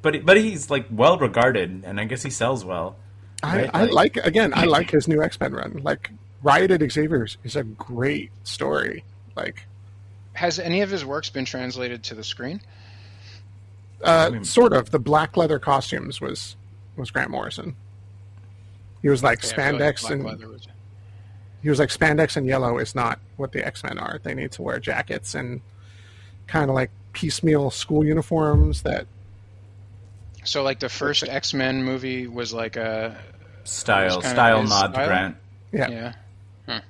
But 0.04 0.24
but 0.26 0.38
he's 0.38 0.70
like 0.70 0.86
well 0.92 1.18
regarded, 1.18 1.84
and 1.86 2.00
I 2.00 2.06
guess 2.06 2.22
he 2.22 2.30
sells 2.30 2.64
well. 2.64 2.96
I, 3.42 3.58
right? 3.64 3.70
I 3.74 3.86
like 3.86 4.18
again. 4.18 4.54
I 4.56 4.66
like 4.78 4.92
his 4.92 5.08
new 5.08 5.24
X 5.24 5.40
Men 5.40 5.54
run. 5.54 5.82
Like 5.84 6.12
Riot 6.44 6.70
at 6.70 6.92
Xavier's 6.92 7.38
is 7.44 7.56
a 7.56 7.64
great 7.64 8.30
story. 8.44 9.04
Like 9.36 9.66
Has 10.34 10.60
any 10.60 10.82
of 10.82 10.92
his 10.92 11.04
works 11.04 11.32
been 11.32 11.46
translated 11.46 12.04
to 12.04 12.16
the 12.16 12.24
screen? 12.24 12.62
uh, 14.04 14.44
sort 14.44 14.74
of 14.74 14.92
the 14.92 15.00
black 15.00 15.36
leather 15.36 15.58
costumes 15.58 16.22
was 16.22 16.56
was 16.96 17.10
Grant 17.10 17.32
Morrison. 17.32 17.76
He 19.02 19.10
was 19.10 19.24
like 19.24 19.44
Yeah, 19.44 19.50
I 19.50 19.70
feel 19.72 19.80
like 19.80 19.98
spandex 19.98 20.10
and 20.12 20.24
was- 20.24 20.68
he 21.64 21.70
was 21.70 21.80
like 21.80 21.90
spandex 21.90 22.38
and 22.38 22.46
yellow 22.48 22.78
is 22.78 22.94
not 22.96 23.20
what 23.36 23.52
the 23.52 23.66
X 23.66 23.84
Men 23.84 23.98
are. 24.00 24.20
They 24.24 24.34
need 24.34 24.52
to 24.54 24.62
wear 24.62 24.80
jackets 24.80 25.36
and 25.36 25.62
kind 26.48 26.70
of 26.70 26.76
like 26.76 26.92
piecemeal 27.14 27.72
school 27.72 28.06
uniforms 28.06 28.84
that 28.84 29.06
So, 30.44 30.64
like 30.64 30.80
the 30.80 30.88
first 30.90 31.28
X 31.28 31.54
Men 31.54 31.84
movie 31.84 32.28
was 32.28 32.54
like 32.54 32.76
a 32.78 33.18
Style 33.64 34.06
It's 34.06 34.16
kinda 34.18 34.30
style 34.30 34.62
his 34.62 34.70
nod 34.70 34.94
to? 34.94 35.06
Grant. 35.06 35.38
yeah, 35.74 35.90
yeah, 35.90 36.14
Huh. 36.68 36.82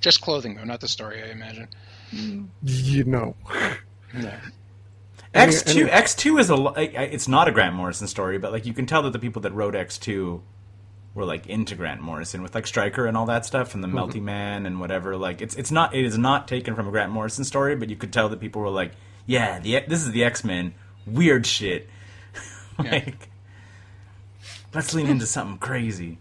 just 0.00 0.20
clothing 0.20 0.56
though, 0.56 0.64
not 0.64 0.80
the 0.80 0.88
story. 0.88 1.22
I 1.22 1.26
imagine. 1.28 1.68
you 2.62 3.04
know 3.04 3.34
No. 4.12 4.32
X 5.32 5.62
two 5.62 5.88
X 5.88 6.14
two 6.14 6.38
is 6.38 6.48
a 6.50 6.56
lo- 6.56 6.74
I- 6.76 6.80
I- 6.96 7.10
it's 7.12 7.28
not 7.28 7.46
a 7.48 7.52
Grant 7.52 7.74
Morrison 7.74 8.06
story, 8.08 8.38
but 8.38 8.52
like 8.52 8.66
you 8.66 8.72
can 8.72 8.86
tell 8.86 9.02
that 9.02 9.12
the 9.12 9.18
people 9.18 9.42
that 9.42 9.52
wrote 9.52 9.74
X 9.76 9.98
two 9.98 10.42
were 11.14 11.24
like 11.24 11.46
into 11.46 11.74
Grant 11.76 12.00
Morrison 12.00 12.42
with 12.42 12.54
like 12.54 12.66
Stryker 12.66 13.06
and 13.06 13.16
all 13.16 13.26
that 13.26 13.46
stuff 13.46 13.74
and 13.74 13.82
the 13.84 13.88
Melty 13.88 14.20
Man 14.20 14.66
and 14.66 14.80
whatever. 14.80 15.16
Like 15.16 15.40
it's 15.40 15.54
it's 15.54 15.70
not 15.70 15.94
it 15.94 16.04
is 16.04 16.18
not 16.18 16.48
taken 16.48 16.74
from 16.74 16.88
a 16.88 16.90
Grant 16.90 17.12
Morrison 17.12 17.44
story, 17.44 17.76
but 17.76 17.88
you 17.88 17.96
could 17.96 18.12
tell 18.12 18.28
that 18.28 18.40
people 18.40 18.62
were 18.62 18.68
like, 18.70 18.92
yeah, 19.26 19.58
the 19.60 19.84
this 19.86 20.02
is 20.02 20.10
the 20.10 20.24
X 20.24 20.44
Men, 20.44 20.74
weird 21.06 21.46
shit. 21.46 21.88
like, 22.78 23.28
let's 24.74 24.92
lean 24.94 25.06
into 25.06 25.26
something 25.26 25.58
crazy. 25.58 26.18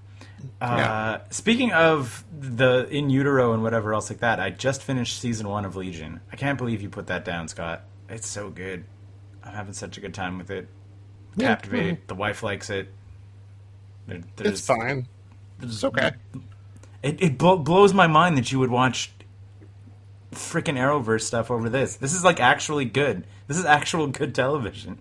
Uh, 0.62 0.76
Yeah. 0.78 1.22
Speaking 1.32 1.72
of 1.72 2.24
the 2.38 2.88
in 2.90 3.10
utero 3.10 3.54
and 3.54 3.64
whatever 3.64 3.94
else 3.94 4.10
like 4.10 4.20
that, 4.20 4.40
I 4.40 4.50
just 4.52 4.84
finished 4.84 5.20
season 5.20 5.48
one 5.48 5.66
of 5.66 5.76
Legion. 5.76 6.20
I 6.32 6.36
can't 6.36 6.58
believe 6.58 6.82
you 6.82 6.90
put 6.90 7.08
that 7.08 7.26
down, 7.26 7.48
Scott. 7.48 7.84
It's 8.10 8.28
so 8.28 8.50
good. 8.50 8.84
I'm 9.44 9.54
having 9.54 9.74
such 9.74 9.98
a 9.98 10.02
good 10.02 10.14
time 10.14 10.38
with 10.38 10.52
it. 10.52 10.68
Yeah, 11.36 11.48
Captivated. 11.48 12.08
The 12.08 12.16
wife 12.16 12.44
likes 12.44 12.70
it. 12.70 12.90
There- 14.08 14.22
it's 14.40 14.66
fine. 14.66 15.08
It's 15.62 15.84
okay. 15.84 16.12
It, 17.02 17.22
it 17.22 17.38
blo- 17.38 17.58
blows 17.58 17.94
my 17.94 18.08
mind 18.08 18.38
that 18.38 18.52
you 18.52 18.60
would 18.60 18.72
watch 18.72 19.12
freaking 20.32 20.78
Arrowverse 20.78 21.22
stuff 21.22 21.52
over 21.52 21.70
this. 21.70 21.96
This 21.98 22.14
is 22.14 22.24
like 22.24 22.40
actually 22.40 22.86
good. 22.86 23.26
This 23.48 23.58
is 23.58 23.66
actual 23.66 24.08
good 24.08 24.34
television. 24.34 24.98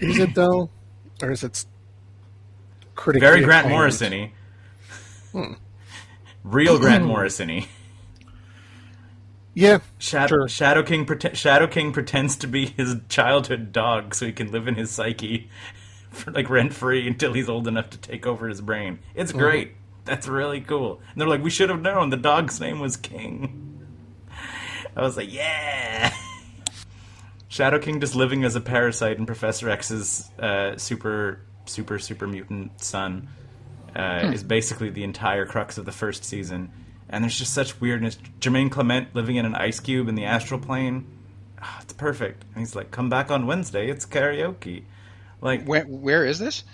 Is 0.00 0.18
it 0.18 0.34
though, 0.34 0.70
or 1.22 1.30
is 1.32 1.42
it 1.42 1.64
critically 2.94 3.26
Very 3.26 3.40
Grant 3.42 3.66
acclaimed? 3.66 3.78
Morrison-y. 3.78 4.32
Hmm. 5.32 5.52
Real 6.44 6.78
Grant 6.80 7.04
Morrison-y. 7.04 7.66
Yeah, 9.54 9.78
Shadow, 9.98 10.28
Sure. 10.40 10.48
Shadow 10.48 10.82
King 10.82 11.08
Shadow 11.32 11.66
King 11.66 11.92
pretends 11.92 12.36
to 12.36 12.46
be 12.46 12.66
his 12.66 12.96
childhood 13.08 13.72
dog 13.72 14.14
so 14.14 14.26
he 14.26 14.32
can 14.32 14.52
live 14.52 14.68
in 14.68 14.74
his 14.74 14.90
psyche 14.90 15.48
like 16.26 16.48
rent 16.50 16.72
free 16.72 17.06
until 17.06 17.32
he's 17.32 17.48
old 17.48 17.66
enough 17.68 17.90
to 17.90 17.98
take 17.98 18.26
over 18.26 18.48
his 18.48 18.60
brain. 18.60 18.98
It's 19.14 19.30
Mm-hmm. 19.32 19.40
great. 19.40 19.72
That's 20.04 20.28
really 20.28 20.60
cool. 20.60 21.00
And 21.12 21.20
they're 21.20 21.28
like, 21.28 21.42
we 21.42 21.50
should 21.50 21.68
have 21.68 21.82
known 21.82 22.10
the 22.10 22.16
dog's 22.16 22.60
name 22.60 22.78
was 22.78 22.96
King. 22.96 23.86
I 24.96 25.02
was 25.02 25.16
like, 25.16 25.32
yeah. 25.32 26.14
Shadow 27.48 27.78
King 27.78 28.00
just 28.00 28.14
living 28.14 28.44
as 28.44 28.54
a 28.56 28.60
parasite 28.60 29.18
in 29.18 29.26
Professor 29.26 29.68
X's 29.70 30.30
uh, 30.38 30.76
super 30.76 31.40
super 31.64 31.98
super 31.98 32.26
mutant 32.28 32.80
son 32.80 33.28
uh, 33.96 34.30
is 34.32 34.42
basically 34.44 34.90
the 34.90 35.02
entire 35.02 35.46
crux 35.46 35.78
of 35.78 35.84
the 35.84 35.92
first 35.92 36.24
season. 36.24 36.70
And 37.08 37.22
there's 37.24 37.38
just 37.38 37.54
such 37.54 37.80
weirdness. 37.80 38.18
Jemaine 38.40 38.68
Clement 38.68 39.14
living 39.14 39.36
in 39.36 39.46
an 39.46 39.54
ice 39.54 39.80
cube 39.80 40.08
in 40.08 40.16
the 40.16 40.24
astral 40.24 40.60
plane. 40.60 41.06
Ah, 41.62 41.78
it's 41.82 41.92
perfect. 41.92 42.42
And 42.54 42.58
he's 42.58 42.74
like, 42.74 42.90
come 42.90 43.08
back 43.08 43.30
on 43.30 43.46
Wednesday. 43.46 43.88
It's 43.88 44.04
karaoke. 44.04 44.84
Like, 45.40 45.64
Where, 45.64 45.84
where 45.84 46.24
is 46.24 46.38
this? 46.38 46.64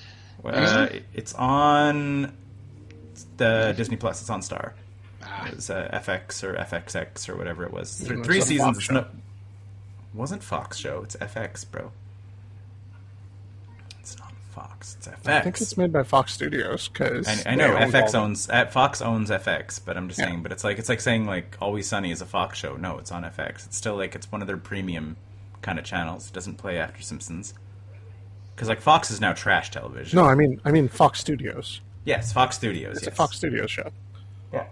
uh, 0.44 0.88
it's 1.14 1.34
on 1.34 2.32
the 3.36 3.74
Disney 3.76 3.96
Plus. 3.96 4.20
It's 4.20 4.30
on 4.30 4.42
Star. 4.42 4.74
It's 5.46 5.70
uh, 5.70 5.88
FX 5.92 6.42
or 6.42 6.54
FXX 6.54 7.28
or 7.28 7.36
whatever 7.36 7.64
it 7.64 7.72
was. 7.72 7.98
Th- 7.98 8.10
It's 8.10 8.26
three 8.26 8.38
a 8.38 8.42
seasons. 8.42 8.76
Fox 8.76 8.90
no, 8.90 9.06
wasn't 10.14 10.42
Fox 10.42 10.78
show. 10.78 11.02
It's 11.02 11.16
FX, 11.16 11.68
bro. 11.70 11.90
It's 14.00 14.18
not 14.18 14.32
Fox. 14.50 14.96
It's 14.98 15.08
FX. 15.08 15.28
I 15.32 15.40
think 15.40 15.60
it's 15.60 15.76
made 15.76 15.92
by 15.92 16.02
Fox 16.02 16.32
Studios 16.32 16.88
because 16.88 17.28
I, 17.46 17.52
I 17.52 17.54
know 17.54 17.70
FX 17.74 18.14
owns 18.14 18.48
uh, 18.50 18.66
Fox 18.66 19.00
owns 19.00 19.30
FX, 19.30 19.80
but 19.84 19.96
I'm 19.96 20.08
just 20.08 20.18
Yeah. 20.20 20.26
saying. 20.26 20.42
But 20.42 20.52
it's 20.52 20.64
like 20.64 20.78
it's 20.78 20.88
like 20.88 21.00
saying 21.00 21.26
like 21.26 21.56
Always 21.60 21.86
Sunny 21.88 22.10
is 22.10 22.20
a 22.20 22.26
Fox 22.26 22.58
show. 22.58 22.76
No, 22.76 22.98
it's 22.98 23.12
on 23.12 23.22
FX. 23.22 23.66
It's 23.66 23.76
still 23.76 23.96
like 23.96 24.14
it's 24.14 24.30
one 24.30 24.40
of 24.42 24.46
their 24.48 24.56
premium 24.56 25.16
kind 25.62 25.78
of 25.78 25.84
channels. 25.84 26.28
It 26.28 26.32
doesn't 26.32 26.56
play 26.58 26.78
after 26.78 27.00
Simpsons. 27.02 27.54
Because 28.54 28.68
like 28.68 28.80
Fox 28.80 29.10
is 29.10 29.20
now 29.20 29.32
trash 29.32 29.70
television. 29.70 30.16
No, 30.16 30.24
I 30.24 30.34
mean 30.34 30.60
I 30.64 30.70
mean 30.70 30.88
Fox 30.88 31.20
Studios. 31.20 31.80
Yes, 32.04 32.32
Fox 32.32 32.56
Studios. 32.56 32.96
It's 32.96 33.06
yes. 33.06 33.12
a 33.12 33.16
Fox 33.16 33.36
Studios 33.36 33.70
show. 33.70 33.90
Yeah. 34.52 34.66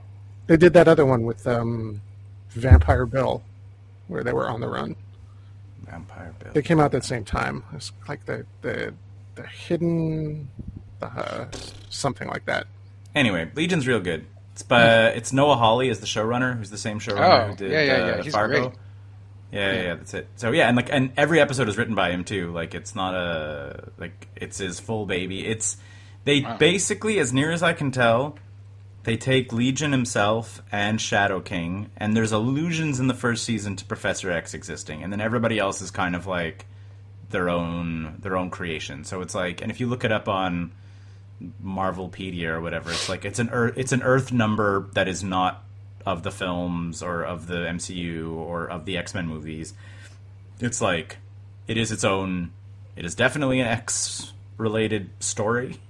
They 0.46 0.56
did 0.56 0.72
that 0.72 0.88
other 0.88 1.06
one 1.06 1.24
with 1.24 1.46
um, 1.46 2.00
Vampire 2.50 3.06
Bill, 3.06 3.42
where 4.08 4.24
they 4.24 4.32
were 4.32 4.48
on 4.48 4.60
the 4.60 4.68
run. 4.68 4.96
Vampire 5.82 6.34
Bill. 6.40 6.52
They 6.52 6.62
came 6.62 6.80
out 6.80 6.86
at 6.94 7.02
the 7.02 7.06
same 7.06 7.24
time. 7.24 7.62
It's 7.72 7.92
like 8.08 8.26
the 8.26 8.46
the 8.62 8.94
the 9.36 9.46
hidden 9.46 10.48
uh, 11.00 11.46
something 11.88 12.28
like 12.28 12.46
that. 12.46 12.66
Anyway, 13.14 13.50
Legion's 13.54 13.86
real 13.86 14.00
good. 14.00 14.26
It's 14.52 14.62
by 14.62 15.08
it's 15.08 15.32
Noah 15.32 15.56
Hawley 15.56 15.88
as 15.88 16.00
the 16.00 16.06
showrunner, 16.06 16.58
who's 16.58 16.70
the 16.70 16.78
same 16.78 16.98
showrunner 17.00 17.44
Oh, 17.44 17.48
who 17.48 17.56
did 17.56 17.70
yeah, 17.72 17.82
yeah, 17.82 17.92
uh, 17.92 18.06
yeah, 18.16 18.22
he's 18.22 18.32
Fargo. 18.32 18.68
great. 18.68 18.78
Yeah, 19.52 19.72
yeah, 19.72 19.82
yeah, 19.82 19.94
that's 19.96 20.14
it. 20.14 20.28
So 20.36 20.52
yeah, 20.52 20.68
and 20.68 20.76
like 20.76 20.90
and 20.92 21.12
every 21.16 21.40
episode 21.40 21.68
is 21.68 21.76
written 21.76 21.94
by 21.94 22.10
him 22.10 22.24
too. 22.24 22.52
Like 22.52 22.74
it's 22.74 22.94
not 22.94 23.14
a 23.14 23.90
like 23.98 24.28
it's 24.36 24.58
his 24.58 24.78
full 24.80 25.06
baby. 25.06 25.46
It's 25.46 25.76
they 26.24 26.42
Wow. 26.42 26.56
basically, 26.58 27.18
as 27.18 27.32
near 27.32 27.50
as 27.50 27.62
I 27.62 27.72
can 27.72 27.90
tell, 27.90 28.36
they 29.04 29.16
take 29.16 29.52
Legion 29.52 29.90
himself 29.92 30.62
and 30.70 31.00
Shadow 31.00 31.40
King, 31.40 31.90
and 31.96 32.16
there's 32.16 32.32
allusions 32.32 33.00
in 33.00 33.06
the 33.08 33.14
first 33.14 33.44
season 33.44 33.74
to 33.76 33.84
Professor 33.84 34.30
X 34.30 34.54
existing, 34.54 35.02
and 35.02 35.12
then 35.12 35.20
everybody 35.20 35.58
else 35.58 35.80
is 35.82 35.90
kind 35.90 36.14
of 36.14 36.26
like 36.26 36.66
their 37.30 37.48
own 37.48 38.16
their 38.20 38.36
own 38.36 38.50
creation. 38.50 39.04
So 39.04 39.20
it's 39.20 39.34
like, 39.34 39.62
and 39.62 39.70
if 39.70 39.80
you 39.80 39.86
look 39.88 40.04
it 40.04 40.12
up 40.12 40.28
on 40.28 40.72
Marvelpedia 41.64 42.48
or 42.48 42.60
whatever, 42.60 42.90
it's 42.90 43.08
like 43.08 43.24
it's 43.24 43.38
an 43.38 43.48
Earth, 43.50 43.74
it's 43.76 43.92
an 43.92 44.02
Earth 44.02 44.32
number 44.32 44.88
that 44.92 45.08
is 45.08 45.24
not 45.24 45.64
of 46.06 46.22
the 46.22 46.30
films 46.30 47.02
or 47.02 47.22
of 47.22 47.46
the 47.46 47.58
MCU 47.58 48.34
or 48.34 48.66
of 48.66 48.84
the 48.84 48.96
X 48.96 49.14
Men 49.14 49.26
movies. 49.26 49.74
It's 50.58 50.80
like 50.80 51.18
it 51.66 51.76
is 51.76 51.92
its 51.92 52.04
own. 52.04 52.52
It 52.96 53.04
is 53.04 53.14
definitely 53.14 53.60
an 53.60 53.66
X 53.66 54.32
related 54.56 55.10
story, 55.20 55.80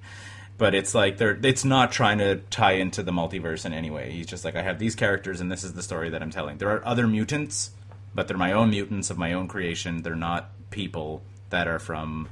but 0.59 0.75
it's 0.75 0.94
like 0.94 1.18
they're 1.18 1.38
it's 1.42 1.64
not 1.64 1.92
trying 1.92 2.18
to 2.18 2.37
tie 2.51 2.73
into 2.73 3.03
the 3.03 3.12
multiverse 3.12 3.64
in 3.64 3.73
any 3.73 3.90
way. 3.90 4.11
He's 4.11 4.27
just 4.27 4.44
like 4.44 4.57
I 4.57 4.62
have 4.62 4.79
these 4.79 4.94
characters 4.94 5.40
and 5.40 5.51
this 5.51 5.64
is 5.64 5.73
the 5.73 5.83
story 5.83 6.11
that 6.11 6.23
I'm 6.23 6.31
telling. 6.31 6.59
There 6.59 6.70
are 6.70 6.87
other 6.87 7.07
mutants, 7.07 7.70
but 8.14 8.29
they're 8.29 8.37
my 8.37 8.53
own 8.53 8.70
mutants 8.70 9.11
of 9.11 9.18
my 9.18 9.33
own 9.33 9.49
creation. 9.49 10.03
They're 10.03 10.14
not 10.14 10.51
people 10.70 11.23
that 11.51 11.66
are 11.66 11.79
from 11.79 12.29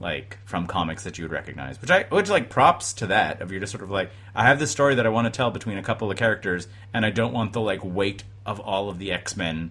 like 0.00 0.38
from 0.44 0.66
comics 0.66 1.02
that 1.04 1.18
you 1.18 1.24
would 1.24 1.32
recognize. 1.32 1.80
Which 1.80 1.90
I 1.90 2.04
which 2.04 2.28
like 2.30 2.50
props 2.50 2.92
to 2.94 3.06
that 3.08 3.40
of 3.40 3.50
you're 3.50 3.60
just 3.60 3.72
sort 3.72 3.82
of 3.84 3.90
like 3.90 4.10
I 4.34 4.44
have 4.44 4.58
this 4.58 4.70
story 4.70 4.94
that 4.94 5.06
I 5.06 5.08
want 5.08 5.26
to 5.26 5.36
tell 5.36 5.50
between 5.50 5.76
a 5.78 5.82
couple 5.82 6.10
of 6.10 6.16
characters 6.16 6.68
and 6.94 7.04
I 7.04 7.10
don't 7.10 7.32
want 7.32 7.52
the 7.52 7.60
like 7.60 7.84
weight 7.84 8.24
of 8.46 8.60
all 8.60 8.88
of 8.88 8.98
the 8.98 9.10
X-Men 9.12 9.70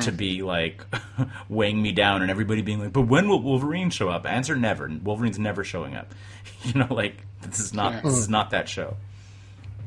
to 0.00 0.12
be 0.12 0.42
like 0.42 0.84
weighing 1.48 1.82
me 1.82 1.90
down 1.90 2.22
and 2.22 2.30
everybody 2.30 2.62
being 2.62 2.78
like, 2.78 2.92
"But 2.92 3.02
when 3.08 3.28
will 3.28 3.42
Wolverine 3.42 3.90
show 3.90 4.08
up?" 4.10 4.24
Answer 4.26 4.54
never. 4.54 4.88
Wolverine's 5.02 5.38
never 5.40 5.64
showing 5.64 5.96
up. 5.96 6.14
You 6.64 6.74
know, 6.74 6.86
like 6.94 7.16
this 7.40 7.58
is 7.58 7.74
not 7.74 7.92
Yeah. 7.94 8.00
this 8.02 8.16
is 8.16 8.28
not 8.28 8.50
that 8.50 8.68
show. 8.68 8.96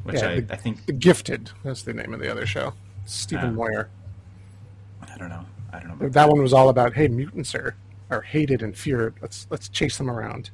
Which 0.04 0.18
Yeah, 0.18 0.28
I, 0.32 0.40
the- 0.42 0.54
I 0.54 0.58
think 0.58 0.86
The 0.86 0.92
Gifted. 0.92 1.52
That's 1.64 1.84
the 1.84 1.94
name 1.94 2.14
of 2.14 2.20
the 2.20 2.30
other 2.30 2.46
show. 2.46 2.74
Stephen 3.06 3.52
Ah. 3.52 3.54
Moyer. 3.54 3.90
I 5.02 5.18
don't 5.18 5.30
know. 5.30 5.46
I 5.72 5.80
don't 5.80 5.88
know. 5.88 5.94
About 5.96 6.12
That 6.12 6.28
one 6.30 6.42
was 6.42 6.52
all 6.52 6.68
about 6.68 6.94
hey, 6.94 7.08
mutants 7.08 7.56
are 7.56 7.76
are 8.10 8.22
hated 8.22 8.62
and 8.62 8.78
feared. 8.78 9.16
Let's 9.22 9.48
let's 9.50 9.70
chase 9.70 9.98
them 9.98 10.10
around. 10.10 10.50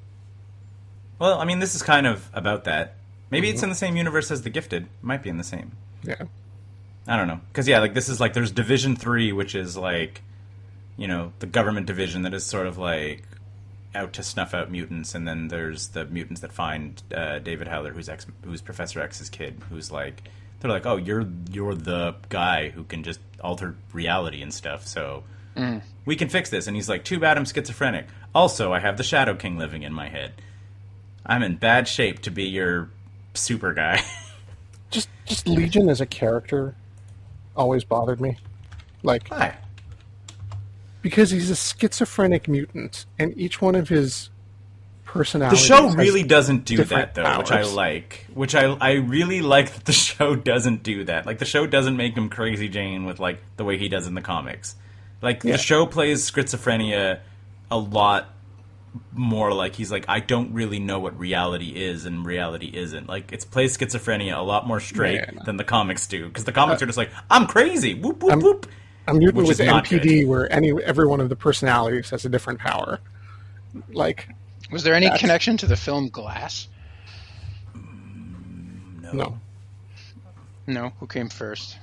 Well, 1.19 1.39
I 1.39 1.45
mean, 1.45 1.59
this 1.59 1.75
is 1.75 1.83
kind 1.83 2.07
of 2.07 2.29
about 2.33 2.63
that. 2.63 2.95
Maybe 3.29 3.49
it's 3.49 3.63
in 3.63 3.69
the 3.69 3.75
same 3.75 3.95
universe 3.95 4.31
as 4.31 4.41
The 4.41 4.49
Gifted. 4.49 4.87
Might 5.01 5.23
be 5.23 5.29
in 5.29 5.37
the 5.37 5.43
same. 5.43 5.71
Yeah. 6.03 6.23
I 7.07 7.15
don't 7.15 7.27
know. 7.27 7.39
Because, 7.47 7.67
yeah, 7.67 7.79
like, 7.79 7.93
this 7.93 8.09
is 8.09 8.19
like, 8.19 8.33
there's 8.33 8.51
Division 8.51 8.95
3, 8.95 9.31
which 9.31 9.55
is 9.55 9.77
like, 9.77 10.21
you 10.97 11.07
know, 11.07 11.31
the 11.39 11.45
government 11.45 11.85
division 11.85 12.23
that 12.23 12.33
is 12.33 12.45
sort 12.45 12.67
of 12.67 12.77
like 12.77 13.23
out 13.95 14.13
to 14.13 14.23
snuff 14.23 14.53
out 14.53 14.69
mutants. 14.69 15.15
And 15.15 15.27
then 15.27 15.47
there's 15.47 15.89
the 15.89 16.05
mutants 16.05 16.41
that 16.41 16.51
find 16.51 17.01
uh, 17.15 17.39
David 17.39 17.67
Haller, 17.67 17.93
who's, 17.93 18.09
ex, 18.09 18.25
who's 18.43 18.61
Professor 18.61 18.99
X's 18.99 19.29
kid, 19.29 19.61
who's 19.69 19.91
like, 19.91 20.23
they're 20.59 20.71
like, 20.71 20.85
oh, 20.85 20.97
you're 20.97 21.25
you're 21.51 21.73
the 21.73 22.15
guy 22.29 22.69
who 22.69 22.83
can 22.83 23.03
just 23.03 23.19
alter 23.43 23.75
reality 23.93 24.41
and 24.43 24.53
stuff. 24.53 24.85
So 24.85 25.23
Mm. 25.55 25.81
we 26.05 26.15
can 26.15 26.29
fix 26.29 26.49
this. 26.49 26.67
And 26.67 26.75
he's 26.75 26.87
like, 26.89 27.03
too 27.03 27.19
bad 27.19 27.37
I'm 27.37 27.45
schizophrenic. 27.45 28.07
Also, 28.33 28.71
I 28.71 28.79
have 28.79 28.97
the 28.97 29.03
Shadow 29.03 29.35
King 29.35 29.57
living 29.57 29.83
in 29.83 29.93
my 29.93 30.09
head. 30.09 30.33
I'm 31.25 31.43
in 31.43 31.57
bad 31.57 31.87
shape 31.87 32.19
to 32.23 32.31
be 32.31 32.43
your 32.45 32.89
super 33.33 33.73
guy. 33.73 34.01
Just 34.89 35.07
just 35.25 35.47
Legion 35.47 35.87
as 35.87 36.01
a 36.01 36.05
character 36.05 36.75
always 37.55 37.85
bothered 37.85 38.19
me. 38.19 38.37
Like 39.03 39.25
Why? 39.29 39.55
because 41.01 41.31
he's 41.31 41.49
a 41.49 41.55
schizophrenic 41.55 42.49
mutant 42.49 43.05
and 43.17 43.33
each 43.37 43.61
one 43.61 43.75
of 43.75 43.87
his 43.87 44.29
personalities. 45.05 45.61
The 45.61 45.67
personalities 45.67 45.93
show 45.93 45.97
has- 45.97 46.07
really 46.07 46.23
doesn't 46.23 46.65
do 46.65 46.83
that 46.83 47.15
though, 47.15 47.37
which 47.37 47.51
I 47.51 47.63
like. 47.63 48.27
Which 48.33 48.53
I 48.53 48.65
I 48.65 48.93
really 48.95 49.41
like 49.41 49.73
that 49.73 49.85
the 49.85 49.93
show 49.93 50.35
doesn't 50.35 50.83
do 50.83 51.05
that. 51.05 51.25
Like 51.25 51.39
the 51.39 51.45
show 51.45 51.65
doesn't 51.65 51.95
make 51.95 52.15
him 52.17 52.27
crazy 52.29 52.67
Jane 52.67 53.05
with 53.05 53.19
like 53.19 53.39
the 53.55 53.63
way 53.63 53.77
he 53.77 53.87
does 53.87 54.07
in 54.07 54.13
the 54.13 54.21
comics. 54.21 54.75
Like 55.21 55.43
Yeah. 55.43 55.53
the 55.53 55.57
show 55.57 55.85
plays 55.85 56.29
schizophrenia 56.29 57.19
a 57.69 57.77
lot 57.77 58.29
more 59.13 59.53
like 59.53 59.75
he's 59.75 59.91
like 59.91 60.03
I 60.09 60.19
don't 60.19 60.53
really 60.53 60.79
know 60.79 60.99
what 60.99 61.17
reality 61.17 61.69
is 61.69 62.05
and 62.05 62.25
reality 62.25 62.71
isn't. 62.73 63.07
Like 63.07 63.31
it's 63.31 63.45
plays 63.45 63.77
schizophrenia 63.77 64.37
a 64.37 64.41
lot 64.41 64.67
more 64.67 64.79
straight 64.79 65.21
Man. 65.27 65.37
Uh, 65.39 65.43
than 65.43 65.57
the 65.57 65.63
comics 65.63 66.07
do 66.07 66.27
because 66.27 66.43
the 66.43 66.51
comics 66.51 66.81
are 66.81 66.85
just 66.85 66.97
like 66.97 67.11
I'm 67.29 67.47
crazy. 67.47 67.93
Whoop 67.93 68.21
whoop 68.23 68.31
I'm- 68.31 68.41
whoop. 68.41 68.65
a 69.07 69.13
mutant 69.13 69.37
which 69.37 69.47
with 69.47 69.59
is 69.61 69.65
not 69.65 69.85
NPD 69.85 70.27
where 70.27 70.51
any 70.51 70.71
every 70.83 71.07
one 71.07 71.19
of 71.21 71.29
the 71.29 71.35
personalities 71.35 72.09
has 72.09 72.25
a 72.25 72.29
different 72.29 72.59
power. 72.59 72.99
Like 73.93 74.27
Was 74.71 74.83
there 74.83 74.93
any 74.95 75.05
That's- 75.05 75.21
connection 75.21 75.55
to 75.57 75.67
the 75.67 75.77
film 75.77 76.09
Glass? 76.09 76.67
no. 79.13 79.37
No. 80.67 80.93
Who 80.99 81.07
came 81.07 81.29
first? 81.29 81.77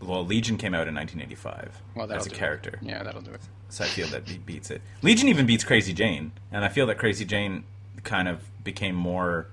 Well, 0.00 0.24
Legion 0.24 0.56
came 0.56 0.74
out 0.74 0.88
in 0.88 0.94
1985 0.94 1.82
Well, 1.94 2.06
that'll 2.06 2.20
as 2.20 2.26
a 2.26 2.30
do 2.30 2.34
it. 2.34 2.38
character. 2.38 2.78
Yeah, 2.80 3.02
that'll 3.02 3.20
do 3.20 3.32
it. 3.32 3.40
So 3.68 3.84
I 3.84 3.86
feel 3.86 4.08
that 4.08 4.28
he 4.28 4.38
beats 4.38 4.70
it. 4.70 4.80
Legion 5.02 5.28
even 5.28 5.46
beats 5.46 5.62
Crazy 5.62 5.92
Jane, 5.92 6.32
and 6.50 6.64
I 6.64 6.68
feel 6.68 6.86
that 6.86 6.98
Crazy 6.98 7.24
Jane 7.24 7.64
kind 8.02 8.28
of 8.28 8.40
became 8.64 8.94
more 8.94 9.46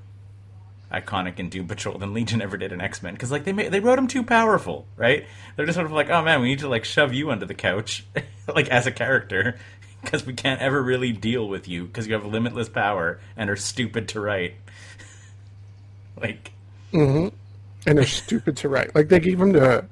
iconic 0.91 1.39
in 1.39 1.49
Doom 1.49 1.67
Patrol 1.67 1.97
than 1.97 2.13
Legion 2.13 2.41
ever 2.41 2.57
did 2.57 2.71
in 2.71 2.79
X 2.81 3.03
Men 3.03 3.13
because 3.13 3.31
like 3.31 3.43
they 3.43 3.53
made, 3.53 3.71
they 3.71 3.79
wrote 3.79 3.99
him 3.99 4.07
too 4.07 4.23
powerful, 4.23 4.85
right? 4.95 5.25
They're 5.55 5.65
just 5.65 5.75
sort 5.75 5.85
of 5.85 5.91
like, 5.91 6.09
oh 6.09 6.23
man, 6.23 6.41
we 6.41 6.49
need 6.49 6.59
to 6.59 6.69
like 6.69 6.85
shove 6.85 7.13
you 7.13 7.29
under 7.29 7.45
the 7.45 7.53
couch, 7.53 8.05
like 8.55 8.69
as 8.69 8.87
a 8.87 8.91
character, 8.91 9.57
because 10.01 10.25
we 10.25 10.33
can't 10.33 10.61
ever 10.61 10.81
really 10.81 11.11
deal 11.11 11.47
with 11.47 11.67
you 11.67 11.85
because 11.85 12.07
you 12.07 12.13
have 12.13 12.25
limitless 12.25 12.69
power 12.69 13.19
and 13.35 13.49
are 13.49 13.55
stupid 13.55 14.07
to 14.09 14.21
write. 14.21 14.53
like, 16.21 16.51
mm-hmm. 16.93 17.35
and 17.85 17.97
they're 17.97 18.05
stupid 18.05 18.57
to 18.57 18.69
write. 18.69 18.95
Like 18.95 19.09
they 19.09 19.19
gave 19.19 19.39
him 19.39 19.53
to 19.53 19.85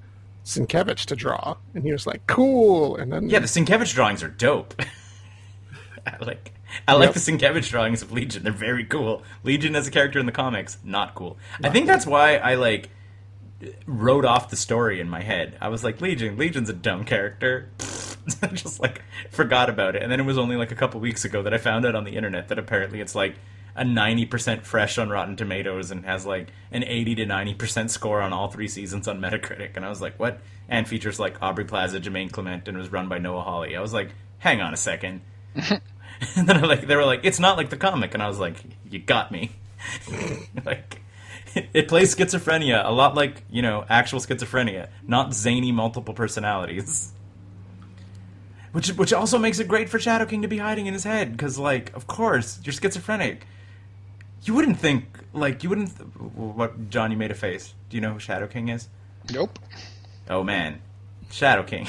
Sienkiewicz 0.46 1.06
to 1.06 1.16
draw, 1.16 1.58
and 1.74 1.84
he 1.84 1.92
was 1.92 2.06
like, 2.06 2.26
"Cool." 2.28 2.96
And 2.96 3.12
then 3.12 3.30
yeah, 3.30 3.40
the 3.40 3.48
Sienkiewicz 3.48 3.94
drawings 3.94 4.24
are 4.24 4.30
dope. 4.30 4.80
I 6.08 6.24
like. 6.24 6.54
I 6.88 6.94
like 6.94 7.14
the 7.14 7.20
Sienkiewicz 7.20 7.70
drawings 7.70 8.02
of 8.02 8.12
Legion. 8.12 8.44
They're 8.44 8.54
very 8.54 8.86
cool. 8.86 9.24
Legion 9.44 9.76
as 9.76 9.88
a 9.88 9.92
character 9.92 10.20
in 10.20 10.26
the 10.26 10.32
comics, 10.32 10.78
not 10.84 11.16
cool. 11.16 11.38
I 11.64 11.70
think 11.70 11.88
that's 11.88 12.06
why 12.06 12.36
I 12.38 12.56
like 12.56 12.90
wrote 13.86 14.26
off 14.26 14.50
the 14.50 14.56
story 14.56 15.00
in 15.00 15.10
my 15.10 15.22
head. 15.22 15.58
I 15.62 15.70
was 15.70 15.84
like, 15.84 16.02
Legion, 16.02 16.38
Legion's 16.38 16.70
a 16.70 16.74
dumb 16.74 17.06
character. 17.06 17.72
Just 18.54 18.80
like 18.80 19.02
forgot 19.32 19.70
about 19.70 19.96
it. 19.96 20.04
And 20.04 20.12
then 20.12 20.20
it 20.20 20.26
was 20.26 20.38
only 20.38 20.58
like 20.58 20.72
a 20.72 20.76
couple 20.76 21.00
weeks 21.00 21.26
ago 21.26 21.42
that 21.44 21.54
I 21.54 21.58
found 21.58 21.86
out 21.86 21.96
on 21.96 22.04
the 22.04 22.16
internet 22.16 22.50
that 22.50 22.60
apparently 22.60 23.00
it's 23.00 23.16
like 23.16 23.36
a 23.76 23.84
90% 23.84 24.64
fresh 24.64 24.98
on 24.98 25.10
Rotten 25.10 25.36
Tomatoes 25.36 25.92
and 25.92 26.06
has 26.06 26.26
like 26.26 26.48
an 26.72 26.84
80 26.84 27.16
to 27.16 27.26
90% 27.26 27.90
score 27.90 28.22
on 28.22 28.32
all 28.32 28.50
three 28.50 28.68
seasons 28.68 29.08
on 29.08 29.20
Metacritic. 29.20 29.76
And 29.76 29.86
I 29.86 29.90
was 29.90 30.02
like, 30.02 30.18
what? 30.20 30.40
And 30.70 30.88
features 30.88 31.20
like 31.20 31.42
Aubrey 31.42 31.66
Plaza, 31.66 32.00
Jemaine 32.00 32.30
Clement, 32.30 32.68
and 32.68 32.78
was 32.78 32.92
run 32.92 33.10
by 33.10 33.18
Noah 33.18 33.42
Hawley. 33.42 33.76
I 33.76 33.82
was 33.82 33.94
like, 33.94 34.12
hang 34.40 34.62
on 34.62 34.74
a 34.74 34.78
second. 34.78 35.22
and 35.56 36.48
then 36.48 36.58
I 36.58 36.62
like 36.62 36.88
they 36.88 36.96
were 36.96 37.06
like, 37.06 37.22
it's 37.24 37.40
not 37.40 37.58
like 37.58 37.70
the 37.70 37.78
comic, 37.78 38.14
and 38.14 38.24
I 38.24 38.28
was 38.28 38.40
like, 38.40 38.58
you 38.90 39.00
got 39.00 39.32
me. 39.32 39.52
like 40.66 41.02
it 41.56 41.88
plays 41.88 42.16
schizophrenia 42.16 42.84
a 42.86 42.92
lot 42.92 43.16
like 43.16 43.44
you 43.50 43.62
know 43.62 43.86
actual 43.90 44.20
schizophrenia, 44.20 44.90
not 45.08 45.34
zany 45.34 45.72
multiple 45.72 46.14
personalities. 46.14 47.12
Which 48.72 48.90
which 48.90 49.14
also 49.14 49.38
makes 49.38 49.60
it 49.60 49.68
great 49.68 49.90
for 49.90 50.00
Shadow 50.00 50.26
King 50.26 50.42
to 50.42 50.48
be 50.48 50.58
hiding 50.58 50.88
in 50.88 50.94
his 50.94 51.04
head 51.04 51.32
because 51.32 51.58
like 51.58 51.96
of 51.96 52.08
course 52.08 52.60
you're 52.64 52.74
schizophrenic. 52.74 53.48
You 54.46 54.54
wouldn't 54.54 54.80
think 54.80 55.06
like 55.34 55.64
you 55.64 55.70
wouldn't. 55.70 55.96
Th- 55.98 56.08
what 56.34 56.90
Jon? 56.90 57.12
You 57.12 57.18
made 57.18 57.32
a 57.32 57.36
face. 57.36 57.74
Do 57.90 57.98
you 57.98 58.02
know 58.02 58.14
who 58.14 58.20
Shadow 58.20 58.48
King 58.48 58.70
is? 58.70 58.88
Nope. 59.34 59.58
Oh 60.30 60.44
man, 60.44 60.82
Shadow 61.32 61.64
King. 61.64 61.88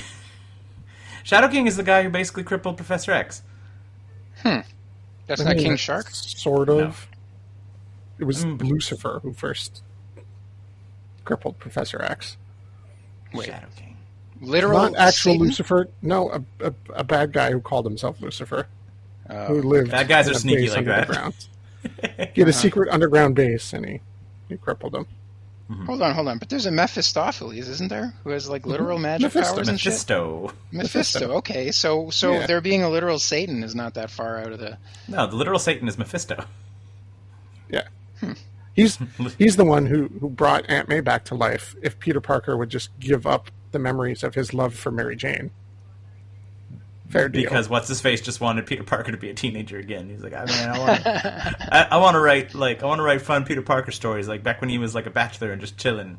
Shadow 1.22 1.48
King 1.48 1.66
is 1.66 1.76
the 1.76 1.82
guy 1.82 2.02
who 2.02 2.08
basically 2.08 2.44
crippled 2.44 2.76
Professor 2.76 3.12
X. 3.12 3.42
That's 4.42 5.40
I 5.40 5.44
not 5.44 5.46
mean, 5.56 5.58
King 5.58 5.70
that's 5.72 5.82
Shark. 5.82 6.08
Sort 6.10 6.68
of. 6.68 7.08
It 8.18 8.24
was 8.24 8.44
Mm, 8.44 8.58
but- 8.58 8.66
Lucifer 8.66 9.20
who 9.22 9.32
first 9.32 9.82
crippled 11.24 11.58
Professor 11.58 12.00
X. 12.00 12.36
Wait. 13.34 13.46
Shadow 13.46 13.66
King. 13.76 13.96
Literal 14.40 14.78
Not 14.82 14.94
actual 14.96 15.32
Satan? 15.32 15.46
Lucifer. 15.46 15.88
No, 16.02 16.30
a, 16.30 16.42
a, 16.60 16.74
a 16.94 17.04
bad 17.04 17.32
guy 17.32 17.50
who 17.50 17.60
called 17.60 17.84
himself 17.86 18.20
Lucifer. 18.20 18.66
who 19.28 19.62
lived. 19.62 19.90
Bad 19.90 20.08
guys 20.08 20.28
are 20.28 20.32
a 20.32 20.34
sneaky 20.36 20.68
like 20.68 20.78
under 20.78 20.90
that. 21.06 21.46
The. 21.88 22.30
He 22.34 22.40
had 22.40 22.48
a 22.48 22.50
uh-huh. 22.50 22.52
secret 22.52 22.88
underground 22.90 23.34
base, 23.34 23.72
and 23.72 23.86
he 23.86 24.00
he 24.48 24.56
crippled 24.56 24.92
them. 24.92 25.06
Mm-hmm. 25.70 25.86
Hold 25.86 26.02
on, 26.02 26.14
hold 26.14 26.28
on. 26.28 26.38
But 26.38 26.48
there's 26.48 26.66
a 26.66 26.70
Mephistopheles, 26.70 27.68
isn't 27.68 27.88
there? 27.88 28.14
Who 28.22 28.30
has 28.30 28.48
like 28.48 28.66
literal 28.66 28.96
mm-hmm. 28.96 29.02
magic 29.02 29.34
Mephisto. 29.34 29.54
powers 29.54 29.68
and 29.68 29.80
shit. 29.80 29.92
Mephisto. 29.92 30.52
Mephisto. 30.70 31.32
Okay, 31.36 31.72
so 31.72 32.10
so 32.10 32.34
Yeah. 32.34 32.46
there 32.46 32.60
being 32.60 32.82
a 32.84 32.88
literal 32.88 33.18
Satan 33.18 33.64
is 33.64 33.74
not 33.74 33.94
that 33.94 34.10
far 34.10 34.38
out 34.38 34.52
of 34.52 34.60
the. 34.60 34.78
No, 35.08 35.26
the 35.26 35.36
literal 35.36 35.58
Satan 35.58 35.88
is 35.88 35.98
Mephisto. 35.98 36.44
Yeah. 37.68 37.88
Hmm. 38.20 38.32
He's 38.74 38.98
he's 39.38 39.56
the 39.56 39.64
one 39.64 39.86
who, 39.86 40.08
who 40.20 40.28
brought 40.28 40.68
Aunt 40.68 40.88
May 40.88 41.00
back 41.00 41.24
to 41.26 41.34
life. 41.34 41.74
If 41.82 41.98
Peter 41.98 42.20
Parker 42.20 42.56
would 42.56 42.70
just 42.70 42.96
give 43.00 43.26
up 43.26 43.50
the 43.72 43.80
memories 43.80 44.22
of 44.22 44.36
his 44.36 44.54
love 44.54 44.72
for 44.74 44.92
Mary 44.92 45.16
Jane, 45.16 45.50
fair 47.08 47.28
deal. 47.28 47.42
Because 47.42 47.68
what's 47.68 47.88
his 47.88 48.00
face 48.00 48.20
just 48.20 48.40
wanted 48.40 48.66
Peter 48.66 48.82
Parker 48.84 49.12
to 49.12 49.18
be 49.18 49.30
a 49.30 49.34
teenager 49.34 49.78
again. 49.78 50.08
He's 50.08 50.22
like, 50.22 50.32
I 50.34 50.44
mean, 50.44 50.56
I 50.68 50.78
want, 50.78 51.02
to, 51.02 51.74
I, 51.74 51.82
I 51.92 51.96
want 51.98 52.14
to 52.14 52.20
write 52.20 52.54
like 52.54 52.82
I 52.82 52.86
want 52.86 52.98
to 52.98 53.02
write 53.02 53.22
fun 53.22 53.44
Peter 53.44 53.62
Parker 53.62 53.92
stories, 53.92 54.28
like 54.28 54.42
back 54.42 54.60
when 54.60 54.70
he 54.70 54.78
was 54.78 54.94
like 54.94 55.06
a 55.06 55.10
bachelor 55.10 55.52
and 55.52 55.60
just 55.60 55.76
chilling. 55.78 56.18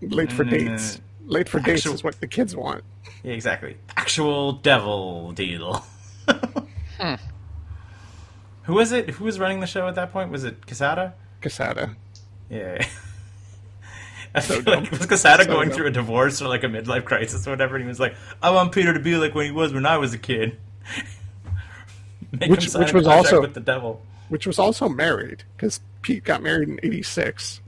late 0.00 0.30
for 0.32 0.44
Mm, 0.44 0.50
dates, 0.50 1.00
late 1.24 1.48
for 1.48 1.58
dates 1.60 1.80
actual- 1.80 1.94
is 1.94 2.04
what 2.04 2.20
the 2.20 2.26
kids 2.26 2.54
want. 2.54 2.82
Yeah, 3.22 3.32
exactly. 3.32 3.76
Actual 3.96 4.52
devil 4.52 5.32
deal. 5.32 5.84
Who 8.62 8.74
was 8.74 8.90
it? 8.92 9.10
Who 9.10 9.24
was 9.24 9.38
running 9.38 9.60
the 9.60 9.66
show 9.66 9.86
at 9.86 9.94
that 9.94 10.12
point? 10.12 10.30
Was 10.30 10.42
it 10.44 10.66
Quesada? 10.66 11.14
Quesada. 11.40 11.94
Yeah. 12.50 12.84
I 14.50 14.60
dumb. 14.60 14.82
like 14.84 14.90
was 14.90 15.06
Quesada 15.06 15.44
So 15.44 15.50
going 15.52 15.68
dumb. 15.68 15.76
through 15.76 15.86
a 15.88 15.90
divorce 15.90 16.40
or 16.42 16.48
like 16.48 16.62
a 16.64 16.68
midlife 16.68 17.04
crisis 17.04 17.46
or 17.46 17.50
whatever, 17.50 17.76
and 17.76 17.84
he 17.84 17.88
was 17.88 17.98
like, 18.00 18.14
"I 18.42 18.50
want 18.50 18.72
Peter 18.72 18.92
to 18.92 19.00
be 19.00 19.16
like 19.16 19.34
when 19.34 19.46
he 19.46 19.52
was 19.52 19.72
when 19.72 19.86
I 19.86 19.96
was 19.98 20.12
a 20.14 20.18
kid." 20.18 20.58
Which- 22.48 22.74
which 22.74 22.92
was 22.92 23.06
also- 23.06 23.40
with 23.40 23.54
the 23.54 23.60
devil. 23.60 24.02
which 24.28 24.46
was 24.46 24.58
also 24.58 24.88
married 24.88 25.44
because 25.56 25.80
Pete 26.02 26.24
got 26.24 26.42
married 26.42 26.68
in 26.68 26.78
'86. 26.82 27.60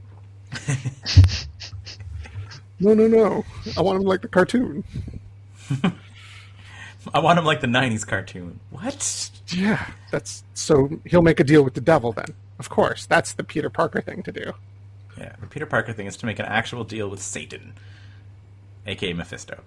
no, 2.80 2.94
no, 2.94 3.06
no! 3.08 3.44
I 3.76 3.80
want 3.82 3.96
him 4.00 4.06
like 4.06 4.22
the 4.22 4.28
cartoon. 4.28 4.84
I 7.14 7.20
want 7.20 7.38
him 7.38 7.44
like 7.44 7.60
the 7.60 7.66
'90s 7.66 8.06
cartoon. 8.06 8.60
What? 8.70 9.30
Yeah, 9.48 9.90
that's 10.10 10.44
so 10.54 11.00
he'll 11.06 11.22
make 11.22 11.40
a 11.40 11.44
deal 11.44 11.62
with 11.62 11.74
the 11.74 11.80
devil. 11.80 12.12
Then, 12.12 12.34
of 12.58 12.68
course, 12.68 13.06
that's 13.06 13.32
the 13.32 13.44
Peter 13.44 13.70
Parker 13.70 14.00
thing 14.00 14.22
to 14.24 14.32
do. 14.32 14.52
Yeah, 15.18 15.32
the 15.40 15.46
Peter 15.46 15.66
Parker 15.66 15.92
thing 15.92 16.06
is 16.06 16.16
to 16.18 16.26
make 16.26 16.38
an 16.38 16.46
actual 16.46 16.84
deal 16.84 17.08
with 17.08 17.20
Satan, 17.20 17.74
aka 18.86 19.12
Mephisto. 19.12 19.60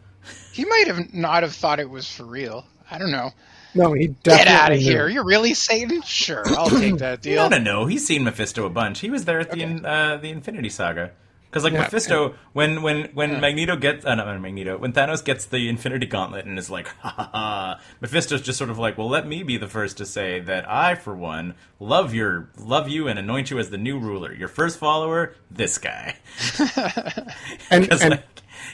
He 0.52 0.66
might 0.66 0.86
have 0.88 1.14
not 1.14 1.44
have 1.44 1.54
thought 1.54 1.80
it 1.80 1.90
was 1.90 2.08
for 2.08 2.24
real. 2.26 2.66
I 2.90 2.98
don't 2.98 3.12
know. 3.12 3.32
No, 3.74 3.94
he 3.94 4.08
Get 4.24 4.48
out 4.48 4.72
of 4.72 4.80
knew. 4.80 4.84
here! 4.84 5.08
You're 5.08 5.24
really 5.26 5.54
Satan? 5.54 6.02
Sure, 6.02 6.44
I'll 6.58 6.70
take 6.70 6.98
that 6.98 7.22
deal. 7.24 7.50
No, 7.50 7.58
no, 7.58 7.64
no. 7.64 7.86
He's 7.86 8.06
seen 8.06 8.24
Mephisto 8.24 8.66
a 8.66 8.70
bunch. 8.70 9.00
He 9.00 9.10
was 9.10 9.26
there 9.26 9.40
at 9.40 9.50
the 9.52 9.62
in, 9.62 9.86
uh, 9.86 10.18
the 10.18 10.30
Infinity 10.30 10.70
Saga. 10.70 11.12
Because 11.52 11.66
like 11.66 11.74
Yeah, 11.74 11.82
Mephisto, 11.82 12.36
when 12.54 12.82
when 12.82 13.10
when 13.14 13.42
Magneto 13.42 13.76
gets 13.76 14.06
uh, 14.06 14.16
not 14.16 14.40
Magneto, 14.40 14.78
when 14.78 14.94
Thanos 14.94 15.22
gets 15.24 15.44
the 15.46 15.68
Infinity 15.68 16.06
Gauntlet 16.06 16.46
and 16.46 16.58
is 16.58 16.70
like, 16.70 16.88
ha 16.88 17.10
ha 17.10 17.30
ha, 17.34 17.80
Mephisto's 18.00 18.42
just 18.42 18.58
sort 18.58 18.70
of 18.70 18.80
like, 18.80 18.98
well, 18.98 19.10
let 19.10 19.28
me 19.28 19.44
be 19.44 19.58
the 19.58 19.68
first 19.68 19.98
to 19.98 20.06
say 20.06 20.40
that 20.40 20.70
I, 20.70 20.96
for 20.96 21.14
one, 21.14 21.56
love 21.78 22.14
your 22.14 22.48
love 22.58 22.88
you 22.88 23.10
and 23.10 23.20
anoint 23.20 23.52
you 23.52 23.60
as 23.60 23.70
the 23.70 23.78
new 23.78 24.00
ruler. 24.00 24.34
Your 24.34 24.48
first 24.48 24.80
follower, 24.80 25.36
this 25.52 25.78
guy. 25.78 26.16
and, 27.70 27.84
Because 27.84 28.02
and 28.02 28.12
like, 28.12 28.24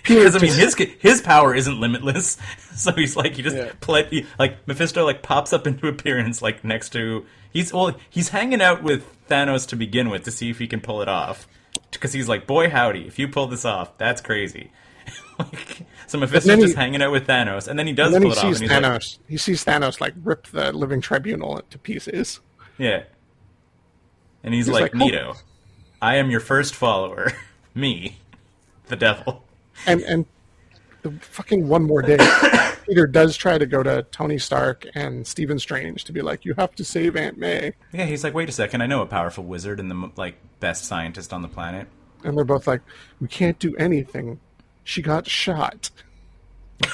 because 0.03 0.35
I 0.35 0.39
mean 0.39 0.53
his 0.53 0.75
his 0.99 1.21
power 1.21 1.55
isn't 1.55 1.79
limitless, 1.79 2.37
so 2.75 2.91
he's 2.91 3.15
like 3.15 3.33
he 3.33 3.41
just 3.41 3.55
Yeah. 3.55 3.71
play 3.81 4.05
he, 4.09 4.27
like 4.37 4.67
Mephisto 4.67 5.03
like 5.03 5.23
pops 5.23 5.51
up 5.51 5.65
into 5.65 5.87
appearance 5.87 6.43
like 6.43 6.63
next 6.63 6.89
to 6.89 7.25
he's 7.51 7.73
well 7.73 7.95
he's 8.07 8.29
hanging 8.29 8.61
out 8.61 8.83
with 8.83 9.17
Thanos 9.27 9.67
to 9.69 9.75
begin 9.75 10.11
with 10.11 10.23
to 10.25 10.31
see 10.31 10.51
if 10.51 10.59
he 10.59 10.67
can 10.67 10.79
pull 10.79 11.01
it 11.01 11.07
off 11.07 11.47
because 11.97 12.13
he's 12.13 12.27
like 12.29 12.47
boy 12.47 12.69
howdy 12.69 13.07
if 13.07 13.17
you 13.19 13.27
pull 13.27 13.47
this 13.47 13.65
off 13.65 13.97
that's 13.97 14.21
crazy. 14.21 14.71
like, 15.39 15.85
so 16.07 16.17
Mephisto's 16.17 16.45
then 16.45 16.59
just 16.59 16.73
he- 16.73 16.79
hanging 16.79 17.01
out 17.01 17.11
with 17.11 17.27
Thanos 17.27 17.67
and 17.67 17.77
then 17.79 17.87
he 17.87 17.93
does 17.93 18.11
pull 18.13 18.21
he 18.21 18.27
it 18.27 18.37
off 18.37 18.43
sees 18.43 18.61
and 18.61 18.69
he's 18.71 18.79
Thanos. 18.79 19.17
like 19.19 19.29
he 19.29 19.37
sees 19.37 19.63
Thanos 19.65 20.01
like 20.01 20.13
rip 20.23 20.47
the 20.47 20.71
Living 20.73 20.99
Tribunal 21.01 21.61
to 21.69 21.77
pieces. 21.77 22.39
yeah, 22.77 23.03
and 24.43 24.53
he's, 24.53 24.65
He's 24.65 24.73
like, 24.73 24.93
like, 24.93 24.95
"Oh." 24.95 24.97
Nito, 25.05 25.33
I 26.01 26.15
am 26.17 26.29
your 26.29 26.39
first 26.39 26.75
follower, 26.75 27.33
me, 27.73 28.17
the 28.87 28.95
devil. 28.95 29.43
And 29.85 30.01
and 30.01 30.25
the 31.03 31.11
fucking 31.11 31.67
one 31.67 31.83
more 31.83 32.01
day, 32.01 32.17
Peter 32.87 33.05
does 33.05 33.35
try 33.35 33.57
to 33.57 33.65
go 33.65 33.83
to 33.83 34.03
Tony 34.11 34.37
Stark 34.37 34.85
and 34.95 35.27
Stephen 35.27 35.59
Strange 35.59 36.05
to 36.05 36.13
be 36.13 36.21
like, 36.21 36.45
you 36.45 36.53
have 36.57 36.73
to 36.75 36.83
save 36.85 37.15
Aunt 37.15 37.37
May, 37.37 37.73
Yeah, 37.91 38.05
he's 38.05 38.23
like, 38.23 38.33
wait 38.33 38.49
a 38.49 38.53
second, 38.53 38.81
I 38.81 38.87
know 38.87 39.01
a 39.01 39.05
powerful 39.05 39.43
wizard 39.43 39.79
and 39.79 39.91
the 39.91 40.11
like 40.15 40.35
best 40.59 40.85
scientist 40.85 41.33
on 41.33 41.41
the 41.41 41.47
planet. 41.47 41.87
and 42.23 42.37
they're 42.37 42.45
both 42.45 42.67
like, 42.67 42.81
we 43.19 43.27
can't 43.27 43.59
do 43.59 43.75
anything. 43.75 44.39
She 44.83 45.01
got 45.01 45.27
shot. 45.27 45.89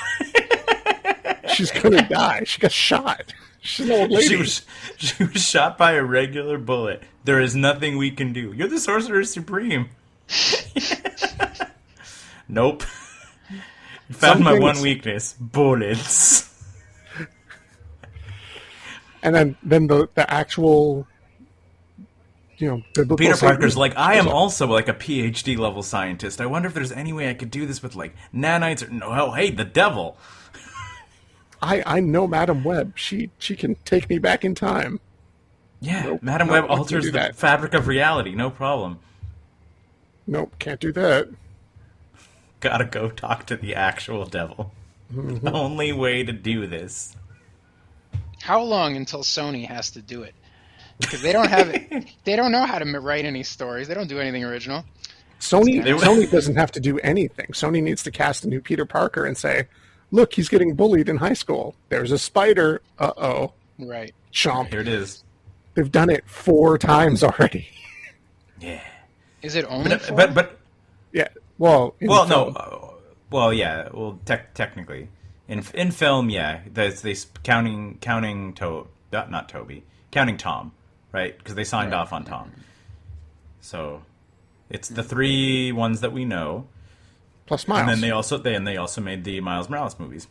She's 1.53 1.71
gonna 1.71 2.08
die. 2.10 2.43
She 2.45 2.60
got 2.60 2.71
shot. 2.71 3.34
She's 3.62 3.88
an 3.88 3.91
old 3.91 4.10
lady. 4.12 4.27
She 4.29 4.36
was 4.38 4.63
she 4.97 5.23
was 5.23 5.47
shot 5.47 5.77
by 5.77 5.93
a 5.93 6.03
regular 6.03 6.58
bullet. 6.58 7.03
There 7.23 7.39
is 7.39 7.56
nothing 7.56 7.97
we 7.97 8.10
can 8.10 8.34
do. 8.34 8.51
You're 8.53 8.67
the 8.67 8.79
sorcerer 8.79 9.23
supreme. 9.23 9.89
nope. 12.47 12.84
Found 14.11 14.43
my 14.43 14.57
one 14.59 14.81
weakness: 14.81 15.33
bullets. 15.39 16.49
and 19.21 19.33
then 19.33 19.55
then 19.63 19.87
the 19.87 20.09
the 20.13 20.29
actual, 20.31 21.07
you 22.57 22.69
know, 22.69 22.83
biblical 22.93 23.17
Peter 23.17 23.33
Satan 23.33 23.55
Parker's 23.55 23.77
like, 23.77 23.95
I 23.97 24.15
am 24.15 24.27
also 24.27 24.67
like 24.67 24.87
a 24.87 24.93
PhD 24.93 25.57
level 25.57 25.81
scientist. 25.81 26.41
I 26.41 26.45
wonder 26.45 26.67
if 26.67 26.73
there's 26.73 26.91
any 26.91 27.13
way 27.13 27.29
I 27.29 27.33
could 27.33 27.49
do 27.51 27.65
this 27.65 27.81
with 27.81 27.95
like 27.95 28.13
nanites 28.33 28.85
or 28.87 28.89
no. 28.91 29.07
Oh, 29.09 29.31
hey, 29.31 29.49
the 29.51 29.65
devil. 29.65 30.17
I 31.61 31.81
I 31.85 31.99
know 32.01 32.27
Madam 32.27 32.63
Web. 32.63 32.93
She 32.97 33.29
she 33.39 33.55
can 33.55 33.75
take 33.85 34.09
me 34.09 34.17
back 34.19 34.43
in 34.43 34.53
time. 34.53 34.99
Yeah, 35.79 36.03
Nope, 36.03 36.23
Madam 36.23 36.47
Web 36.47 36.65
alters 36.69 37.05
the 37.05 37.11
that. 37.11 37.35
fabric 37.35 37.73
of 37.73 37.87
reality. 37.87 38.35
No 38.35 38.49
problem. 38.49 38.99
Nope, 40.27 40.53
can't 40.59 40.79
do 40.79 40.93
that. 40.93 41.27
Gotta 42.63 42.86
go 42.86 43.10
talk 43.10 43.45
to 43.47 43.58
the 43.58 43.76
actual 43.76 44.26
devil. 44.26 44.71
Mm-hmm. 45.13 45.38
The 45.45 45.52
only 45.52 45.91
way 45.91 46.23
to 46.23 46.32
do 46.32 46.65
this. 46.65 47.13
How 48.41 48.62
long 48.63 48.95
until 48.95 49.19
Sony 49.21 49.67
has 49.67 49.91
to 49.91 50.02
do 50.02 50.23
it? 50.23 50.34
Because 50.97 51.21
they 51.21 51.34
don't 51.34 51.49
have 51.49 51.67
it. 51.69 52.06
They 52.23 52.38
don't 52.38 52.54
know 52.54 52.65
how 52.65 52.80
to 52.80 52.86
write 52.99 53.26
any 53.26 53.43
stories. 53.43 53.89
They 53.89 53.93
don't 53.93 54.08
do 54.08 54.17
anything 54.19 54.45
original. 54.45 54.86
Sony 55.41 55.84
Sony 55.84 56.32
doesn't 56.32 56.56
have 56.56 56.71
to 56.71 56.80
do 56.80 56.97
anything. 56.99 57.47
Sony 57.47 57.84
needs 57.84 58.02
to 58.04 58.12
cast 58.12 58.45
a 58.45 58.47
new 58.47 58.62
Peter 58.62 58.86
Parker 58.86 59.26
and 59.26 59.38
say, 59.38 59.67
"Look, 60.12 60.34
he's 60.34 60.47
getting 60.47 60.73
bullied 60.73 61.10
in 61.10 61.17
high 61.17 61.34
school. 61.34 61.76
There's 61.89 62.13
a 62.13 62.17
spider. 62.17 62.82
Uh 62.97 63.12
oh, 63.17 63.54
Right. 63.78 64.15
chomp." 64.32 64.69
Here 64.69 64.80
it 64.80 64.88
is. 64.88 65.21
They've 65.73 65.91
done 65.91 66.10
it 66.10 66.23
four 66.30 66.78
times 66.78 67.23
already. 67.23 67.67
Yeah. 68.62 68.80
Is 69.41 69.56
it 69.56 69.65
only 69.67 69.89
But 69.89 70.02
four? 70.02 70.15
but, 70.17 70.34
but 70.34 70.60
Yeah. 71.12 71.28
Well, 71.57 71.95
in 71.99 72.09
well, 72.09 72.27
no. 72.27 72.47
uh, 72.49 72.87
Well, 73.29 73.53
yeah. 73.53 73.89
Well, 73.93 74.19
tec- 74.25 74.53
technically, 74.53 75.09
in 75.47 75.63
in 75.73 75.91
film, 75.91 76.29
yeah, 76.29 76.61
there's 76.71 77.01
they 77.01 77.15
counting 77.43 77.97
counting 78.01 78.53
to 78.55 78.87
not, 79.11 79.29
not 79.31 79.49
Tobey, 79.49 79.83
counting 80.11 80.37
Tom, 80.37 80.71
right? 81.11 81.37
Because 81.37 81.55
they 81.55 81.63
signed 81.63 81.91
Right. 81.91 81.99
off 81.99 82.11
on 82.13 82.25
Tom. 82.25 82.51
So 83.61 84.03
it's 84.69 84.89
the 84.89 85.03
three 85.03 85.71
ones 85.71 86.01
that 86.01 86.11
we 86.11 86.25
know, 86.25 86.67
plus 87.45 87.67
Miles. 87.67 87.81
and 87.81 87.89
then 87.89 88.01
they 88.01 88.11
also 88.11 88.37
they 88.37 88.55
and 88.55 88.67
they 88.67 88.77
also 88.77 89.01
made 89.01 89.23
the 89.23 89.39
Miles 89.41 89.69
Morales 89.69 89.97
movies. 89.99 90.27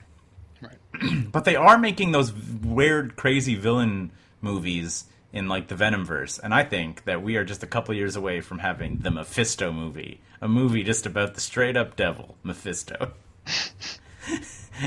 Right. 0.61 0.79
But 1.33 1.45
they 1.45 1.57
are 1.57 1.79
making 1.79 2.13
those 2.13 2.33
weird, 2.33 3.17
crazy 3.17 3.55
villain 3.55 4.11
movies 4.41 5.05
in 5.33 5.49
like 5.49 5.69
the 5.69 5.75
Venomverse, 5.75 6.39
and 6.43 6.53
I 6.55 6.65
think 6.65 7.05
that 7.05 7.23
we 7.23 7.37
are 7.37 7.45
just 7.45 7.63
a 7.63 7.67
couple 7.67 7.95
years 7.95 8.17
away 8.17 8.41
from 8.41 8.59
having 8.59 8.99
the 8.99 9.11
Mephisto 9.11 9.73
movie, 9.73 10.21
a 10.41 10.49
movie 10.49 10.83
just 10.83 11.07
about 11.07 11.35
the 11.35 11.41
straight 11.41 11.77
up 11.77 11.97
devil, 11.97 12.37
Mephisto. 12.43 13.13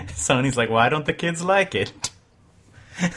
Sony's 0.08 0.58
like, 0.58 0.70
why 0.70 0.90
don't 0.90 1.06
the 1.06 1.14
kids 1.14 1.44
like 1.44 1.74
it? 1.76 2.12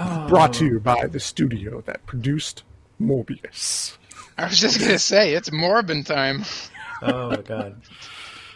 Oh. 0.00 0.28
brought 0.28 0.52
to 0.54 0.64
you 0.64 0.78
by 0.78 1.08
the 1.08 1.18
studio 1.18 1.80
that 1.86 2.06
produced 2.06 2.62
Morbius. 3.00 3.96
I 4.36 4.44
was 4.46 4.60
just 4.60 4.78
gonna 4.78 4.96
say 4.98 5.34
it's 5.34 5.50
Morbin 5.50 6.06
time. 6.06 6.44
Oh 7.02 7.30
my 7.30 7.36
god. 7.42 7.80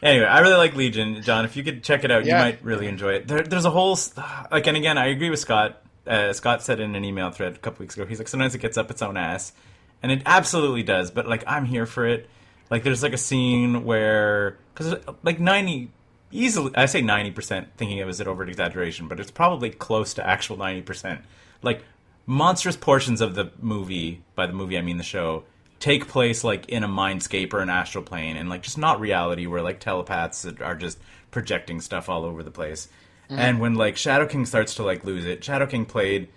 Anyway, 0.03 0.25
I 0.27 0.41
really 0.41 0.55
like 0.57 0.75
Legion, 0.75 1.21
Jon. 1.23 1.45
If 1.45 1.57
you 1.57 1.63
could 1.65 1.83
check 1.85 2.03
it 2.05 2.11
out, 2.13 2.25
Yeah. 2.25 2.39
you 2.39 2.45
might 2.45 2.65
really 2.65 2.87
enjoy 2.89 3.15
it. 3.15 3.29
There, 3.29 3.43
there's 3.43 3.65
a 3.65 3.71
whole 3.71 3.97
like, 4.53 4.67
and 4.69 4.77
again, 4.77 4.99
I 4.99 5.07
agree 5.09 5.31
with 5.31 5.39
Scott. 5.41 5.82
Uh, 6.07 6.33
Scott 6.33 6.63
said 6.63 6.81
in 6.81 6.95
an 6.95 7.05
email 7.05 7.31
thread 7.31 7.55
a 7.55 7.59
couple 7.59 7.81
weeks 7.85 7.97
ago, 7.97 8.07
he's 8.07 8.19
like, 8.19 8.29
sometimes 8.29 8.55
it 8.55 8.61
gets 8.61 8.77
up 8.77 8.91
its 8.91 9.03
own 9.03 9.17
ass, 9.17 9.53
and 10.03 10.11
it 10.11 10.23
absolutely 10.27 10.83
does. 10.83 11.11
But 11.11 11.29
like, 11.29 11.45
I'm 11.47 11.65
here 11.65 11.87
for 11.87 12.07
it. 12.07 12.29
Like, 12.71 12.83
there's 12.83 13.03
like 13.03 13.13
a 13.13 13.19
scene 13.19 13.85
where, 13.85 14.59
because 14.75 14.97
like 15.23 15.39
90, 15.39 15.91
easily. 16.33 16.73
I 16.75 16.87
say 16.87 17.03
ninety 17.03 17.31
percent, 17.31 17.69
thinking 17.77 17.99
it 17.99 18.07
was 18.07 18.21
an 18.21 18.27
over 18.27 18.45
exaggeration, 18.45 19.07
but 19.07 19.21
it's 19.21 19.31
probably 19.31 19.71
close 19.71 20.15
to 20.15 20.27
actual 20.27 20.57
ninety 20.57 20.83
percent. 20.83 21.21
Like 21.63 21.85
monstrous 22.27 22.77
portions 22.77 23.21
of 23.21 23.35
the 23.35 23.53
movie, 23.61 24.23
by 24.35 24.47
the 24.47 24.53
movie 24.53 24.79
I 24.79 24.83
mean 24.83 24.97
the 24.97 25.05
show, 25.05 25.45
take 25.79 26.09
place 26.09 26.43
like 26.43 26.69
in 26.69 26.83
a 26.83 26.89
mindscape 26.89 27.53
or 27.53 27.61
an 27.61 27.71
astral 27.71 28.03
plane, 28.03 28.37
and 28.37 28.49
like 28.49 28.63
just 28.63 28.79
not 28.79 28.99
reality, 28.99 29.47
where 29.47 29.63
like 29.63 29.79
telepaths 29.79 30.45
are 30.61 30.75
just 30.75 30.99
projecting 31.31 31.81
stuff 31.81 32.09
all 32.09 32.25
over 32.25 32.43
the 32.43 32.51
place. 32.51 32.89
Uh-huh. 33.33 33.41
And 33.41 33.61
when 33.61 33.75
like 33.75 33.97
Shadow 33.97 34.27
King 34.27 34.45
starts 34.45 34.75
to 34.75 34.83
like 34.83 35.05
lose 35.05 35.25
it, 35.25 35.43
Shadow 35.43 35.67
King 35.67 35.87
played 35.87 36.29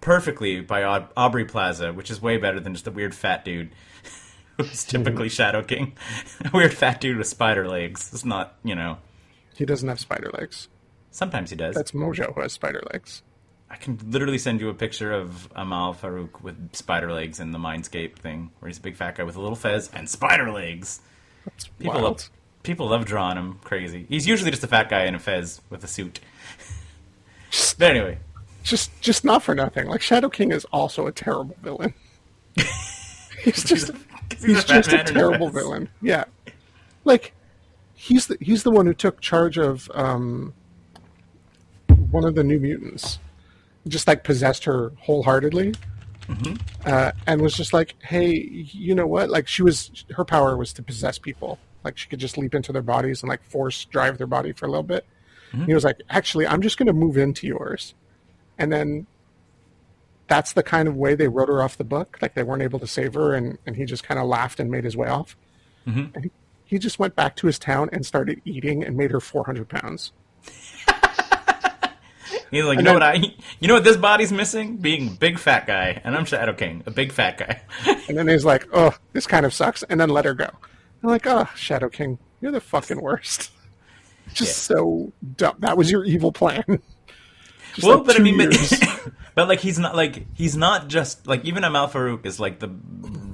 perfectly 0.00 0.60
by 0.60 0.82
Aub- 0.82 1.10
Aubrey 1.16 1.44
Plaza, 1.44 1.92
which 1.92 2.10
is 2.10 2.20
way 2.20 2.38
better 2.38 2.58
than 2.58 2.74
just 2.74 2.88
a 2.88 2.90
weird 2.90 3.14
fat 3.14 3.44
dude 3.44 3.70
who's 4.56 4.84
typically 4.84 5.28
mm-hmm. 5.28 5.34
Shadow 5.34 5.62
King. 5.62 5.96
a 6.44 6.50
weird 6.54 6.74
fat 6.74 7.00
dude 7.00 7.18
with 7.18 7.28
spider 7.28 7.68
legs. 7.68 8.12
It's 8.12 8.24
not, 8.24 8.56
you 8.64 8.74
know. 8.74 8.98
He 9.54 9.64
doesn't 9.64 9.88
have 9.88 10.00
spider 10.00 10.30
legs. 10.34 10.68
Sometimes 11.12 11.50
he 11.50 11.56
does. 11.56 11.76
That's 11.76 11.92
Mojo 11.92 12.34
who 12.34 12.40
has 12.40 12.52
spider 12.52 12.82
legs. 12.92 13.22
I 13.70 13.76
can 13.76 13.98
literally 14.10 14.38
send 14.38 14.60
you 14.60 14.68
a 14.68 14.74
picture 14.74 15.12
of 15.12 15.48
Amal 15.54 15.94
Farouk 15.94 16.42
with 16.42 16.74
spider 16.74 17.12
legs 17.12 17.38
in 17.38 17.52
the 17.52 17.58
Mindscape 17.58 18.16
thing, 18.16 18.50
where 18.58 18.68
he's 18.68 18.78
a 18.78 18.82
big 18.82 18.96
fat 18.96 19.16
guy 19.16 19.22
with 19.22 19.36
a 19.36 19.40
little 19.40 19.56
fez 19.56 19.88
and 19.92 20.08
spider 20.08 20.50
legs. 20.50 21.00
That's 21.44 21.68
People 21.68 21.94
wild. 21.94 22.04
love 22.04 22.30
people 22.64 22.88
love 22.88 23.04
drawing 23.04 23.36
him 23.36 23.60
crazy. 23.62 24.06
He's 24.08 24.26
usually 24.26 24.50
just 24.50 24.64
a 24.64 24.66
fat 24.66 24.88
guy 24.88 25.04
in 25.04 25.14
a 25.14 25.18
fez 25.20 25.60
with 25.70 25.84
a 25.84 25.86
suit. 25.86 26.18
but 27.78 27.90
anyway, 27.92 28.18
Just, 28.64 28.90
just 29.00 29.24
not 29.24 29.42
for 29.44 29.54
nothing. 29.54 29.86
Like 29.86 30.02
Shadow 30.02 30.28
King 30.28 30.50
is 30.50 30.64
also 30.72 31.06
a 31.06 31.12
terrible 31.12 31.56
villain. 31.62 31.94
he's 33.44 33.62
just, 33.64 33.90
he's 34.40 34.58
a 34.58 34.62
fat 34.62 34.84
just 34.84 34.92
a 34.92 35.04
terrible 35.04 35.50
villain. 35.50 35.88
Yeah, 36.02 36.24
like 37.04 37.32
he's 37.94 38.26
the 38.26 38.36
he's 38.40 38.62
the 38.64 38.70
one 38.70 38.86
who 38.86 38.94
took 38.94 39.20
charge 39.20 39.58
of 39.58 39.90
um, 39.94 40.52
one 42.10 42.24
of 42.24 42.34
the 42.34 42.44
New 42.44 42.58
Mutants. 42.58 43.18
Just 43.86 44.08
like 44.08 44.24
possessed 44.24 44.64
her 44.64 44.92
wholeheartedly, 45.00 45.74
Mm-hmm. 46.28 46.54
uh, 46.86 47.12
and 47.26 47.42
was 47.42 47.54
just 47.54 47.74
like, 47.74 47.96
"Hey, 48.02 48.32
you 48.32 48.94
know 48.94 49.06
what? 49.06 49.28
Like 49.28 49.46
she 49.46 49.62
was, 49.62 50.04
her 50.16 50.24
power 50.24 50.56
was 50.56 50.72
to 50.74 50.82
possess 50.82 51.18
people. 51.18 51.58
Like 51.84 51.98
she 51.98 52.08
could 52.08 52.20
just 52.20 52.38
leap 52.38 52.54
into 52.54 52.72
their 52.72 52.82
bodies 52.82 53.22
and 53.22 53.28
like 53.28 53.42
force 53.44 53.84
drive 53.84 54.18
their 54.18 54.26
body 54.26 54.52
for 54.52 54.66
a 54.66 54.68
little 54.68 54.82
bit." 54.82 55.06
Mm-hmm. 55.52 55.66
He 55.66 55.74
was 55.74 55.84
like, 55.84 56.00
"Actually, 56.10 56.46
I'm 56.46 56.62
just 56.62 56.78
going 56.78 56.86
to 56.86 56.92
move 56.92 57.16
into 57.16 57.46
yours," 57.46 57.94
and 58.58 58.72
then 58.72 59.06
that's 60.26 60.52
the 60.52 60.62
kind 60.62 60.88
of 60.88 60.96
way 60.96 61.14
they 61.14 61.28
wrote 61.28 61.48
her 61.48 61.62
off 61.62 61.76
the 61.76 61.84
book. 61.84 62.18
Like 62.20 62.34
they 62.34 62.42
weren't 62.42 62.62
able 62.62 62.78
to 62.78 62.86
save 62.86 63.14
her, 63.14 63.34
and, 63.34 63.58
and 63.66 63.76
he 63.76 63.84
just 63.84 64.04
kind 64.04 64.18
of 64.18 64.26
laughed 64.26 64.60
and 64.60 64.70
made 64.70 64.84
his 64.84 64.96
way 64.96 65.08
off. 65.08 65.36
Mm-hmm. 65.86 66.14
And 66.14 66.24
he, 66.24 66.30
he 66.64 66.78
just 66.78 66.98
went 66.98 67.14
back 67.14 67.36
to 67.36 67.46
his 67.46 67.58
town 67.58 67.90
and 67.92 68.04
started 68.06 68.40
eating 68.44 68.82
and 68.82 68.96
made 68.96 69.10
her 69.10 69.20
400 69.20 69.68
pounds. 69.68 70.12
he's 72.50 72.64
like, 72.64 72.78
you 72.78 72.82
know 72.82 72.82
then- 72.82 72.94
what 72.94 73.02
I, 73.02 73.14
you 73.60 73.68
know 73.68 73.74
what 73.74 73.84
this 73.84 73.96
body's 73.96 74.32
missing? 74.32 74.78
Being 74.78 75.08
a 75.08 75.12
big 75.12 75.38
fat 75.38 75.66
guy, 75.66 76.00
and 76.04 76.16
I'm 76.16 76.24
Shadow 76.24 76.54
King, 76.54 76.82
a 76.86 76.90
big 76.90 77.12
fat 77.12 77.38
guy. 77.38 77.62
And 78.08 78.16
then 78.16 78.28
he's 78.28 78.44
like, 78.44 78.66
oh, 78.72 78.94
this 79.12 79.26
kind 79.26 79.44
of 79.46 79.52
sucks, 79.52 79.82
and 79.84 80.00
then 80.00 80.08
let 80.08 80.24
her 80.24 80.34
go. 80.34 80.50
I'm 81.04 81.10
like, 81.10 81.26
oh, 81.26 81.48
Shadow 81.54 81.88
King, 81.90 82.18
you're 82.40 82.50
the 82.52 82.60
fucking 82.60 83.00
worst. 83.00 83.50
Just 84.32 84.62
so 84.64 85.12
dumb. 85.36 85.56
That 85.58 85.76
was 85.76 85.90
your 85.90 86.04
evil 86.04 86.32
plan. 86.32 86.64
Just 87.74 87.86
well, 87.86 87.98
like 87.98 88.06
but 88.06 88.16
I 88.20 88.22
mean, 88.22 88.38
but, 88.38 89.12
but 89.34 89.48
like 89.48 89.60
he's 89.60 89.78
not 89.78 89.94
like 89.96 90.26
he's 90.34 90.56
not 90.56 90.86
just 90.88 91.26
like 91.26 91.44
even 91.44 91.64
Amal 91.64 91.88
Farouk 91.88 92.24
is 92.24 92.38
like 92.38 92.60
the 92.60 92.68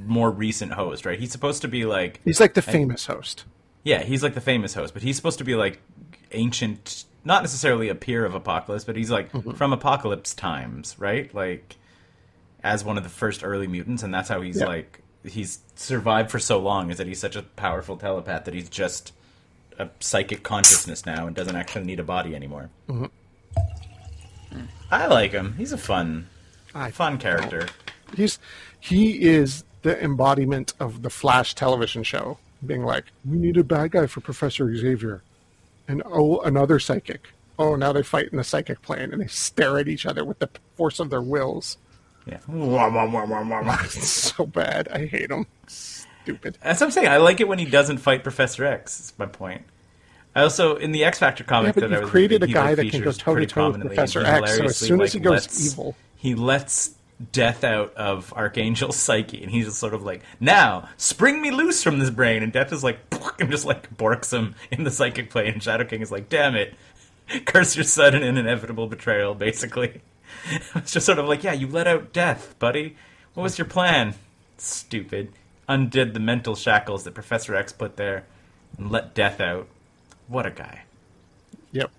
more 0.06 0.30
recent 0.30 0.72
host, 0.72 1.04
right? 1.04 1.18
He's 1.20 1.30
supposed 1.30 1.60
to 1.62 1.68
be 1.68 1.84
like 1.84 2.20
he's 2.24 2.40
like 2.40 2.54
the 2.54 2.62
famous 2.62 3.04
host. 3.06 3.44
Yeah, 3.84 4.02
he's 4.02 4.22
like 4.22 4.32
the 4.34 4.40
famous 4.40 4.72
host, 4.72 4.94
but 4.94 5.02
he's 5.02 5.14
supposed 5.16 5.36
to 5.38 5.44
be 5.44 5.54
like 5.54 5.80
ancient, 6.32 7.04
not 7.22 7.42
necessarily 7.42 7.90
a 7.90 7.94
peer 7.94 8.24
of 8.24 8.34
Apocalypse, 8.34 8.84
but 8.84 8.96
he's 8.96 9.10
like 9.10 9.30
Mm-hmm. 9.32 9.50
from 9.52 9.72
Apocalypse 9.74 10.32
times, 10.34 10.96
right? 10.98 11.32
Like 11.34 11.76
as 12.64 12.82
one 12.82 12.96
of 12.96 13.04
the 13.04 13.10
first 13.10 13.44
early 13.44 13.66
mutants, 13.66 14.02
and 14.02 14.12
that's 14.12 14.28
how 14.30 14.40
he's 14.40 14.58
Yeah. 14.58 14.66
like 14.66 15.02
he's 15.24 15.60
survived 15.74 16.30
for 16.30 16.38
so 16.38 16.58
long 16.58 16.90
is 16.90 16.98
that 16.98 17.06
he's 17.06 17.20
such 17.20 17.36
a 17.36 17.42
powerful 17.42 17.96
telepath 17.96 18.44
that 18.44 18.54
he's 18.54 18.68
just 18.68 19.12
a 19.78 19.88
psychic 20.00 20.42
consciousness 20.42 21.06
now 21.06 21.26
and 21.26 21.34
doesn't 21.34 21.56
actually 21.56 21.84
need 21.84 22.00
a 22.00 22.04
body 22.04 22.34
anymore. 22.34 22.70
Mm-hmm. 22.88 23.06
I 24.90 25.06
like 25.06 25.32
him. 25.32 25.54
He's 25.56 25.72
a 25.72 25.78
fun, 25.78 26.28
I 26.74 26.90
fun 26.90 27.18
character. 27.18 27.68
He's 28.14 28.38
he 28.80 29.22
is 29.22 29.64
the 29.82 30.02
embodiment 30.02 30.74
of 30.80 31.02
the 31.02 31.10
Flash 31.10 31.54
television 31.54 32.02
show, 32.02 32.38
being 32.64 32.84
like, 32.84 33.04
we 33.24 33.38
need 33.38 33.56
a 33.56 33.64
bad 33.64 33.92
guy 33.92 34.06
for 34.06 34.20
Professor 34.20 34.74
Xavier, 34.74 35.22
and 35.86 36.02
oh, 36.04 36.40
another 36.40 36.78
psychic. 36.78 37.28
Oh, 37.58 37.76
now 37.76 37.92
they 37.92 38.02
fight 38.02 38.28
in 38.28 38.38
the 38.38 38.44
psychic 38.44 38.82
plane 38.82 39.12
and 39.12 39.20
they 39.20 39.26
stare 39.26 39.78
at 39.78 39.88
each 39.88 40.06
other 40.06 40.24
with 40.24 40.38
the 40.38 40.48
force 40.76 40.98
of 40.98 41.10
their 41.10 41.22
wills. 41.22 41.76
Yeah. 42.30 42.38
It's 43.84 44.08
so 44.08 44.46
bad. 44.46 44.88
I 44.88 45.06
hate 45.06 45.30
him. 45.30 45.46
Stupid. 45.66 46.58
That's 46.62 46.80
what 46.80 46.86
I'm 46.88 46.90
saying. 46.92 47.08
I 47.08 47.16
like 47.16 47.40
it 47.40 47.48
when 47.48 47.58
he 47.58 47.64
doesn't 47.64 47.98
fight 47.98 48.22
Professor 48.22 48.64
X. 48.64 49.00
Is 49.00 49.12
my 49.18 49.26
point. 49.26 49.62
I 50.34 50.42
also 50.42 50.76
in 50.76 50.92
the 50.92 51.02
X 51.04 51.18
Factor 51.18 51.42
comic 51.44 51.74
Yeah, 51.74 51.80
that 51.80 51.92
I 51.92 51.94
you've 51.96 52.02
was 52.02 52.10
created 52.10 52.42
a 52.42 52.46
he, 52.46 52.52
guy 52.52 52.74
that 52.74 52.88
can 52.90 53.02
go 53.02 53.10
toe 53.12 53.34
to 53.34 53.46
toe 53.46 53.70
with 53.72 53.80
Professor 53.80 54.24
X, 54.24 54.56
so 54.56 54.64
as 54.64 54.76
soon 54.76 55.00
as 55.00 55.06
like, 55.06 55.12
he 55.12 55.18
goes 55.18 55.32
lets- 55.32 55.72
evil- 55.72 55.96
he 56.16 56.34
lets 56.34 56.94
Death 57.32 57.64
out 57.64 57.92
of 57.96 58.32
Archangel's 58.34 58.96
psyche, 58.96 59.42
and 59.42 59.50
he's 59.50 59.66
just 59.66 59.78
sort 59.78 59.92
of 59.92 60.02
like, 60.04 60.22
"Now, 60.38 60.88
spring 60.96 61.42
me 61.42 61.50
loose 61.50 61.82
from 61.82 61.98
this 61.98 62.08
brain." 62.10 62.42
And 62.42 62.50
Death 62.52 62.72
is 62.72 62.82
like, 62.84 62.98
and 63.40 63.50
just 63.50 63.66
like 63.66 63.94
borks 63.96 64.32
him 64.32 64.54
in 64.70 64.84
the 64.84 64.90
psychic 64.90 65.28
plane. 65.30 65.52
And 65.54 65.62
Shadow 65.62 65.84
King 65.84 66.00
is 66.00 66.10
like, 66.12 66.28
"Damn 66.30 66.54
it, 66.54 66.74
curse 67.44 67.74
your 67.76 67.84
sudden 67.84 68.22
and 68.22 68.38
inevitable 68.38 68.86
betrayal." 68.86 69.34
Basically, 69.34 70.00
it's 70.74 70.92
just 70.92 71.06
sort 71.06 71.18
of 71.18 71.26
like, 71.26 71.44
"Yeah, 71.44 71.52
you 71.52 71.66
let 71.66 71.86
out 71.86 72.12
Death, 72.12 72.58
buddy. 72.58 72.96
What 73.34 73.44
was 73.44 73.58
your 73.58 73.66
plan?" 73.66 74.14
Stupid. 74.58 75.32
Undid 75.68 76.14
the 76.14 76.20
mental 76.20 76.56
shackles 76.56 77.04
that 77.04 77.14
Professor 77.14 77.54
X 77.54 77.72
put 77.72 77.96
there, 77.96 78.24
and 78.76 78.90
let 78.90 79.14
Death 79.14 79.40
out. 79.40 79.68
What 80.26 80.46
a 80.46 80.50
guy. 80.50 80.82
Yep. 81.72 81.90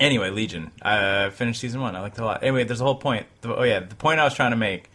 Anyway, 0.00 0.30
Legion. 0.30 0.70
I 0.82 1.30
finished 1.30 1.60
season 1.60 1.80
one. 1.80 1.96
I 1.96 2.00
liked 2.00 2.18
it 2.18 2.22
a 2.22 2.24
lot. 2.24 2.42
Anyway, 2.42 2.64
there's 2.64 2.80
a 2.80 2.84
whole 2.84 2.96
point. 2.96 3.26
The, 3.40 3.54
oh 3.54 3.62
yeah, 3.62 3.80
the 3.80 3.94
point 3.94 4.20
I 4.20 4.24
was 4.24 4.34
trying 4.34 4.52
to 4.52 4.56
make 4.56 4.90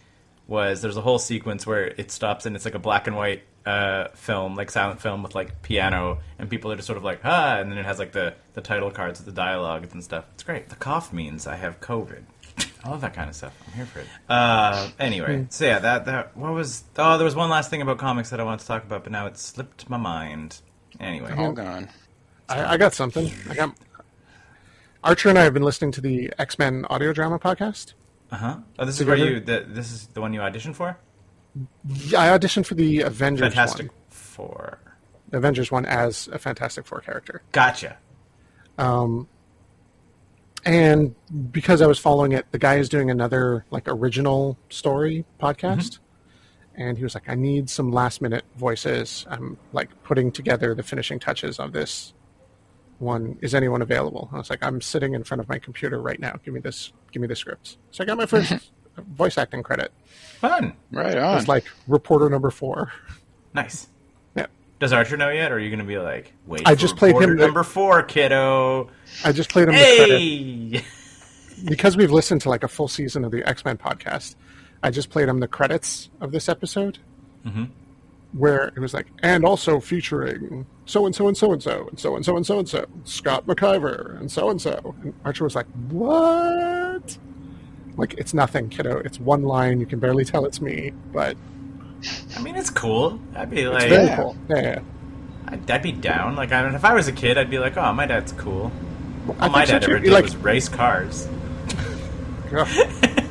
was 0.48 0.82
there's 0.82 0.98
a 0.98 1.02
whole 1.02 1.20
sequence 1.20 1.66
where 1.66 1.88
it 1.88 2.12
stops 2.12 2.46
and 2.46 2.56
it's 2.56 2.66
like 2.66 2.76
a 2.76 2.80
black 2.80 3.08
and 3.08 3.16
white 3.16 3.44
uh, 3.66 4.10
film, 4.10 4.56
like 4.56 4.70
silent 4.70 5.02
film 5.02 5.24
with 5.24 5.36
like 5.36 5.62
piano, 5.62 6.20
and 6.38 6.50
people 6.50 6.72
are 6.72 6.76
just 6.76 6.88
sort 6.88 6.98
of 6.98 7.04
like 7.04 7.22
ah, 7.24 7.58
and 7.60 7.72
then 7.72 7.78
it 7.78 7.86
has 7.86 8.00
like 8.00 8.12
the 8.12 8.34
the 8.54 8.62
title 8.62 8.92
cards 8.92 9.20
with 9.20 9.26
the 9.26 9.32
dialogue 9.32 9.88
and 9.92 10.04
stuff. 10.04 10.26
It's 10.34 10.44
great. 10.44 10.70
The 10.70 10.76
cough 10.76 11.14
means 11.14 11.48
I 11.48 11.56
have 11.56 11.80
COVID. 11.80 12.24
I 12.84 12.90
love 12.90 13.02
that 13.02 13.14
kind 13.14 13.30
of 13.30 13.36
stuff. 13.36 13.54
I'm 13.68 13.74
here 13.74 13.86
for 13.86 14.00
it. 14.00 14.08
Uh, 14.30 14.90
anyway, 15.00 15.48
so 15.50 15.66
yeah, 15.66 15.80
that 15.80 16.06
that 16.06 16.36
what 16.36 16.52
was? 16.54 16.84
Oh, 16.98 17.18
there 17.18 17.26
was 17.26 17.36
one 17.36 17.50
last 17.50 17.70
thing 17.70 17.82
about 17.82 17.98
comics 17.98 18.30
that 18.32 18.40
I 18.40 18.44
wanted 18.44 18.60
to 18.60 18.68
talk 18.68 18.84
about, 18.84 19.04
but 19.04 19.12
now 19.12 19.26
it 19.26 19.38
slipped 19.38 19.90
my 19.90 19.98
mind. 19.98 20.60
Anyway, 21.00 21.34
All 21.36 21.54
gone. 21.54 21.90
I, 22.50 22.74
I 22.74 22.78
got 22.78 22.94
something. 22.94 23.32
I 23.50 23.56
got 23.56 23.76
Archer 25.04 25.30
and 25.30 25.40
I 25.40 25.44
have 25.44 25.54
been 25.54 25.64
listening 25.64 25.92
to 25.94 26.02
the 26.02 26.32
X 26.38 26.60
Men 26.60 26.86
audio 26.90 27.14
drama 27.14 27.40
podcast. 27.40 27.94
uh 28.32 28.36
huh. 28.36 28.58
Oh, 28.78 28.86
this 28.86 29.00
is 29.00 29.08
where 29.08 29.16
you. 29.16 29.40
The, 29.40 29.66
this 29.68 29.92
is 29.92 30.08
the 30.08 30.22
one 30.22 30.34
you 30.34 30.42
auditioned 30.42 30.76
for. 30.76 30.98
Yeah, 31.86 32.22
I 32.22 32.38
auditioned 32.38 32.66
for 32.66 32.76
the 32.76 33.02
Avengers 33.02 33.54
Fantastic 33.54 33.88
one. 33.88 33.98
Four. 34.10 34.80
Avengers 35.32 35.72
one 35.72 35.86
as 35.86 36.28
a 36.30 36.40
Fantastic 36.40 36.86
Four 36.86 37.02
character. 37.02 37.42
Gotcha. 37.52 37.98
Um, 38.78 39.28
and 40.66 41.16
because 41.52 41.82
I 41.82 41.88
was 41.88 42.00
following 42.00 42.32
it, 42.32 42.46
the 42.52 42.60
guy 42.60 42.76
is 42.76 42.90
doing 42.90 43.12
another 43.12 43.66
like 43.70 43.84
original 43.88 44.58
story 44.70 45.26
podcast. 45.40 46.00
Mm-hmm. 46.00 46.00
And 46.76 46.98
he 46.98 47.04
was 47.04 47.14
like, 47.14 47.30
I 47.30 47.36
need 47.36 47.70
some 47.70 47.92
last 47.92 48.22
minute 48.22 48.46
voices. 48.56 49.26
I'm 49.30 49.58
like 49.74 49.90
putting 50.04 50.32
together 50.32 50.74
the 50.74 50.82
finishing 50.82 51.20
touches 51.20 51.60
of 51.60 51.72
this 51.72 52.14
one. 52.98 53.38
Is 53.42 53.54
anyone 53.54 53.82
available? 53.82 54.30
I 54.32 54.38
was 54.38 54.50
like, 54.50 54.64
I'm 54.64 54.82
sitting 54.82 55.14
in 55.14 55.24
front 55.24 55.42
of 55.42 55.50
my 55.50 55.60
computer 55.60 56.02
right 56.02 56.20
now. 56.20 56.40
Give 56.44 56.54
me 56.54 56.62
this 56.62 56.94
give 57.12 57.22
me 57.22 57.28
the 57.28 57.36
scripts. 57.36 57.78
So 57.92 58.04
I 58.04 58.08
got 58.08 58.18
my 58.18 58.26
first 58.26 58.54
voice 58.98 59.38
acting 59.38 59.64
credit. 59.64 59.92
Fun. 60.40 60.74
Right 60.92 61.14
It 61.14 61.20
on. 61.24 61.36
was 61.36 61.48
like 61.48 61.66
reporter 61.88 62.30
number 62.30 62.52
four. 62.52 62.92
Nice. 63.54 63.88
Yeah. 64.36 64.48
Does 64.80 64.92
Archer 64.94 65.16
know 65.18 65.30
yet, 65.30 65.52
or 65.52 65.56
are 65.56 65.60
you 65.60 65.70
going 65.70 65.80
to 65.80 65.86
be 65.86 65.98
like, 65.98 66.34
wait? 66.46 66.64
I 66.66 66.72
for 66.74 66.82
just 66.82 66.98
played 66.98 67.12
him 67.12 67.20
reporter 67.20 67.38
the- 67.38 67.46
number 67.46 67.64
four, 67.64 68.04
kiddo. 68.04 68.90
I 69.24 69.32
just 69.32 69.50
played 69.50 69.70
him 69.70 69.76
the 69.76 69.80
credit. 69.82 70.20
Hey. 70.20 70.84
because 71.66 71.96
we've 71.96 72.12
listened 72.12 72.42
to 72.42 72.50
like 72.50 72.64
a 72.64 72.68
full 72.68 72.88
season 72.88 73.24
of 73.24 73.32
the 73.32 73.48
X 73.48 73.64
Men 73.64 73.78
podcast, 73.78 74.36
I 74.82 74.92
just 74.92 75.10
played 75.10 75.30
him 75.30 75.40
the 75.40 75.48
credits 75.48 76.10
of 76.20 76.32
this 76.32 76.50
episode, 76.50 77.00
mm-hmm. 77.46 77.66
where 78.34 78.68
it 78.76 78.80
was 78.80 78.94
like, 78.94 79.08
and 79.22 79.46
also 79.46 79.80
featuring 79.80 80.66
so 80.86 81.06
and 81.06 81.16
so 81.16 81.28
and 81.28 81.38
so 81.38 81.54
and 81.54 81.64
so 81.64 81.88
and 81.88 82.00
so 82.00 82.16
and 82.16 82.26
so 82.26 82.36
and 82.36 82.46
so 82.46 82.60
and 82.60 82.68
so 82.68 82.86
Scott 83.06 83.46
McIver 83.48 84.20
and 84.20 84.30
so 84.30 84.50
and 84.50 84.62
so, 84.62 84.96
and 85.04 85.14
Archer 85.24 85.46
was 85.46 85.56
like, 85.56 85.68
what? 85.90 87.18
Like 87.98 88.16
it's 88.18 88.34
nothing, 88.34 88.70
kiddo. 88.70 88.98
It's 89.00 89.20
one 89.20 89.44
line. 89.44 89.80
You 89.80 89.86
can 89.86 90.00
barely 90.00 90.26
tell 90.26 90.46
it's 90.46 90.60
me, 90.62 90.92
but 91.12 91.38
I 92.36 92.42
mean, 92.42 92.56
it's 92.56 92.70
cool. 92.70 93.20
I'd 93.36 93.50
be 93.50 93.68
like, 93.68 93.88
very 93.90 94.06
Yeah. 94.06 94.16
cool. 94.16 94.36
Yeah, 94.50 94.62
yeah. 94.62 94.80
I'd, 95.48 95.70
I'd 95.72 95.82
be 95.84 95.92
down. 95.92 96.36
Like, 96.36 96.52
I 96.52 96.62
don't, 96.64 96.74
if 96.76 96.84
I 96.86 96.94
was 96.94 97.08
a 97.08 97.12
kid, 97.12 97.38
I'd 97.38 97.50
be 97.50 97.60
like, 97.60 97.78
"Oh, 97.78 97.94
my 97.94 98.06
dad's 98.06 98.32
cool." 98.34 98.72
All 99.28 99.36
I 99.40 99.48
my 99.48 99.66
think 99.66 99.68
so 99.68 99.74
dad 99.80 99.82
too. 99.86 99.92
ever 99.92 100.00
did 100.04 100.12
Like- 100.14 100.24
was 100.24 100.36
race 100.38 100.68
cars. 100.70 101.28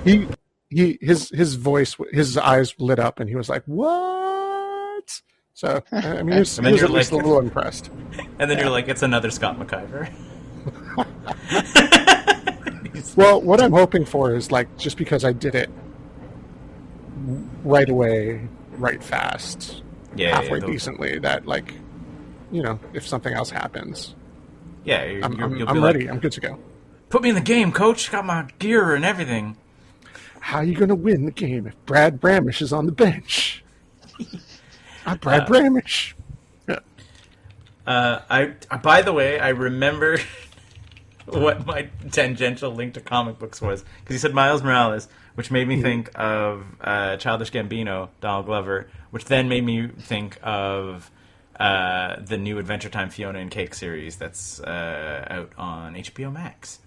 he 0.05 0.27
he 0.71 0.99
his 1.01 1.29
his 1.31 1.55
voice 1.55 1.97
his 2.13 2.37
eyes 2.37 2.75
lit 2.79 2.99
up 2.99 3.21
and 3.21 3.29
he 3.29 3.37
was 3.37 3.49
like 3.49 3.63
what 3.67 5.23
so 5.55 5.81
i 5.93 6.23
mean 6.25 6.33
he 6.33 6.39
was, 6.41 6.57
he 6.59 6.73
was 6.73 6.83
at 6.83 6.91
least 6.91 7.13
a 7.13 7.17
little 7.17 7.39
impressed 7.39 7.91
And 8.41 8.51
then 8.51 8.59
you're 8.59 8.71
like, 8.71 8.89
"It's 8.89 9.03
another 9.03 9.31
Scott 9.31 9.59
McIver." 9.61 10.11
Well 13.17 13.41
what 13.41 13.61
i'm 13.61 13.73
hoping 13.73 14.05
for 14.05 14.35
is 14.35 14.51
like 14.51 14.77
just 14.79 14.97
because 14.97 15.25
i 15.25 15.33
did 15.33 15.55
it 15.55 15.71
right 17.65 17.89
away 17.89 18.49
right 18.79 19.03
fast 19.03 19.83
yeah, 20.17 20.29
yeah, 20.29 20.35
halfway 20.41 20.61
the- 20.61 20.67
decently 20.67 21.19
that 21.19 21.47
like 21.47 21.75
you 22.51 22.63
know 22.63 22.79
if 22.93 23.07
something 23.07 23.33
else 23.33 23.51
happens 23.51 24.15
Yeah, 24.85 25.05
you're, 25.05 25.25
i'm, 25.25 25.33
you're, 25.35 25.45
I'm, 25.45 25.57
you'll 25.57 25.69
I'm 25.69 25.75
be 25.77 25.81
ready 25.81 26.01
Like, 26.01 26.11
i'm 26.11 26.19
good 26.21 26.33
to 26.33 26.41
go 26.41 26.59
Put 27.09 27.21
me 27.21 27.29
in 27.29 27.35
the 27.35 27.43
game, 27.43 27.73
coach. 27.73 28.11
Got 28.11 28.25
my 28.25 28.47
gear 28.59 28.95
and 28.95 29.05
everything. 29.05 29.59
how 30.41 30.59
are 30.59 30.65
you 30.65 30.75
going 30.75 30.89
to 30.89 30.95
win 30.95 31.27
the 31.27 31.31
game 31.31 31.67
if 31.67 31.75
brad 31.87 32.21
bramish 32.21 32.63
is 32.63 32.73
on 32.73 32.87
the 32.87 32.93
bench 32.93 33.63
i'm 35.07 35.19
brad 35.19 35.47
bramish 35.47 36.15
yeah. 36.69 36.79
Uh, 37.87 38.21
I 38.31 38.47
by 38.79 39.03
the 39.03 39.13
way, 39.13 39.41
I 39.41 39.49
remember 39.51 40.19
what 41.41 41.67
my 41.67 41.89
tangential 42.11 42.71
link 42.73 42.95
to 42.95 43.01
comic 43.01 43.39
books 43.39 43.61
was 43.61 43.85
because 44.01 44.15
you 44.15 44.19
said 44.19 44.35
Miles 44.35 44.63
Morales, 44.63 45.09
which 45.35 45.51
made 45.51 45.69
me 45.69 45.81
think 45.83 46.11
of 46.15 46.65
uh, 46.81 47.17
Childish 47.17 47.53
Gambino, 47.53 48.09
Donald 48.21 48.47
Glover, 48.47 48.89
which 49.11 49.25
then 49.27 49.49
made 49.49 49.65
me 49.65 49.87
think 49.89 50.39
of 50.43 51.11
uh, 51.59 52.17
the 52.21 52.39
new 52.39 52.59
Adventure 52.59 52.89
Time 52.89 53.11
Fionna 53.11 53.39
and 53.39 53.51
Cake 53.51 53.75
series 53.75 54.17
that's 54.17 54.61
uh, 54.61 55.27
out 55.29 55.53
on 55.57 55.95
HBO 55.95 56.33
Max. 56.33 56.81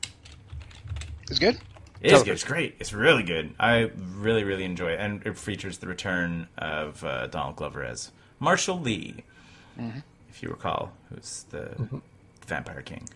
It's 1.30 1.40
good. 1.40 1.58
It 2.02 2.12
is 2.12 2.24
good. 2.24 2.34
It's 2.34 2.44
great. 2.44 2.76
It's 2.80 2.94
really 2.94 3.24
good. 3.24 3.56
I 3.60 3.90
really, 4.16 4.44
really 4.44 4.64
enjoy 4.64 4.92
it, 4.92 5.00
and 5.00 5.26
it 5.26 5.38
features 5.38 5.80
the 5.80 5.88
return 5.88 6.48
of 6.58 7.04
uh, 7.04 7.28
Donald 7.28 7.56
Glover 7.56 7.84
as 7.84 8.12
Marshall 8.40 8.80
Lee, 8.80 9.24
if 10.30 10.44
you 10.44 10.50
recall, 10.50 10.92
who's 11.10 11.46
the 11.50 12.02
Vampire 12.46 12.82
King. 12.82 13.08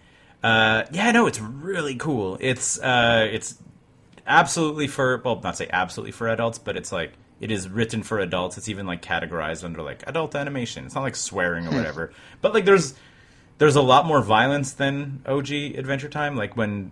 Uh, 0.43 0.83
yeah, 0.91 1.11
no, 1.11 1.27
it's 1.27 1.39
really 1.39 1.95
cool. 1.95 2.37
It's 2.39 2.79
uh, 2.79 3.27
it's 3.31 3.57
absolutely 4.25 4.87
for 4.87 5.21
well, 5.23 5.39
not 5.43 5.57
say 5.57 5.67
absolutely 5.71 6.11
for 6.11 6.27
adults, 6.29 6.59
but 6.59 6.77
it's 6.77 6.91
like 6.91 7.13
it 7.39 7.51
is 7.51 7.67
written 7.67 8.03
for 8.03 8.19
adults. 8.19 8.57
It's 8.57 8.69
even 8.69 8.85
like 8.85 9.01
categorized 9.01 9.63
under 9.63 9.81
like 9.81 10.03
adult 10.07 10.35
animation. 10.35 10.85
It's 10.85 10.95
not 10.95 11.01
like 11.01 11.15
swearing 11.15 11.67
or 11.67 11.71
whatever, 11.71 12.13
but 12.41 12.53
like 12.53 12.65
there's 12.65 12.93
there's 13.57 13.75
a 13.75 13.81
lot 13.81 14.05
more 14.05 14.21
violence 14.21 14.71
than 14.73 15.21
OG 15.25 15.51
Adventure 15.51 16.09
Time. 16.09 16.35
Like 16.35 16.55
when 16.55 16.91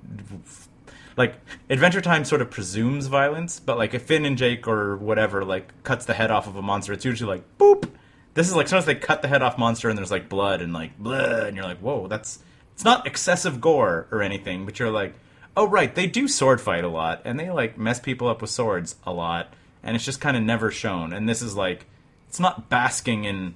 like 1.15 1.35
Adventure 1.69 2.01
Time 2.01 2.25
sort 2.25 2.41
of 2.41 2.49
presumes 2.49 3.07
violence, 3.07 3.59
but 3.59 3.77
like 3.77 3.93
if 3.93 4.03
Finn 4.03 4.25
and 4.25 4.37
Jake 4.37 4.67
or 4.67 4.97
whatever 4.97 5.45
like 5.45 5.83
cuts 5.83 6.05
the 6.05 6.13
head 6.13 6.31
off 6.31 6.47
of 6.47 6.57
a 6.57 6.61
monster, 6.61 6.91
it's 6.91 7.05
usually 7.05 7.37
like 7.37 7.57
boop. 7.57 7.89
This 8.33 8.47
is 8.49 8.55
like 8.55 8.67
sometimes 8.67 8.85
they 8.85 8.95
cut 8.95 9.21
the 9.21 9.27
head 9.27 9.41
off 9.41 9.57
monster 9.57 9.89
and 9.89 9.97
there's 9.97 10.11
like 10.11 10.27
blood 10.27 10.61
and 10.61 10.73
like 10.73 10.97
blood, 10.99 11.47
and 11.47 11.55
you're 11.55 11.65
like, 11.65 11.79
whoa, 11.79 12.07
that's 12.07 12.39
it's 12.77 12.85
not 12.85 13.07
excessive 13.07 13.59
gore 13.59 14.05
or 14.11 14.21
anything, 14.21 14.63
but 14.63 14.77
you're 14.77 14.91
like, 14.91 15.15
oh 15.55 15.67
right, 15.67 15.95
they 15.95 16.05
do 16.05 16.27
sword 16.27 16.61
fight 16.61 16.83
a 16.83 16.87
lot 16.87 17.23
and 17.25 17.39
they 17.39 17.49
like 17.49 17.75
mess 17.75 17.99
people 17.99 18.27
up 18.27 18.39
with 18.39 18.51
swords 18.51 18.97
a 19.03 19.11
lot, 19.11 19.51
and 19.81 19.95
it's 19.95 20.05
just 20.05 20.21
kind 20.21 20.37
of 20.37 20.43
never 20.43 20.69
shown. 20.69 21.11
And 21.11 21.27
this 21.27 21.41
is 21.41 21.55
like, 21.55 21.87
it's 22.27 22.39
not 22.39 22.69
basking 22.69 23.23
in 23.23 23.55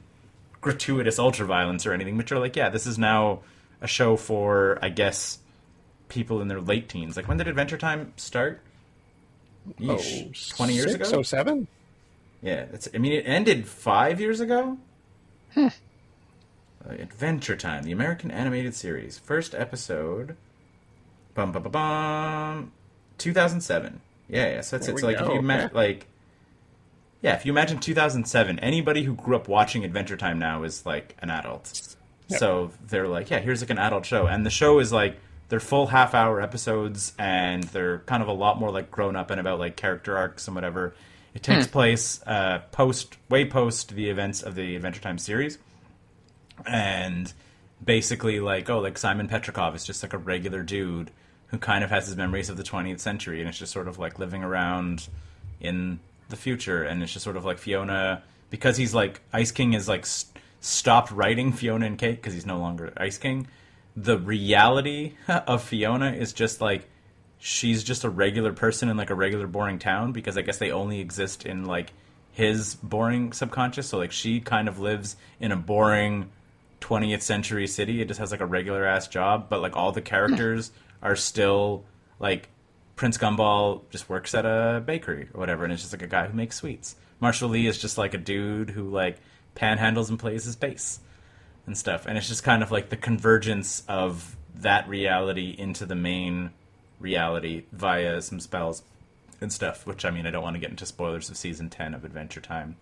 gratuitous 0.59 1.19
ultraviolence 1.19 1.85
or 1.85 1.93
anything, 1.93 2.17
but 2.17 2.31
you're 2.31 2.39
like, 2.39 2.55
yeah, 2.55 2.69
this 2.69 2.87
is 2.87 2.97
now 2.97 3.41
a 3.79 3.85
show 3.85 4.17
for, 4.17 4.79
I 4.81 4.89
guess, 4.89 5.37
people 6.09 6.41
in 6.41 6.47
their 6.47 6.59
late 6.59 6.89
teens. 6.89 7.15
Like, 7.15 7.27
when 7.27 7.37
did 7.37 7.47
Adventure 7.47 7.77
Time 7.77 8.13
start? 8.17 8.59
Yeesh, 9.79 10.55
20 10.55 10.73
years 10.73 10.93
six, 10.93 11.09
ago? 11.09 11.19
oh 11.19 11.21
seven 11.21 11.67
Yeah, 12.41 12.65
that's. 12.71 12.87
I 12.91 12.97
mean, 12.97 13.11
it 13.11 13.27
ended 13.27 13.67
five 13.67 14.19
years 14.19 14.39
ago. 14.39 14.79
Uh, 15.55 15.69
Adventure 16.89 17.55
Time, 17.55 17.83
the 17.83 17.91
American 17.91 18.31
animated 18.31 18.75
series, 18.75 19.17
first 19.17 19.53
episode. 19.55 20.35
Bum 21.33 21.51
bum 21.51 21.63
bum 21.63 21.71
bum. 21.71 22.71
2007. 23.17 24.01
Yeah, 24.27 24.47
yeah. 24.47 24.61
So 24.61 24.77
that's 24.77 24.87
There 24.87 24.95
it. 24.95 24.99
So 24.99 25.07
like, 25.07 25.17
go, 25.17 25.25
if 25.25 25.31
you 25.33 25.39
ima- 25.39 25.65
okay. 25.65 25.69
like, 25.73 26.07
yeah, 27.21 27.35
if 27.35 27.45
you 27.45 27.51
imagine 27.51 27.79
2007, 27.79 28.59
anybody 28.59 29.03
who 29.03 29.13
grew 29.15 29.35
up 29.35 29.47
watching 29.47 29.85
Adventure 29.85 30.17
Time 30.17 30.39
now 30.39 30.63
is 30.63 30.85
like 30.85 31.15
an 31.19 31.29
adult. 31.29 31.95
Yep. 32.29 32.39
So 32.39 32.71
they're 32.87 33.07
like, 33.07 33.29
yeah, 33.29 33.39
here's 33.39 33.61
like 33.61 33.69
an 33.69 33.77
adult 33.77 34.05
show, 34.05 34.25
and 34.25 34.45
the 34.45 34.49
show 34.49 34.79
is 34.79 34.91
like 34.91 35.17
they're 35.49 35.59
full 35.59 35.87
half 35.87 36.13
hour 36.15 36.41
episodes, 36.41 37.13
and 37.19 37.63
they're 37.65 37.99
kind 37.99 38.23
of 38.23 38.29
a 38.29 38.33
lot 38.33 38.59
more 38.59 38.71
like 38.71 38.89
grown 38.89 39.15
up 39.15 39.31
and 39.31 39.39
about 39.39 39.59
like 39.59 39.75
character 39.75 40.17
arcs 40.17 40.47
and 40.47 40.55
whatever. 40.55 40.95
It 41.33 41.43
takes 41.43 41.67
place 41.67 42.21
uh, 42.25 42.59
post, 42.71 43.17
way 43.29 43.45
post 43.45 43.95
the 43.95 44.09
events 44.09 44.43
of 44.43 44.55
the 44.55 44.75
Adventure 44.75 45.01
Time 45.01 45.17
series, 45.17 45.57
and 46.65 47.31
basically 47.83 48.39
like, 48.39 48.69
oh, 48.69 48.79
like 48.79 48.97
Simon 48.97 49.27
Petrikov 49.27 49.75
is 49.75 49.83
just 49.83 50.03
like 50.03 50.13
a 50.13 50.17
regular 50.17 50.63
dude 50.63 51.11
who 51.47 51.57
kind 51.57 51.83
of 51.83 51.89
has 51.89 52.07
his 52.07 52.15
memories 52.15 52.49
of 52.49 52.57
the 52.57 52.63
20th 52.63 52.99
century, 52.99 53.39
and 53.39 53.49
it's 53.49 53.57
just 53.57 53.73
sort 53.73 53.87
of 53.87 53.99
like 53.99 54.19
living 54.19 54.43
around 54.43 55.07
in 55.59 55.99
the 56.29 56.35
future, 56.35 56.83
and 56.83 57.03
it's 57.03 57.13
just 57.13 57.23
sort 57.23 57.37
of 57.37 57.45
like 57.45 57.57
Fionna 57.57 58.23
because 58.49 58.77
he's 58.77 58.93
like 58.93 59.21
Ice 59.33 59.51
King 59.51 59.73
is 59.73 59.87
like 59.87 60.05
st- 60.05 60.41
stopped 60.59 61.11
writing 61.11 61.51
Fionna 61.51 61.85
and 61.85 61.97
Cake 61.97 62.17
because 62.17 62.33
he's 62.33 62.45
no 62.45 62.57
longer 62.57 62.93
Ice 62.97 63.17
King. 63.17 63.47
The 63.95 64.17
reality 64.17 65.13
of 65.27 65.63
Fionna 65.63 66.11
is 66.11 66.33
just 66.33 66.61
like 66.61 66.87
she's 67.39 67.83
just 67.83 68.03
a 68.03 68.09
regular 68.09 68.53
person 68.53 68.87
in 68.87 68.97
like 68.97 69.09
a 69.09 69.15
regular 69.15 69.47
boring 69.47 69.79
town 69.79 70.11
because 70.11 70.37
I 70.37 70.43
guess 70.43 70.59
they 70.59 70.71
only 70.71 70.99
exist 70.99 71.45
in 71.45 71.65
like 71.65 71.91
his 72.31 72.75
boring 72.75 73.33
subconscious. 73.33 73.87
So 73.89 73.97
like 73.97 74.11
she 74.11 74.39
kind 74.39 74.67
of 74.67 74.79
lives 74.79 75.15
in 75.39 75.51
a 75.51 75.57
boring 75.57 76.29
20th 76.81 77.21
century 77.21 77.67
city. 77.67 78.01
It 78.01 78.07
just 78.07 78.19
has 78.19 78.31
like 78.31 78.41
a 78.41 78.45
regular 78.45 78.85
ass 78.85 79.07
job, 79.07 79.47
but 79.49 79.61
like 79.61 79.77
all 79.77 79.91
the 79.91 80.01
characters 80.01 80.71
are 81.01 81.15
still 81.15 81.85
like 82.19 82.49
Prince 82.95 83.17
Gumball 83.17 83.89
just 83.89 84.09
works 84.09 84.35
at 84.35 84.45
a 84.45 84.83
bakery 84.85 85.29
or 85.33 85.39
whatever, 85.39 85.63
and 85.63 85.71
it's 85.71 85.81
just 85.81 85.93
like 85.93 86.01
a 86.01 86.07
guy 86.07 86.27
who 86.27 86.33
makes 86.35 86.57
sweets. 86.57 86.95
Marshall 87.19 87.49
Lee 87.49 87.67
is 87.67 87.79
just 87.79 87.97
like 87.97 88.13
a 88.13 88.17
dude 88.17 88.71
who 88.71 88.89
like 88.89 89.17
panhandles 89.55 90.09
and 90.09 90.19
plays 90.19 90.43
his 90.45 90.55
bass 90.55 90.99
and 91.65 91.77
stuff, 91.77 92.05
and 92.05 92.17
it's 92.17 92.27
just 92.27 92.43
kind 92.43 92.61
of 92.61 92.71
like 92.71 92.89
the 92.89 92.97
convergence 92.97 93.83
of 93.87 94.35
that 94.55 94.87
reality 94.89 95.55
into 95.57 95.85
the 95.85 95.95
main 95.95 96.51
reality 96.99 97.63
via 97.71 98.21
some 98.21 98.39
spells 98.39 98.83
and 99.39 99.53
stuff. 99.53 99.85
Which 99.85 100.03
I 100.03 100.11
mean, 100.11 100.25
I 100.25 100.31
don't 100.31 100.43
want 100.43 100.55
to 100.55 100.59
get 100.59 100.71
into 100.71 100.85
spoilers 100.85 101.29
of 101.29 101.37
season 101.37 101.69
ten 101.69 101.93
of 101.93 102.03
Adventure 102.03 102.41
Time 102.41 102.75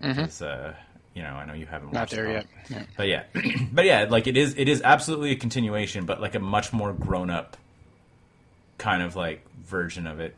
because 0.00 0.40
uh, 0.40 0.74
you 1.20 1.26
know 1.26 1.34
I 1.34 1.44
know 1.44 1.52
you 1.52 1.66
haven't 1.66 1.92
Not 1.92 2.00
watched 2.00 2.14
there 2.14 2.26
it 2.30 2.32
yet. 2.32 2.46
Yeah. 2.70 2.82
But 2.96 3.08
yeah, 3.08 3.24
but 3.72 3.84
yeah, 3.84 4.06
like 4.08 4.26
it 4.26 4.38
is. 4.38 4.54
It 4.56 4.70
is 4.70 4.80
absolutely 4.80 5.32
a 5.32 5.36
continuation, 5.36 6.06
but 6.06 6.18
like 6.18 6.34
a 6.34 6.38
much 6.38 6.72
more 6.72 6.94
grown 6.94 7.28
up 7.28 7.58
kind 8.78 9.02
of 9.02 9.16
like 9.16 9.44
version 9.62 10.06
of 10.06 10.18
it. 10.18 10.34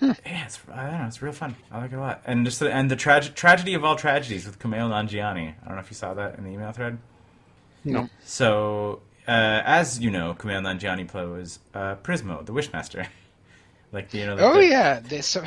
Yeah, 0.00 0.14
it's 0.26 0.58
I 0.72 0.90
don't 0.90 1.00
know, 1.00 1.06
it's 1.06 1.22
real 1.22 1.32
fun. 1.32 1.54
I 1.70 1.78
like 1.78 1.92
it 1.92 1.96
a 1.96 2.00
lot. 2.00 2.22
And 2.24 2.44
just 2.44 2.58
the, 2.58 2.72
and 2.72 2.90
the 2.90 2.96
trage- 2.96 3.34
tragedy 3.34 3.74
of 3.74 3.84
all 3.84 3.94
tragedies 3.94 4.44
with 4.46 4.58
Kumail 4.58 4.90
Nanjiani. 4.90 5.54
I 5.62 5.66
don't 5.66 5.76
know 5.76 5.80
if 5.80 5.90
you 5.90 5.94
saw 5.94 6.12
that 6.14 6.36
in 6.36 6.44
the 6.44 6.50
email 6.50 6.72
thread. 6.72 6.98
no 7.84 8.10
So, 8.24 9.00
uh, 9.28 9.62
as 9.64 10.00
you 10.00 10.10
know, 10.10 10.34
Kumail 10.34 10.60
Nanjiani 10.62 11.06
plays 11.06 11.60
uh, 11.72 11.94
Prismo, 12.02 12.44
the 12.44 12.52
Wishmaster. 12.52 13.06
like 13.92 14.12
you 14.12 14.26
know, 14.26 14.34
like 14.34 14.44
Oh 14.44 14.54
the, 14.54 14.66
yeah, 14.66 14.98
they, 14.98 15.20
so, 15.20 15.44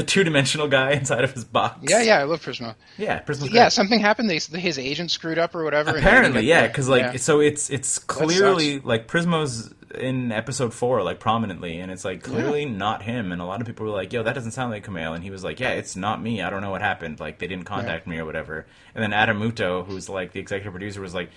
the 0.00 0.06
two 0.06 0.24
dimensional 0.24 0.66
guy 0.66 0.92
inside 1.00 1.24
of 1.24 1.32
his 1.32 1.44
box. 1.44 1.78
yeah, 1.82 2.00
yeah. 2.00 2.18
I 2.18 2.22
love 2.24 2.42
Prismo. 2.42 2.74
yeah. 2.96 3.20
Prismo's 3.20 3.52
Yeah, 3.52 3.68
something 3.68 4.00
happened. 4.00 4.30
They, 4.30 4.38
his 4.58 4.78
agent 4.78 5.10
screwed 5.10 5.38
up 5.38 5.54
or 5.54 5.62
whatever. 5.62 5.96
Apparently, 5.96 6.46
yeah, 6.46 6.66
because 6.66 6.88
like 6.88 7.02
yeah. 7.02 7.16
so 7.16 7.40
it's 7.40 7.68
it's 7.68 7.98
clearly 7.98 8.80
like 8.80 9.06
Prismo's 9.06 9.74
in 9.94 10.32
episode 10.32 10.72
four 10.72 11.02
like 11.02 11.20
prominently, 11.20 11.80
and 11.80 11.92
it's 11.92 12.04
like 12.04 12.22
clearly 12.22 12.64
not 12.64 13.02
him. 13.02 13.30
And 13.30 13.42
a 13.42 13.44
lot 13.44 13.60
of 13.60 13.66
people 13.66 13.84
were 13.84 13.92
like, 13.92 14.12
"Yo, 14.12 14.22
that 14.22 14.34
doesn't 14.34 14.52
sound 14.52 14.70
like 14.70 14.86
Kumail," 14.86 15.14
and 15.14 15.22
he 15.22 15.30
was 15.30 15.44
like, 15.44 15.60
"Yeah, 15.60 15.70
it's 15.70 15.96
not 15.96 16.22
me. 16.22 16.40
I 16.40 16.48
don't 16.48 16.62
know 16.62 16.70
what 16.70 16.80
happened. 16.80 17.20
Like 17.20 17.38
they 17.38 17.46
didn't 17.46 17.64
contact 17.64 18.06
me 18.06 18.18
or 18.18 18.24
whatever." 18.24 18.66
And 18.94 19.02
then 19.02 19.12
Adam 19.12 19.38
Muto, 19.38 19.84
who's 19.84 20.08
like 20.08 20.32
the 20.32 20.40
executive 20.40 20.72
producer, 20.72 21.00
was 21.00 21.14
like. 21.14 21.30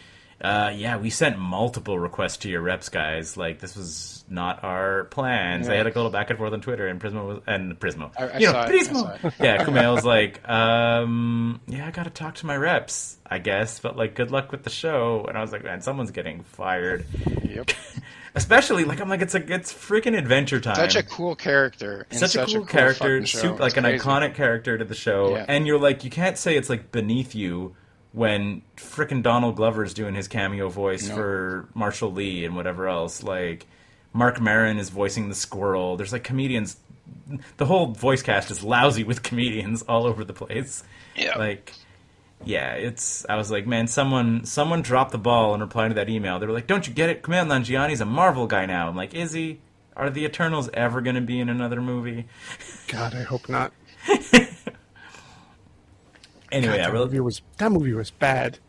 Uh, 0.43 0.73
yeah, 0.75 0.97
we 0.97 1.09
sent 1.09 1.37
multiple 1.39 1.97
requests 1.97 2.37
to 2.37 2.49
your 2.49 2.61
reps, 2.61 2.89
guys. 2.89 3.37
Like 3.37 3.59
this 3.59 3.75
was 3.77 4.25
not 4.29 4.63
our 4.63 5.05
plans. 5.05 5.67
They 5.67 5.77
had 5.77 5.85
like 5.85 5.95
a 5.95 5.99
little 5.99 6.11
back 6.11 6.29
and 6.29 6.37
forth 6.37 6.51
on 6.51 6.59
Twitter, 6.59 6.87
and 6.87 6.99
Prismo 6.99 7.25
was 7.27 7.39
and 7.47 7.79
Prismo. 7.79 8.11
I- 8.17 8.27
I 8.27 8.37
you 8.39 8.47
know, 8.47 8.51
saw 8.53 8.63
it, 8.63 8.69
I 8.69 8.71
Prismo. 8.71 9.33
yeah, 9.39 9.63
Kumail's 9.63 10.03
like, 10.03 10.47
um, 10.49 11.61
yeah, 11.67 11.87
I 11.87 11.91
got 11.91 12.03
to 12.03 12.09
talk 12.09 12.35
to 12.35 12.45
my 12.45 12.57
reps, 12.57 13.17
I 13.25 13.39
guess, 13.39 13.79
but 13.79 13.95
like, 13.95 14.15
good 14.15 14.31
luck 14.31 14.51
with 14.51 14.63
the 14.63 14.69
show. 14.69 15.25
And 15.29 15.37
I 15.37 15.41
was 15.41 15.51
like, 15.53 15.63
man, 15.63 15.81
someone's 15.81 16.11
getting 16.11 16.43
fired. 16.43 17.05
Yep. 17.43 17.71
Especially 18.35 18.83
like, 18.83 18.99
I'm 18.99 19.09
like, 19.09 19.21
it's 19.21 19.35
a, 19.35 19.53
it's 19.53 19.71
freaking 19.71 20.17
Adventure 20.17 20.59
Time. 20.59 20.75
Such 20.75 20.95
a 20.95 21.03
cool 21.03 21.35
character. 21.35 22.07
and 22.09 22.19
Such 22.19 22.35
a 22.35 22.39
cool, 22.39 22.47
fucking 22.47 22.65
character, 22.67 23.25
super, 23.27 23.59
like 23.61 23.77
an 23.77 23.83
iconic 23.83 24.33
character 24.33 24.77
to 24.77 24.83
the 24.83 24.95
show, 24.95 25.35
Yeah. 25.35 25.45
and 25.47 25.67
you're 25.67 25.79
like, 25.79 26.03
you 26.03 26.09
can't 26.09 26.37
say 26.37 26.57
it's 26.57 26.69
like 26.69 26.91
beneath 26.91 27.35
you 27.35 27.75
when 28.13 28.61
frickin' 28.77 29.23
Donald 29.23 29.55
Glover's 29.55 29.93
doing 29.93 30.13
his 30.15 30.27
cameo 30.27 30.69
voice 30.69 31.09
for 31.09 31.67
Marshall 31.73 32.11
Lee 32.11 32.45
and 32.45 32.55
whatever 32.55 32.87
else. 32.87 33.23
Like 33.23 33.65
Marc 34.13 34.39
Maron 34.39 34.77
is 34.77 34.89
voicing 34.89 35.29
the 35.29 35.35
squirrel. 35.35 35.97
There's 35.97 36.13
like 36.13 36.23
comedians. 36.23 36.77
The 37.57 37.65
whole 37.65 37.87
voice 37.87 38.21
cast 38.21 38.51
is 38.51 38.63
lousy 38.63 39.03
with 39.03 39.23
comedians 39.23 39.81
all 39.83 40.05
over 40.05 40.23
the 40.23 40.33
place. 40.33 40.83
Yeah. 41.15 41.37
Like, 41.37 41.73
yeah, 42.45 42.73
it's. 42.73 43.25
I 43.27 43.35
was 43.35 43.49
like, 43.49 43.65
man, 43.65 43.87
someone 43.87 44.45
someone 44.45 44.83
dropped 44.83 45.11
the 45.11 45.17
ball 45.17 45.55
in 45.55 45.61
replying 45.61 45.89
to 45.89 45.95
that 45.95 46.09
email. 46.09 46.39
They 46.39 46.45
were 46.45 46.53
like, 46.53 46.67
"Don't 46.67 46.87
you 46.87 46.93
get 46.93 47.09
it? 47.09 47.23
Kumail 47.23 47.47
Nanjiani's 47.47 48.01
a 48.01 48.05
Marvel 48.05 48.47
guy 48.47 48.65
now." 48.65 48.87
I'm 48.87 48.95
like, 48.95 49.13
is 49.13 49.33
he? 49.33 49.59
Are 49.95 50.09
the 50.09 50.25
Eternals 50.25 50.69
ever 50.73 51.01
going 51.01 51.15
to 51.15 51.21
be 51.21 51.39
in 51.39 51.49
another 51.49 51.79
movie? 51.79 52.25
God, 52.87 53.13
I 53.13 53.21
hope 53.23 53.47
not. 53.47 53.71
Anyway, 56.53 56.73
God, 56.77 56.79
I 56.79 56.83
that 56.85 56.93
really, 56.93 57.05
movie 57.05 57.19
was 57.19 57.41
that 57.57 57.71
movie 57.71 57.93
was 57.93 58.11
bad. 58.11 58.55
It 58.55 58.59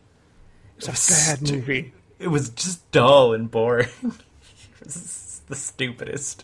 was 0.77 0.87
a 0.87 0.91
was 0.91 1.07
bad 1.09 1.47
stu- 1.47 1.53
movie. 1.55 1.93
it 2.19 2.27
was 2.27 2.49
just 2.49 2.91
dull 2.91 3.33
and 3.33 3.49
boring. 3.49 3.87
it 4.03 4.83
was 4.83 5.41
the 5.47 5.55
stupidest. 5.55 6.43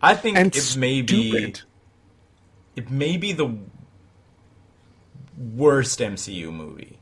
I 0.00 0.14
think 0.14 0.36
And 0.38 0.54
it 0.54 0.76
may 0.76 1.02
be 1.02 1.54
it 2.76 2.90
may 2.90 3.16
be 3.16 3.32
the 3.32 3.52
worst 5.36 5.98
MCU 6.00 6.52
movie. 6.52 6.98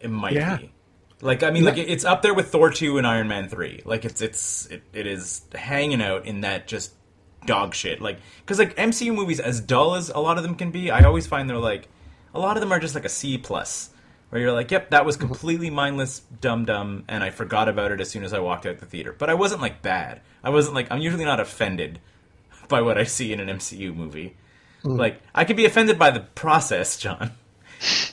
It 0.00 0.10
might 0.10 0.32
Yeah. 0.34 0.56
be. 0.58 0.72
Like 1.22 1.42
I 1.42 1.50
mean, 1.50 1.64
like 1.64 1.78
it's 1.78 2.04
up 2.04 2.20
there 2.22 2.34
with 2.34 2.50
Thor 2.52 2.70
two 2.70 2.98
and 2.98 3.06
Iron 3.06 3.26
Man 3.26 3.48
three. 3.48 3.80
Like 3.84 4.04
it's 4.04 4.20
it's 4.20 4.66
it, 4.66 4.82
it 4.92 5.06
is 5.06 5.42
hanging 5.54 6.02
out 6.02 6.26
in 6.26 6.42
that 6.42 6.68
just 6.68 6.92
dog 7.46 7.74
shit. 7.74 8.02
Like 8.02 8.18
because 8.40 8.58
like 8.58 8.76
MCU 8.76 9.14
movies, 9.14 9.40
as 9.40 9.60
dull 9.60 9.94
as 9.94 10.10
a 10.10 10.18
lot 10.18 10.36
of 10.36 10.42
them 10.42 10.54
can 10.54 10.70
be, 10.70 10.90
I 10.90 11.04
always 11.04 11.26
find 11.26 11.48
they're 11.48 11.56
like 11.56 11.88
a 12.36 12.38
lot 12.38 12.56
of 12.56 12.60
them 12.60 12.72
are 12.72 12.80
just 12.80 12.94
like 12.94 13.04
a 13.04 13.10
C 13.10 13.38
plus. 13.38 13.90
Where 14.30 14.40
you're 14.40 14.52
like, 14.52 14.72
yep, 14.72 14.90
that 14.90 15.06
was 15.06 15.16
mm-hmm. 15.16 15.28
completely 15.28 15.70
mindless, 15.70 16.20
dumb, 16.40 16.64
dumb, 16.64 17.04
and 17.06 17.22
I 17.22 17.30
forgot 17.30 17.68
about 17.68 17.92
it 17.92 18.00
as 18.00 18.10
soon 18.10 18.24
as 18.24 18.32
I 18.32 18.40
walked 18.40 18.66
out 18.66 18.78
the 18.78 18.86
theater. 18.86 19.14
But 19.16 19.30
I 19.30 19.34
wasn't 19.34 19.62
like 19.62 19.82
bad. 19.82 20.20
I 20.42 20.50
wasn't 20.50 20.74
like 20.74 20.90
I'm 20.90 21.00
usually 21.00 21.24
not 21.24 21.40
offended 21.40 22.00
by 22.68 22.82
what 22.82 22.98
I 22.98 23.04
see 23.04 23.32
in 23.32 23.40
an 23.40 23.48
MCU 23.48 23.94
movie. 23.94 24.36
Mm. 24.82 24.98
Like 24.98 25.20
I 25.34 25.44
could 25.44 25.56
be 25.56 25.64
offended 25.64 25.98
by 25.98 26.10
the 26.10 26.20
process, 26.20 26.98
Jon. 26.98 27.32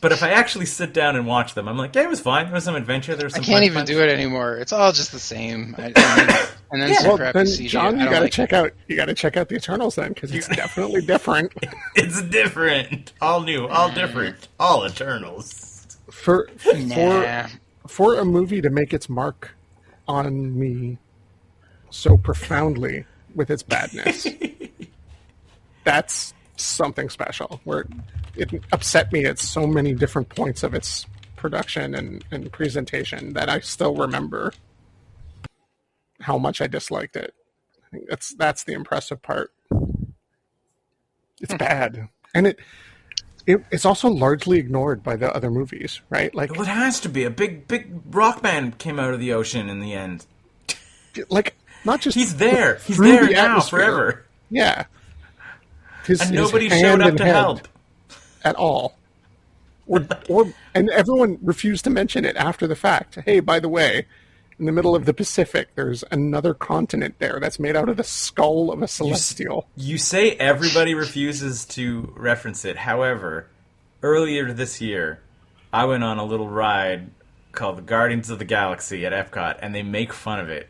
But 0.01 0.11
if 0.11 0.21
I 0.21 0.29
actually 0.31 0.65
sit 0.65 0.93
down 0.93 1.15
and 1.15 1.25
watch 1.25 1.53
them, 1.53 1.67
I'm 1.69 1.77
like, 1.77 1.95
yeah, 1.95 2.03
it 2.03 2.09
was 2.09 2.19
fine. 2.19 2.45
There 2.45 2.53
was 2.53 2.63
some 2.65 2.75
adventure. 2.75 3.15
There 3.15 3.25
was 3.25 3.33
some. 3.33 3.41
I 3.41 3.45
some. 3.45 3.53
can't 3.53 3.63
even 3.63 3.75
punch. 3.77 3.87
do 3.87 4.01
it 4.01 4.09
anymore. 4.09 4.57
It's 4.57 4.73
all 4.73 4.91
just 4.91 5.11
the 5.13 5.19
same. 5.19 5.73
I, 5.77 5.93
I 5.95 6.17
mean, 6.17 6.37
and 6.71 6.81
then 6.81 6.93
some 6.95 7.07
Well, 7.07 7.17
crappy 7.17 7.33
then, 7.39 7.45
CG. 7.45 7.69
Jon, 7.69 7.99
you 7.99 8.05
got 8.05 8.15
to 8.15 8.21
like- 8.21 8.31
check 8.31 8.51
out 8.53 8.71
you 8.87 8.95
got 8.95 9.05
to 9.05 9.13
check 9.13 9.37
out 9.37 9.47
the 9.49 9.55
Eternals 9.55 9.95
then 9.95 10.13
because 10.13 10.31
it's 10.33 10.47
definitely 10.55 11.01
different. 11.05 11.53
It's 11.95 12.21
different. 12.23 13.13
All 13.21 13.41
new. 13.41 13.67
All 13.67 13.89
different. 13.91 14.47
All 14.59 14.85
Eternals. 14.85 15.87
For 16.11 16.49
Nah. 16.75 17.47
for 17.47 17.49
for 17.87 18.19
a 18.19 18.25
movie 18.25 18.61
to 18.61 18.69
make 18.69 18.93
its 18.93 19.07
mark 19.09 19.51
on 20.07 20.59
me 20.59 20.97
so 21.89 22.17
profoundly 22.17 23.05
with 23.35 23.49
its 23.49 23.63
badness, 23.63 24.27
that's 25.83 26.33
something 26.57 27.09
special. 27.09 27.61
Where 27.63 27.85
it 28.35 28.63
upset 28.71 29.11
me 29.11 29.25
at 29.25 29.39
so 29.39 29.67
many 29.67 29.93
different 29.93 30.29
points 30.29 30.63
of 30.63 30.73
its 30.73 31.05
production 31.35 31.93
and, 31.93 32.23
and 32.31 32.51
presentation 32.51 33.33
that 33.33 33.49
I 33.49 33.59
still 33.59 33.95
remember 33.95 34.53
how 36.21 36.37
much 36.37 36.61
I 36.61 36.67
disliked 36.67 37.15
it. 37.15 37.33
I 37.85 37.89
think 37.91 38.09
that's 38.09 38.33
that's 38.35 38.63
the 38.63 38.73
impressive 38.73 39.21
part. 39.21 39.51
It's 41.41 41.51
hmm. 41.51 41.57
bad, 41.57 42.09
and 42.33 42.47
it, 42.47 42.59
it 43.45 43.63
it's 43.71 43.85
also 43.85 44.09
largely 44.09 44.57
ignored 44.57 45.03
by 45.03 45.15
the 45.15 45.33
other 45.35 45.51
movies, 45.51 46.01
right? 46.09 46.33
Like 46.33 46.51
Well, 46.51 46.61
it 46.61 46.67
has 46.67 46.99
to 47.01 47.09
be. 47.09 47.25
A 47.25 47.29
big, 47.29 47.67
big 47.67 48.01
rock 48.09 48.41
man 48.41 48.71
came 48.71 48.99
out 48.99 49.13
of 49.13 49.19
the 49.19 49.33
ocean 49.33 49.69
in 49.69 49.79
the 49.79 49.93
end. 49.93 50.25
like 51.29 51.55
not 51.85 51.99
just 52.01 52.15
He's 52.15 52.37
there. 52.37 52.75
He's 52.77 52.97
there 52.97 53.27
the 53.27 53.33
now 53.33 53.45
atmosphere. 53.45 53.79
forever. 53.79 54.25
Yeah, 54.49 54.85
his, 56.05 56.21
And 56.21 56.31
nobody 56.31 56.69
showed 56.69 57.01
up 57.01 57.15
to 57.17 57.25
head 57.25 57.35
help. 57.35 57.67
At 58.43 58.55
all, 58.55 58.97
or 59.87 60.07
or 60.29 60.53
and 60.73 60.89
everyone 60.89 61.39
refused 61.41 61.83
to 61.85 61.89
mention 61.89 62.25
it 62.25 62.35
after 62.35 62.67
the 62.67 62.75
fact. 62.75 63.19
Hey, 63.25 63.39
by 63.39 63.59
the 63.59 63.69
way, 63.69 64.05
in 64.59 64.65
the 64.65 64.71
middle 64.71 64.95
of 64.95 65.05
the 65.05 65.13
Pacific, 65.13 65.69
there's 65.75 66.03
another 66.11 66.53
continent 66.53 67.15
there 67.19 67.39
that's 67.39 67.59
made 67.59 67.75
out 67.75 67.89
of 67.89 67.97
the 67.97 68.03
skull 68.03 68.71
of 68.71 68.81
a 68.81 68.87
celestial. 68.87 69.67
You 69.75 69.97
say 69.97 70.31
everybody 70.31 70.93
refuses 70.93 71.65
to 71.65 72.13
reference 72.15 72.63
it. 72.65 72.77
However, 72.77 73.47
earlier 74.01 74.53
this 74.53 74.79
year, 74.79 75.21
I 75.71 75.85
went 75.85 76.03
on 76.03 76.17
a 76.17 76.25
little 76.25 76.49
ride 76.49 77.09
called 77.51 77.77
the 77.77 77.81
Guardians 77.81 78.29
of 78.29 78.39
the 78.39 78.45
Galaxy 78.45 79.05
at 79.05 79.13
Epcot, 79.13 79.57
and 79.61 79.73
they 79.73 79.83
make 79.83 80.13
fun 80.13 80.39
of 80.39 80.49
it. 80.49 80.69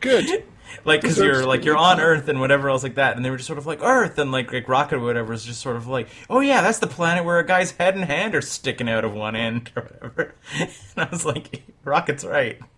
Good. 0.00 0.44
Like, 0.84 1.02
because 1.02 1.18
you're 1.18 1.46
like 1.46 1.64
you're 1.64 1.76
on. 1.76 2.00
Earth 2.00 2.28
and 2.28 2.40
whatever 2.40 2.68
else 2.68 2.82
like 2.82 2.94
that, 2.96 3.16
and 3.16 3.24
they 3.24 3.30
were 3.30 3.36
just 3.36 3.46
sort 3.46 3.58
of 3.58 3.66
like 3.66 3.82
Earth 3.82 4.18
and 4.18 4.32
like 4.32 4.52
like 4.52 4.68
Rocket 4.68 4.96
or 4.96 5.00
whatever 5.00 5.32
is 5.32 5.44
just 5.44 5.60
sort 5.60 5.76
of 5.76 5.86
like, 5.86 6.08
oh 6.30 6.40
yeah, 6.40 6.62
that's 6.62 6.78
the 6.78 6.86
planet 6.86 7.24
where 7.24 7.38
a 7.38 7.46
guy's 7.46 7.72
head 7.72 7.94
and 7.94 8.04
hand 8.04 8.34
are 8.34 8.40
sticking 8.40 8.88
out 8.88 9.04
of 9.04 9.12
one 9.14 9.36
end 9.36 9.70
or 9.76 9.82
whatever. 9.82 10.34
And 10.58 10.70
I 10.96 11.08
was 11.10 11.24
like, 11.24 11.62
Rocket's 11.84 12.24
right. 12.24 12.58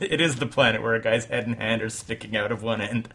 It 0.00 0.20
is 0.20 0.36
the 0.36 0.46
planet 0.46 0.80
where 0.82 0.94
a 0.94 1.02
guy's 1.02 1.24
head 1.24 1.46
and 1.46 1.56
hand 1.56 1.82
are 1.82 1.90
sticking 1.90 2.36
out 2.36 2.52
of 2.52 2.62
one 2.62 2.80
end. 2.80 3.08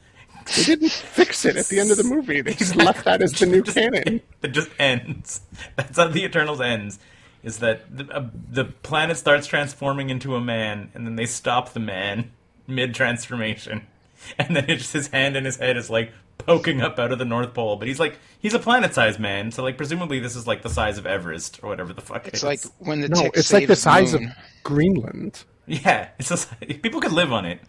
They 0.58 0.64
didn't 0.64 0.92
fix 0.92 1.46
it 1.46 1.56
at 1.56 1.68
the 1.68 1.80
end 1.80 1.92
of 1.92 1.98
the 1.98 2.04
movie. 2.04 2.42
They 2.42 2.54
just 2.54 2.76
left 2.76 3.06
that 3.06 3.22
as 3.22 3.32
the 3.34 3.46
new 3.48 3.62
Just- 3.62 3.78
canon. 3.78 4.22
It 4.42 4.50
just 4.50 4.70
ends. 4.80 5.42
That's 5.76 5.98
how 5.98 6.08
the 6.10 6.24
Eternals 6.26 6.60
ends. 6.60 7.00
Is 7.44 7.60
that 7.60 7.96
the, 7.96 8.08
uh, 8.14 8.28
the 8.50 8.66
planet 8.66 9.18
starts 9.18 9.48
transforming 9.48 10.10
into 10.10 10.36
a 10.36 10.42
man, 10.42 10.92
and 10.94 11.08
then 11.08 11.16
they 11.16 11.26
stop 11.26 11.74
the 11.74 11.80
man 11.80 12.32
mid 12.68 12.94
transformation, 12.94 13.88
and 14.40 14.56
then 14.56 14.66
it's 14.70 14.82
just 14.84 14.94
his 14.94 15.08
hand 15.08 15.36
and 15.36 15.46
his 15.46 15.58
head 15.58 15.78
is 15.78 15.90
like 15.90 16.12
poking 16.38 16.82
up 16.82 16.98
out 17.00 17.12
of 17.12 17.20
the 17.20 17.26
North 17.26 17.54
Pole. 17.54 17.76
But 17.76 17.88
he's 17.88 18.00
like 18.00 18.18
he's 18.40 18.54
a 18.54 18.60
planet-sized 18.60 19.20
man, 19.20 19.52
so 19.52 19.64
like 19.64 19.78
presumably 19.78 20.20
this 20.20 20.36
is 20.36 20.48
like 20.48 20.62
the 20.62 20.70
size 20.70 20.98
of 20.98 21.06
Everest 21.06 21.60
or 21.64 21.70
whatever 21.70 21.94
the 21.94 22.02
fuck. 22.02 22.28
it 22.28 22.34
It's 22.34 22.38
is. 22.38 22.44
like 22.44 22.62
when 22.80 23.02
the 23.02 23.10
No, 23.10 23.30
it's 23.34 23.52
like 23.54 23.68
the 23.68 23.76
size 23.76 24.14
moon. 24.14 24.30
of 24.30 24.36
Greenland. 24.64 25.44
yeah, 25.68 26.10
it's 26.20 26.30
just 26.30 26.50
people 26.82 27.00
could 27.02 27.12
live 27.14 27.32
on 27.32 27.46
it. 27.46 27.60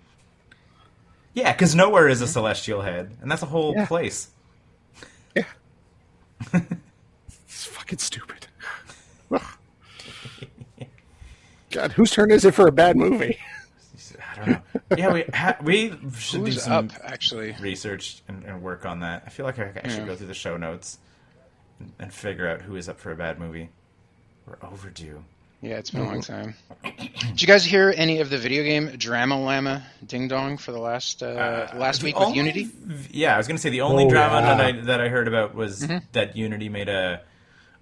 Yeah, 1.35 1.53
because 1.53 1.75
nowhere 1.75 2.09
is 2.09 2.21
a 2.21 2.27
celestial 2.27 2.83
head, 2.83 3.17
and 3.23 3.31
that's 3.31 3.43
a 3.43 3.47
whole 3.47 3.73
Yeah. 3.75 3.87
place. 3.87 4.29
Yeah. 5.35 5.45
it's 6.53 7.65
fucking 7.67 7.99
stupid. 7.99 8.47
God, 11.71 11.93
whose 11.93 12.11
turn 12.11 12.31
is 12.31 12.45
it 12.45 12.53
for 12.55 12.67
a 12.67 12.73
bad 12.73 12.97
movie? 12.97 13.39
I. 14.43 14.63
Yeah, 14.97 15.13
we 15.13 15.23
ha- 15.35 15.57
we 15.63 15.93
should 16.19 16.45
do 16.45 16.53
some 16.53 16.87
up? 16.87 16.93
Actually, 17.03 17.57
research 17.61 18.23
and, 18.29 18.45
and 18.45 18.63
work 18.63 18.85
on 18.87 19.01
that. 19.01 19.23
I 19.27 19.31
feel 19.31 19.47
like 19.47 19.59
I, 19.59 19.73
I 19.85 19.89
should 19.89 20.01
Yeah. 20.01 20.07
go 20.07 20.17
through 20.17 20.27
the 20.29 20.35
show 20.35 20.57
notes 20.57 20.99
and, 21.81 21.93
and 21.99 22.13
figure 22.13 22.49
out 22.49 22.63
who 22.63 22.77
is 22.77 22.89
up 22.89 23.01
for 23.01 23.11
a 23.13 23.17
bad 23.17 23.39
movie. 23.39 23.71
We're 24.47 24.57
overdue. 24.69 25.23
yeah, 25.61 25.77
it's 25.77 25.91
been 25.91 26.01
a 26.03 26.07
long 26.07 26.21
time. 26.21 26.55
Did 26.83 27.41
you 27.41 27.47
guys 27.47 27.65
hear 27.65 27.95
any 27.97 28.19
of 28.21 28.29
the 28.29 28.39
video 28.39 28.65
game 28.65 28.89
Drama 28.97 29.41
Llama 29.41 29.85
Ding 30.05 30.27
Dong 30.27 30.57
for 30.59 30.73
the 30.73 30.81
last 30.81 31.23
uh, 31.23 31.69
last 31.75 32.01
The 32.01 32.07
week 32.07 32.19
with 32.19 32.35
Unity? 32.35 32.69
Yeah, 33.13 33.35
I 33.35 33.39
was 33.39 33.47
going 33.47 33.57
to 33.57 33.63
say 33.63 33.71
the 33.71 33.83
only 33.83 34.05
Oh, 34.07 34.11
drama 34.11 34.41
yeah. 34.41 34.55
that 34.57 34.61
I 34.61 34.73
that 34.87 35.01
I 35.01 35.09
heard 35.09 35.29
about 35.29 35.55
was 35.55 35.83
Mm-hmm. 35.83 35.99
that 36.13 36.37
Unity 36.37 36.69
made 36.69 36.89
a, 36.89 37.23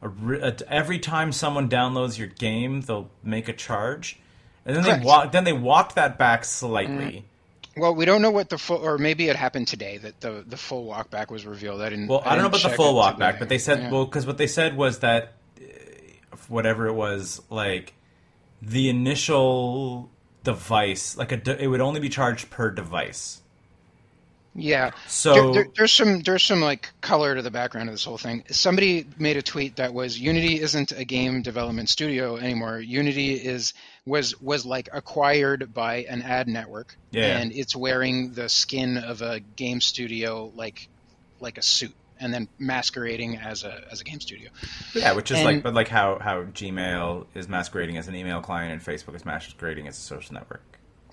a, 0.03 0.09
a 0.43 0.55
every 0.69 0.99
time 0.99 1.33
someone 1.33 1.71
downloads 1.71 2.19
your 2.19 2.29
game, 2.29 2.83
they'll 2.83 3.09
make 3.25 3.49
a 3.49 3.55
charge, 3.55 4.19
and 4.67 4.77
then 4.77 4.85
Correct. 4.85 4.99
Mm. 4.99 5.03
they 5.03 5.07
walk 5.07 5.33
then 5.33 5.45
they 5.45 5.53
walked 5.53 5.95
that 5.97 6.19
back 6.19 6.45
slightly. 6.45 7.25
Well, 7.77 7.95
we 7.95 8.05
don't 8.05 8.21
know 8.21 8.33
what 8.33 8.49
the 8.49 8.59
full, 8.59 8.79
or 8.79 8.99
maybe 8.99 9.29
it 9.29 9.37
happened 9.37 9.69
today 9.69 9.99
that 9.99 10.21
the 10.21 10.45
the 10.47 10.57
full 10.57 10.87
walkback 10.87 11.31
was 11.31 11.47
revealed. 11.47 11.81
I 11.81 11.89
didn't. 11.91 12.09
Well, 12.09 12.23
I 12.25 12.31
don't 12.35 12.43
know 12.43 12.49
about 12.49 12.63
the 12.63 12.71
full 12.71 12.95
walk 12.95 13.19
back, 13.19 13.39
but 13.39 13.49
they 13.49 13.59
said 13.59 13.79
Yeah. 13.79 13.91
well 13.91 14.05
because 14.05 14.27
what 14.27 14.39
they 14.39 14.47
said 14.49 14.77
was 14.77 14.99
that 15.01 15.35
uh, 15.61 16.37
whatever 16.49 16.87
it 16.89 16.95
was 16.95 17.41
like 17.49 17.95
the 18.61 18.89
initial 18.91 20.11
device 20.43 21.17
like 21.17 21.33
a 21.33 21.37
de- 21.37 21.63
it 21.63 21.67
would 21.69 21.81
only 21.81 22.01
be 22.01 22.09
charged 22.09 22.51
per 22.51 22.71
device. 22.71 23.41
Yeah. 24.55 24.91
So 25.07 25.33
There, 25.35 25.53
there, 25.53 25.73
there's 25.77 25.93
some 25.93 26.23
there's 26.23 26.43
some 26.43 26.61
like 26.61 26.91
color 27.01 27.37
to 27.37 27.43
the 27.43 27.53
background 27.53 27.89
of 27.89 27.95
this 27.95 28.05
whole 28.05 28.19
thing. 28.19 28.43
Somebody 28.51 29.07
made 29.17 29.37
a 29.37 29.43
tweet 29.43 29.77
that 29.77 29.95
was 29.95 30.19
Unity 30.19 30.61
isn't 30.61 30.91
a 30.93 31.05
game 31.05 31.43
development 31.43 31.89
studio 31.89 32.37
anymore. 32.37 32.81
Unity 32.81 33.33
is 33.35 33.75
was 34.11 34.41
was 34.41 34.67
like 34.67 34.89
acquired 34.93 35.73
by 35.73 36.05
an 36.15 36.23
ad 36.23 36.49
network, 36.49 36.97
Yeah. 37.13 37.39
and 37.39 37.53
it's 37.53 37.75
wearing 37.77 38.33
the 38.33 38.49
skin 38.49 38.97
of 38.99 39.23
a 39.23 39.41
game 39.41 39.81
studio 39.81 40.51
like 40.55 40.89
like 41.41 41.57
a 41.59 41.63
suit, 41.63 41.95
and 42.19 42.35
then 42.35 42.49
masquerading 42.59 43.37
as 43.39 43.65
a 43.65 43.85
as 43.93 44.01
a 44.01 44.05
game 44.05 44.21
studio. 44.21 44.51
yeah, 44.95 45.13
which 45.13 45.31
is 45.31 45.39
and- 45.39 45.47
like 45.47 45.63
but 45.63 45.75
like 45.75 45.89
how 45.89 46.19
how 46.19 46.43
Gmail 46.43 47.27
is 47.35 47.49
masquerading 47.49 47.97
as 47.99 48.09
an 48.09 48.15
email 48.15 48.41
client 48.41 48.73
and 48.73 48.83
Facebook 48.83 49.15
is 49.15 49.25
masquerading 49.25 49.87
as 49.89 49.97
a 49.97 50.01
social 50.01 50.35
network. 50.35 50.63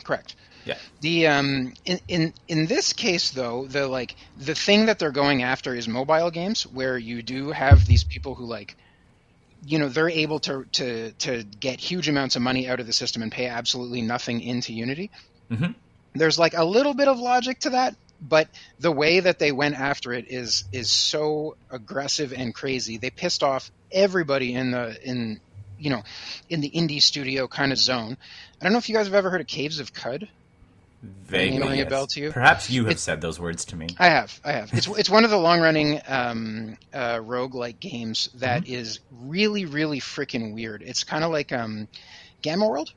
Correct. 0.03 0.35
Yeah. 0.65 0.77
The 1.01 1.27
um 1.27 1.73
in, 1.85 1.99
in 2.07 2.33
in 2.47 2.65
this 2.67 2.93
case 2.93 3.31
though, 3.31 3.65
the 3.67 3.87
like 3.87 4.15
the 4.37 4.55
thing 4.55 4.87
that 4.87 4.99
they're 4.99 5.11
going 5.23 5.43
after 5.43 5.73
is 5.73 5.87
mobile 5.87 6.29
games 6.31 6.65
where 6.67 6.97
you 6.97 7.21
do 7.21 7.51
have 7.51 7.85
these 7.85 8.03
people 8.03 8.35
who 8.35 8.45
like 8.45 8.75
you 9.65 9.79
know 9.79 9.89
they're 9.89 10.09
able 10.09 10.39
to 10.39 10.65
to 10.73 11.11
to 11.13 11.43
get 11.43 11.79
huge 11.79 12.07
amounts 12.09 12.35
of 12.35 12.41
money 12.41 12.67
out 12.67 12.79
of 12.79 12.87
the 12.87 12.93
system 12.93 13.21
and 13.21 13.31
pay 13.31 13.47
absolutely 13.47 14.01
nothing 14.01 14.41
into 14.41 14.73
Unity. 14.73 15.11
Mhm. 15.51 15.75
There's 16.13 16.39
like 16.39 16.53
a 16.55 16.63
little 16.63 16.93
bit 16.93 17.07
of 17.07 17.19
logic 17.19 17.59
to 17.61 17.71
that, 17.71 17.95
but 18.21 18.49
the 18.79 18.91
way 18.91 19.19
that 19.19 19.39
they 19.39 19.51
went 19.51 19.79
after 19.79 20.13
it 20.13 20.25
is 20.29 20.65
is 20.71 20.89
so 20.89 21.55
aggressive 21.69 22.33
and 22.33 22.53
crazy. 22.53 22.97
They 22.97 23.09
pissed 23.09 23.43
off 23.43 23.71
everybody 23.91 24.53
in 24.53 24.71
the 24.71 24.97
in 25.07 25.39
you 25.79 25.89
know 25.89 26.03
in 26.49 26.61
the 26.61 26.69
indie 26.69 27.01
studio 27.01 27.47
kind 27.47 27.71
of 27.71 27.77
zone. 27.77 28.17
I 28.59 28.63
don't 28.63 28.73
know 28.73 28.79
if 28.79 28.89
you 28.89 28.95
guys 28.95 29.07
have 29.07 29.15
ever 29.15 29.29
heard 29.29 29.41
of 29.41 29.47
Caves 29.47 29.79
of 29.79 29.93
Qud. 29.93 30.27
Vaguely, 31.03 31.59
ring 31.59 31.73
a 31.73 31.75
yes. 31.75 31.89
bell 31.89 32.07
to 32.07 32.19
you? 32.19 32.31
Perhaps 32.31 32.69
you 32.69 32.81
have 32.83 32.91
It's- 32.91 33.03
said 33.03 33.21
those 33.21 33.39
words 33.39 33.65
to 33.65 33.75
me. 33.75 33.87
I 33.99 34.09
have, 34.09 34.39
I 34.43 34.53
have. 34.53 34.73
It's 34.73 34.87
it's 34.87 35.09
one 35.09 35.23
of 35.25 35.29
the 35.29 35.37
long 35.37 35.61
running 35.61 36.01
um, 36.07 36.77
uh, 36.93 37.17
roguelike 37.17 37.79
games 37.79 38.29
that 38.35 38.67
is 38.67 38.99
really 39.11 39.65
really 39.65 39.99
freaking 39.99 40.53
weird. 40.55 40.81
It's 40.81 41.03
kind 41.03 41.23
of 41.23 41.31
like 41.31 41.51
um, 41.51 41.87
Gamma 42.41 42.67
World. 42.67 42.93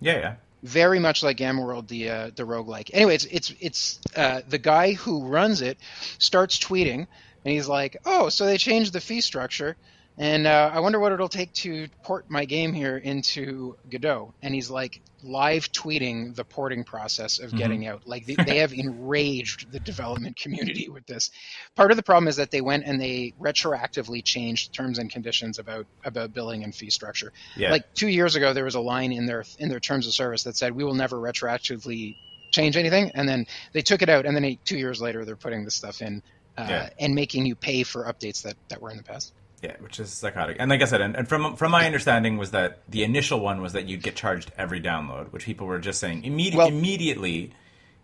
Yeah, 0.00 0.18
yeah. 0.18 0.34
very 0.62 0.98
much 1.00 1.22
like 1.22 1.36
Gamma 1.36 1.60
World, 1.62 1.88
the 1.88 2.08
uh, 2.08 2.30
the 2.34 2.44
roguelike. 2.44 2.90
Anyway, 2.94 3.14
it's 3.16 3.26
it's 3.26 3.54
it's 3.60 4.00
uh, 4.16 4.40
the 4.48 4.58
guy 4.58 4.92
who 4.94 5.24
runs 5.26 5.60
it 5.60 5.76
starts 6.18 6.58
tweeting, 6.58 7.06
and 7.44 7.52
he's 7.54 7.68
like, 7.68 7.98
"Oh, 8.06 8.30
so 8.30 8.46
they 8.46 8.56
changed 8.56 8.92
the 8.94 9.00
fee 9.00 9.20
structure, 9.20 9.76
and 10.18 10.46
uh, 10.46 10.70
I 10.72 10.80
wonder 10.80 10.98
what 11.00 11.12
it'll 11.12 11.28
take 11.28 11.52
to 11.54 11.88
port 12.04 12.26
my 12.28 12.44
game 12.44 12.72
here 12.72 12.96
into 12.98 13.74
Godot." 13.88 14.34
And 14.42 14.54
he's 14.54 14.70
like 14.70 15.00
live 15.22 15.70
tweeting 15.72 16.34
the 16.36 16.44
porting 16.44 16.84
process 16.84 17.40
of 17.40 17.50
getting 17.56 17.86
out. 17.88 18.02
Like 18.06 18.24
they, 18.26 18.36
they 18.46 18.58
have 18.58 18.72
enraged 18.72 19.72
the 19.72 19.80
development 19.80 20.36
community 20.36 20.88
with 20.88 21.06
this. 21.06 21.30
Part 21.76 21.90
of 21.90 21.96
the 21.96 22.04
problem 22.04 22.28
is 22.28 22.36
that 22.36 22.50
they 22.52 22.60
went 22.60 22.84
and 22.86 23.00
they 23.00 23.32
retroactively 23.40 24.24
changed 24.24 24.74
terms 24.74 24.98
and 24.98 25.10
conditions 25.10 25.58
about 25.58 25.86
about 26.04 26.32
billing 26.32 26.62
and 26.64 26.74
fee 26.74 26.90
structure 26.90 27.32
Yeah. 27.56 27.70
like 27.72 27.82
two 27.96 28.08
years 28.08 28.36
ago 28.36 28.52
there 28.52 28.64
was 28.64 28.76
a 28.76 28.80
line 28.80 29.12
in 29.12 29.26
their 29.26 29.44
in 29.58 29.68
their 29.68 29.80
terms 29.80 30.06
of 30.06 30.12
service 30.14 30.44
that 30.44 30.56
said 30.56 30.72
we 30.72 30.84
will 30.84 30.94
never 30.94 31.16
retroactively 31.16 32.16
change 32.52 32.76
anything 32.76 33.10
and 33.14 33.28
then 33.28 33.44
they 33.72 33.82
took 33.82 34.02
it 34.02 34.08
out 34.08 34.24
and 34.26 34.36
then 34.36 34.44
eight, 34.44 34.60
two 34.64 34.78
years 34.78 35.00
later 35.00 35.24
they're 35.24 35.36
putting 35.36 35.64
this 35.64 35.74
stuff 35.74 36.00
in 36.00 36.22
uh, 36.56 36.66
Yeah. 36.68 36.88
and 37.00 37.14
making 37.14 37.46
you 37.46 37.56
pay 37.56 37.82
for 37.82 38.04
updates 38.04 38.42
that, 38.42 38.56
that 38.70 38.80
were 38.80 38.90
in 38.90 38.96
the 38.96 39.02
past 39.04 39.32
Yeah, 39.62 39.74
which 39.80 39.98
is 39.98 40.10
psychotic. 40.10 40.56
And 40.60 40.70
like 40.70 40.82
I 40.82 40.84
said, 40.84 41.00
and, 41.00 41.16
and 41.16 41.28
from 41.28 41.56
from 41.56 41.72
my 41.72 41.84
understanding 41.84 42.36
was 42.38 42.52
that 42.52 42.78
the 42.88 43.02
initial 43.02 43.40
one 43.40 43.60
was 43.60 43.72
that 43.72 43.88
you'd 43.88 44.02
get 44.04 44.14
charged 44.14 44.52
every 44.56 44.80
download, 44.80 45.32
which 45.32 45.44
people 45.44 45.66
were 45.66 45.80
just 45.80 45.98
saying 45.98 46.22
immedi- 46.22 46.54
Well- 46.54 46.68
immediately. 46.68 47.52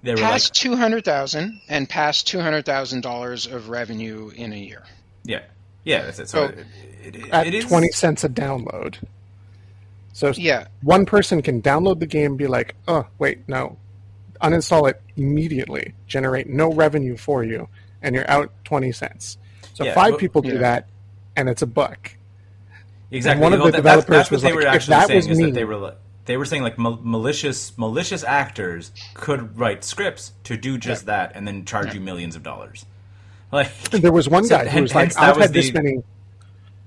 They 0.02 0.10
were 0.12 0.18
past 0.20 0.50
like, 0.50 0.80
200000 0.80 1.60
and 1.68 1.88
past 1.88 2.26
$200000 2.28 3.50
of 3.50 3.68
revenue 3.70 4.30
in 4.36 4.52
a 4.52 4.56
year 4.56 4.82
yeah, 5.24 5.40
yeah, 5.84 6.02
that's 6.02 6.18
it. 6.18 6.28
So 6.28 6.48
So- 6.48 6.54
it, 7.02 7.16
it, 7.16 7.28
at 7.30 7.46
it 7.46 7.54
is 7.54 7.64
20 7.64 7.88
cents 7.92 8.24
a 8.24 8.28
download. 8.28 8.96
So 10.12 10.32
yeah 10.36 10.66
one 10.82 11.06
person 11.06 11.40
can 11.42 11.62
download 11.62 12.00
the 12.00 12.06
game, 12.06 12.36
be 12.36 12.46
like, 12.46 12.74
oh, 12.86 13.06
wait, 13.18 13.48
no. 13.48 13.78
Uninstall 14.42 14.90
it 14.90 15.00
immediately, 15.16 15.94
generate 16.06 16.48
no 16.48 16.70
revenue 16.72 17.16
for 17.16 17.42
you, 17.44 17.68
and 18.02 18.14
you're 18.14 18.28
out 18.30 18.52
20 18.64 18.92
cents. 18.92 19.38
So 19.72 19.84
Yeah, 19.84 19.94
five 19.94 20.12
but- 20.12 20.20
people 20.20 20.42
do 20.42 20.54
yeah. 20.54 20.58
that, 20.58 20.86
and 21.36 21.48
it's 21.48 21.62
a 21.62 21.66
buck. 21.66 22.16
exactly. 23.10 23.42
one 23.42 23.52
of 23.52 23.60
the 23.60 23.66
that- 23.70 23.76
developers 23.76 24.16
that's 24.16 24.30
what 24.30 24.36
was 24.36 24.42
they 24.42 24.52
like, 24.52 24.64
were 24.64 24.68
actually 24.68 24.90
that 24.94 25.06
saying 25.08 25.16
was 25.18 25.28
is 25.28 25.38
me- 25.38 25.44
that 25.46 25.54
they 25.54 25.64
were 25.64 25.76
li- 25.76 25.92
they 26.26 26.36
were 26.36 26.44
saying 26.46 26.62
like 26.62 26.78
mal- 26.78 27.00
malicious 27.02 27.76
malicious 27.76 28.24
actors 28.24 28.92
could 29.14 29.58
write 29.58 29.84
scripts 29.84 30.32
to 30.44 30.56
do 30.56 30.78
just 30.78 31.06
that 31.06 31.32
and 31.34 31.46
then 31.46 31.64
charge 31.64 31.94
you 31.94 32.00
millions 32.00 32.34
of 32.36 32.42
dollars. 32.42 32.86
Like 33.52 33.72
There 33.90 34.12
was 34.12 34.28
one 34.28 34.44
So 34.44 34.56
guy 34.58 34.68
who 34.68 34.82
was 34.82 34.94
like, 34.94 35.16
I've 35.18 35.36
was 35.36 35.46
had 35.46 35.54
this 35.54 35.72
many. 35.72 35.96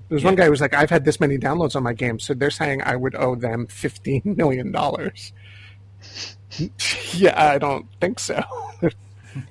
There 0.08 0.16
was 0.16 0.24
one 0.24 0.34
guy 0.34 0.44
who 0.46 0.50
was 0.50 0.60
like, 0.60 0.74
I've 0.74 0.90
had 0.90 1.04
this 1.04 1.20
many 1.20 1.38
downloads 1.38 1.76
on 1.76 1.82
my 1.82 1.92
game, 1.92 2.18
so 2.18 2.34
they're 2.34 2.50
saying 2.50 2.82
I 2.82 2.96
would 2.96 3.14
owe 3.14 3.34
them 3.34 3.66
$15 3.68 4.36
million. 4.36 4.74
yeah, 7.14 7.50
I 7.52 7.58
don't 7.58 7.86
think 8.00 8.18
so. 8.18 8.42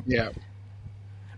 yeah 0.06 0.30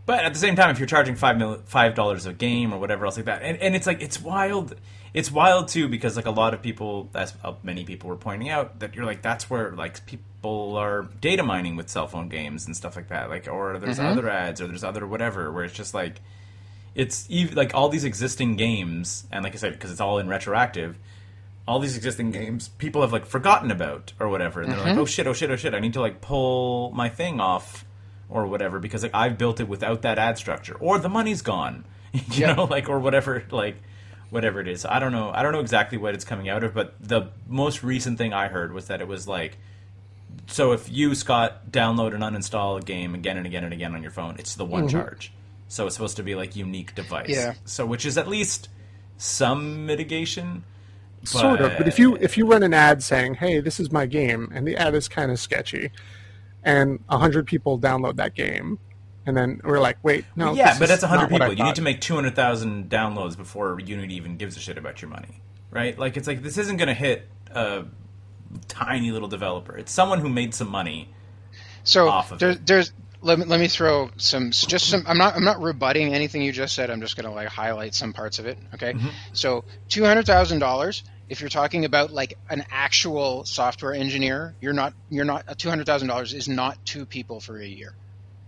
But 0.09 0.25
at 0.25 0.33
the 0.33 0.39
same 0.39 0.55
time, 0.55 0.71
if 0.71 0.79
you're 0.79 0.87
charging 0.87 1.15
five 1.15 1.37
mil- 1.37 1.61
five 1.65 1.93
dollars 1.93 2.25
a 2.25 2.33
game 2.33 2.73
or 2.73 2.79
whatever 2.79 3.05
else 3.05 3.15
like 3.15 3.27
that, 3.27 3.43
and, 3.43 3.61
and 3.61 3.75
it's 3.75 3.85
like 3.85 4.01
it's 4.01 4.19
wild, 4.19 4.73
it's 5.13 5.31
wild 5.31 5.67
too 5.67 5.87
because 5.87 6.15
like 6.15 6.25
a 6.25 6.31
lot 6.31 6.55
of 6.55 6.63
people, 6.63 7.11
as 7.13 7.35
uh, 7.43 7.53
many 7.61 7.83
people 7.83 8.09
were 8.09 8.15
pointing 8.15 8.49
out, 8.49 8.79
that 8.79 8.95
you're 8.95 9.05
like 9.05 9.21
that's 9.21 9.51
where 9.51 9.69
like 9.73 10.03
people 10.07 10.77
are 10.77 11.03
data 11.21 11.43
mining 11.43 11.75
with 11.75 11.89
cell 11.89 12.07
phone 12.07 12.27
games 12.27 12.65
and 12.65 12.75
stuff 12.75 12.95
like 12.95 13.09
that, 13.09 13.29
like 13.29 13.47
or 13.47 13.77
there's 13.77 13.99
other 13.99 14.27
ads 14.27 14.59
or 14.59 14.65
there's 14.65 14.83
other 14.83 15.05
whatever 15.05 15.51
where 15.51 15.63
it's 15.63 15.75
just 15.75 15.93
like 15.93 16.15
it's 16.95 17.27
ev- 17.31 17.53
like 17.53 17.75
all 17.75 17.87
these 17.89 18.03
existing 18.03 18.55
games, 18.55 19.27
and 19.31 19.43
like 19.43 19.53
I 19.53 19.57
said, 19.57 19.73
because 19.73 19.91
it's 19.91 20.01
all 20.01 20.17
in 20.17 20.27
retroactive. 20.27 20.97
All 21.67 21.77
these 21.77 21.95
existing 21.95 22.31
games, 22.31 22.69
people 22.79 23.01
have 23.03 23.13
like 23.13 23.27
forgotten 23.27 23.69
about 23.69 24.13
or 24.19 24.27
whatever, 24.27 24.61
and 24.63 24.71
they're 24.71 24.79
like, 24.79 24.97
"Oh 24.97 25.05
shit! 25.05 25.27
Oh 25.27 25.33
shit! 25.33 25.51
Oh 25.51 25.55
shit! 25.55 25.75
I 25.75 25.79
need 25.79 25.93
to 25.93 26.01
like 26.01 26.19
pull 26.19 26.89
my 26.95 27.09
thing 27.09 27.39
off 27.39 27.85
or 28.29 28.45
whatever 28.45 28.79
because 28.79 29.03
like 29.03 29.15
I've 29.15 29.37
built 29.37 29.59
it 29.59 29.67
without 29.67 30.03
that 30.03 30.17
ad 30.19 30.37
structure, 30.37 30.75
or 30.79 30.99
the 30.99 31.09
money's 31.09 31.41
gone, 31.41 31.85
you 32.13 32.21
Yeah. 32.31 32.53
know, 32.53 32.65
like 32.65 32.89
or 32.89 32.99
whatever, 32.99 33.43
like 33.51 33.77
whatever 34.29 34.59
it 34.61 34.67
is. 34.67 34.85
I 34.85 34.99
don't 34.99 35.11
know. 35.11 35.31
I 35.33 35.41
don't 35.43 35.51
know 35.53 35.59
exactly 35.59 35.97
what 35.97 36.13
it's 36.13 36.25
coming 36.25 36.49
out 36.49 36.63
of, 36.63 36.73
but 36.73 36.95
the 37.01 37.29
most 37.47 37.83
recent 37.83 38.17
thing 38.17 38.33
I 38.33 38.47
heard 38.47 38.73
was 38.73 38.87
that 38.87 39.01
it 39.01 39.07
was 39.07 39.27
like, 39.27 39.57
so 40.47 40.71
if 40.73 40.89
you 40.91 41.15
Scott 41.15 41.71
download 41.71 42.13
and 42.13 42.23
uninstall 42.23 42.79
a 42.79 42.83
game 42.83 43.15
again 43.15 43.37
and 43.37 43.45
again 43.45 43.63
and 43.63 43.73
again 43.73 43.95
on 43.95 44.01
your 44.01 44.11
phone, 44.11 44.35
it's 44.37 44.55
the 44.55 44.65
one 44.65 44.87
mm-hmm. 44.87 44.97
charge. 44.97 45.33
So 45.67 45.85
it's 45.85 45.95
supposed 45.95 46.17
to 46.17 46.23
be 46.23 46.35
like 46.35 46.55
unique 46.55 46.95
device. 46.95 47.29
Yeah. 47.29 47.53
So 47.65 47.85
which 47.85 48.05
is 48.05 48.17
at 48.17 48.27
least 48.27 48.69
some 49.17 49.85
mitigation. 49.85 50.63
sort 51.23 51.61
of. 51.61 51.77
But 51.77 51.87
if 51.87 51.99
you 51.99 52.15
if 52.17 52.37
you 52.37 52.45
run 52.47 52.63
an 52.63 52.73
ad 52.73 53.03
saying, 53.03 53.35
"Hey, 53.35 53.59
this 53.59 53.79
is 53.79 53.91
my 53.91 54.05
game," 54.05 54.49
and 54.53 54.67
the 54.67 54.75
ad 54.77 54.95
is 54.95 55.07
kind 55.07 55.31
of 55.31 55.39
sketchy, 55.39 55.91
and 56.63 56.99
a 57.09 57.17
hundred 57.17 57.47
people 57.47 57.79
download 57.79 58.17
that 58.17 58.35
game, 58.35 58.79
and 59.25 59.35
then 59.35 59.61
we're 59.63 59.79
like, 59.79 59.97
"Wait, 60.03 60.25
no, 60.35 60.53
yeah, 60.53 60.69
this 60.69 60.79
but 60.79 60.83
is 60.85 60.89
that's 60.89 61.03
hundred 61.03 61.23
not 61.23 61.31
what 61.31 61.41
I 61.41 61.49
people. 61.49 61.59
You 61.59 61.63
need 61.65 61.75
to 61.75 61.81
make 61.81 62.01
two 62.01 62.15
hundred 62.15 62.35
thousand 62.35 62.89
downloads 62.89 63.37
before 63.37 63.79
Unity 63.79 64.15
even 64.15 64.37
gives 64.37 64.57
a 64.57 64.59
shit 64.59 64.77
about 64.77 65.01
your 65.01 65.09
money, 65.09 65.41
right? 65.71 65.97
Like 65.97 66.17
it's 66.17 66.27
like 66.27 66.41
this 66.41 66.57
isn't 66.57 66.77
going 66.77 66.87
to 66.87 66.93
hit 66.93 67.27
a 67.51 67.85
tiny 68.67 69.11
little 69.11 69.27
developer. 69.27 69.77
It's 69.77 69.91
someone 69.91 70.19
who 70.19 70.29
made 70.29 70.53
some 70.53 70.69
money. 70.69 71.09
So 71.83 72.09
off 72.09 72.31
of 72.31 72.39
there, 72.39 72.51
it. 72.51 72.65
there's 72.65 72.91
let 73.21 73.39
me, 73.39 73.45
let 73.45 73.59
me 73.59 73.67
throw 73.67 74.09
some 74.17 74.51
just 74.51 74.89
some 74.89 75.03
I'm 75.07 75.17
not 75.17 75.35
I'm 75.35 75.43
not 75.43 75.61
rebutting 75.61 76.13
anything 76.13 76.41
you 76.41 76.51
just 76.51 76.75
said. 76.75 76.89
I'm 76.89 77.01
just 77.01 77.15
going 77.15 77.25
to 77.25 77.31
like 77.31 77.47
highlight 77.47 77.93
some 77.93 78.13
parts 78.13 78.39
of 78.39 78.45
it, 78.45 78.57
okay? 78.73 78.93
Mm-hmm. 78.93 79.09
So 79.33 79.65
$200,000 79.89 81.01
if 81.29 81.41
you're 81.41 81.49
talking 81.49 81.85
about 81.85 82.11
like 82.11 82.33
an 82.49 82.63
actual 82.71 83.45
software 83.45 83.93
engineer, 83.93 84.55
you're 84.59 84.73
not 84.73 84.93
you're 85.09 85.25
not 85.25 85.45
$200,000 85.45 86.33
is 86.33 86.47
not 86.47 86.77
two 86.85 87.05
people 87.05 87.39
for 87.39 87.59
a 87.59 87.67
year. 87.67 87.93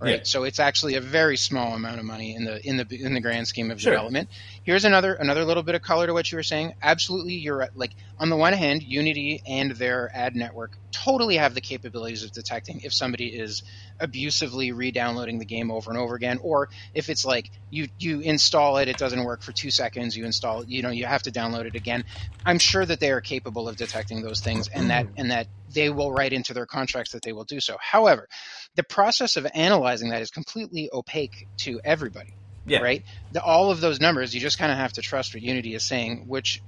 Right? 0.01 0.17
Yeah. 0.17 0.23
So 0.23 0.43
it's 0.45 0.59
actually 0.59 0.95
a 0.95 1.01
very 1.01 1.37
small 1.37 1.75
amount 1.75 1.99
of 1.99 2.05
money 2.05 2.35
in 2.35 2.43
the 2.43 2.59
in 2.67 2.77
the 2.77 2.87
in 2.91 3.13
the 3.13 3.21
grand 3.21 3.47
scheme 3.47 3.69
of 3.69 3.79
Sure. 3.79 3.93
development. 3.93 4.29
Here's 4.63 4.83
another 4.83 5.13
another 5.13 5.45
little 5.45 5.61
bit 5.61 5.75
of 5.75 5.83
color 5.83 6.07
to 6.07 6.13
what 6.13 6.31
you 6.31 6.37
were 6.37 6.43
saying. 6.43 6.73
Absolutely, 6.81 7.35
you're 7.35 7.69
like 7.75 7.91
on 8.17 8.29
the 8.29 8.35
one 8.35 8.53
hand, 8.53 8.81
Unity 8.81 9.43
and 9.45 9.71
their 9.71 10.09
ad 10.11 10.35
network 10.35 10.71
totally 10.91 11.37
have 11.37 11.53
the 11.53 11.61
capabilities 11.61 12.23
of 12.23 12.31
detecting 12.31 12.81
if 12.81 12.93
somebody 12.93 13.27
is 13.27 13.63
abusively 13.99 14.71
re-downloading 14.71 15.39
the 15.39 15.45
game 15.45 15.71
over 15.71 15.91
and 15.91 15.99
over 15.99 16.15
again, 16.15 16.39
or 16.41 16.69
if 16.95 17.09
it's 17.09 17.23
like 17.23 17.51
you 17.69 17.87
you 17.99 18.21
install 18.21 18.77
it, 18.77 18.87
it 18.87 18.97
doesn't 18.97 19.23
work 19.23 19.43
for 19.43 19.51
two 19.51 19.69
seconds, 19.69 20.17
you 20.17 20.25
install 20.25 20.61
it, 20.61 20.69
you 20.69 20.81
know, 20.81 20.89
you 20.89 21.05
have 21.05 21.21
to 21.23 21.31
download 21.31 21.65
it 21.65 21.75
again. 21.75 22.03
I'm 22.43 22.57
sure 22.57 22.85
that 22.85 22.99
they 22.99 23.11
are 23.11 23.21
capable 23.21 23.69
of 23.69 23.75
detecting 23.75 24.23
those 24.23 24.41
things, 24.41 24.67
and 24.67 24.89
that 24.89 25.05
mm-hmm. 25.05 25.13
and 25.17 25.31
that 25.31 25.47
they 25.73 25.89
will 25.89 26.11
write 26.11 26.33
into 26.33 26.53
their 26.53 26.65
contracts 26.65 27.11
that 27.13 27.21
they 27.21 27.31
will 27.31 27.45
do 27.45 27.59
so. 27.59 27.77
However, 27.79 28.27
the 28.75 28.83
process 28.83 29.37
of 29.37 29.47
analyzing 29.53 30.09
that 30.09 30.21
is 30.21 30.31
completely 30.31 30.89
opaque 30.93 31.47
to 31.57 31.81
everybody 31.83 32.33
Yeah, 32.65 32.79
right? 32.79 33.03
The, 33.31 33.43
all 33.43 33.71
of 33.71 33.81
those 33.81 33.99
numbers, 33.99 34.33
you 34.33 34.41
just 34.41 34.57
kind 34.57 34.71
of 34.71 34.77
have 34.77 34.93
to 34.93 35.01
trust 35.01 35.33
what 35.33 35.43
Unity 35.43 35.73
is 35.73 35.83
saying, 35.83 36.25
which 36.27 36.61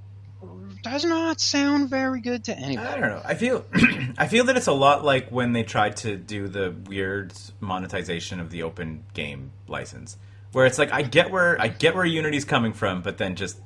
does 0.83 1.05
not 1.05 1.39
sound 1.39 1.89
very 1.89 2.19
good 2.19 2.43
to 2.45 2.57
anybody. 2.57 2.87
I 2.87 2.99
don't 2.99 3.09
know. 3.09 3.21
I 3.23 3.35
feel 3.35 3.65
I 4.17 4.27
feel 4.27 4.45
that 4.45 4.57
it's 4.57 4.67
a 4.67 4.73
lot 4.73 5.03
like 5.03 5.29
when 5.29 5.53
they 5.53 5.63
tried 5.63 5.97
to 5.97 6.17
do 6.17 6.47
the 6.47 6.75
weird 6.87 7.33
monetization 7.61 8.39
of 8.39 8.49
the 8.49 8.63
open 8.63 9.05
game 9.13 9.51
license, 9.67 10.17
where 10.51 10.65
it's 10.65 10.77
like 10.77 10.91
I 10.91 11.01
get 11.01 11.31
where 11.31 11.59
I 11.59 11.69
get 11.69 11.95
where 11.95 12.05
Unity's 12.05 12.45
coming 12.45 12.73
from, 12.73 13.01
but 13.01 13.17
then 13.17 13.35
just 13.35 13.57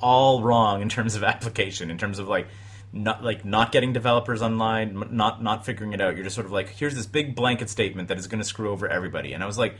all 0.00 0.42
wrong 0.42 0.82
in 0.82 0.88
terms 0.88 1.16
of 1.16 1.24
application, 1.34 1.90
in 1.90 1.98
terms 1.98 2.18
of 2.18 2.28
like 2.28 2.48
not 2.92 3.22
like 3.22 3.44
not 3.44 3.72
getting 3.72 3.92
developers 3.92 4.42
online, 4.42 5.04
not 5.10 5.42
not 5.42 5.64
figuring 5.64 5.92
it 5.92 6.00
out. 6.00 6.16
You're 6.16 6.24
just 6.24 6.34
sort 6.34 6.46
of 6.46 6.52
like 6.52 6.70
here's 6.70 6.94
this 6.94 7.06
big 7.06 7.34
blanket 7.34 7.70
statement 7.70 8.08
that 8.08 8.18
is 8.18 8.26
going 8.26 8.40
to 8.40 8.44
screw 8.44 8.70
over 8.70 8.88
everybody, 8.88 9.32
and 9.32 9.42
I 9.42 9.46
was 9.46 9.58
like, 9.58 9.76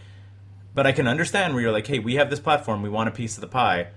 but 0.74 0.86
I 0.86 0.92
can 0.92 1.06
understand 1.06 1.54
where 1.54 1.62
you're 1.62 1.72
like, 1.72 1.86
hey, 1.86 1.98
we 1.98 2.14
have 2.14 2.30
this 2.30 2.40
platform, 2.40 2.82
we 2.82 2.88
want 2.88 3.08
a 3.08 3.12
piece 3.12 3.36
of 3.36 3.40
the 3.40 3.48
pie 3.48 3.88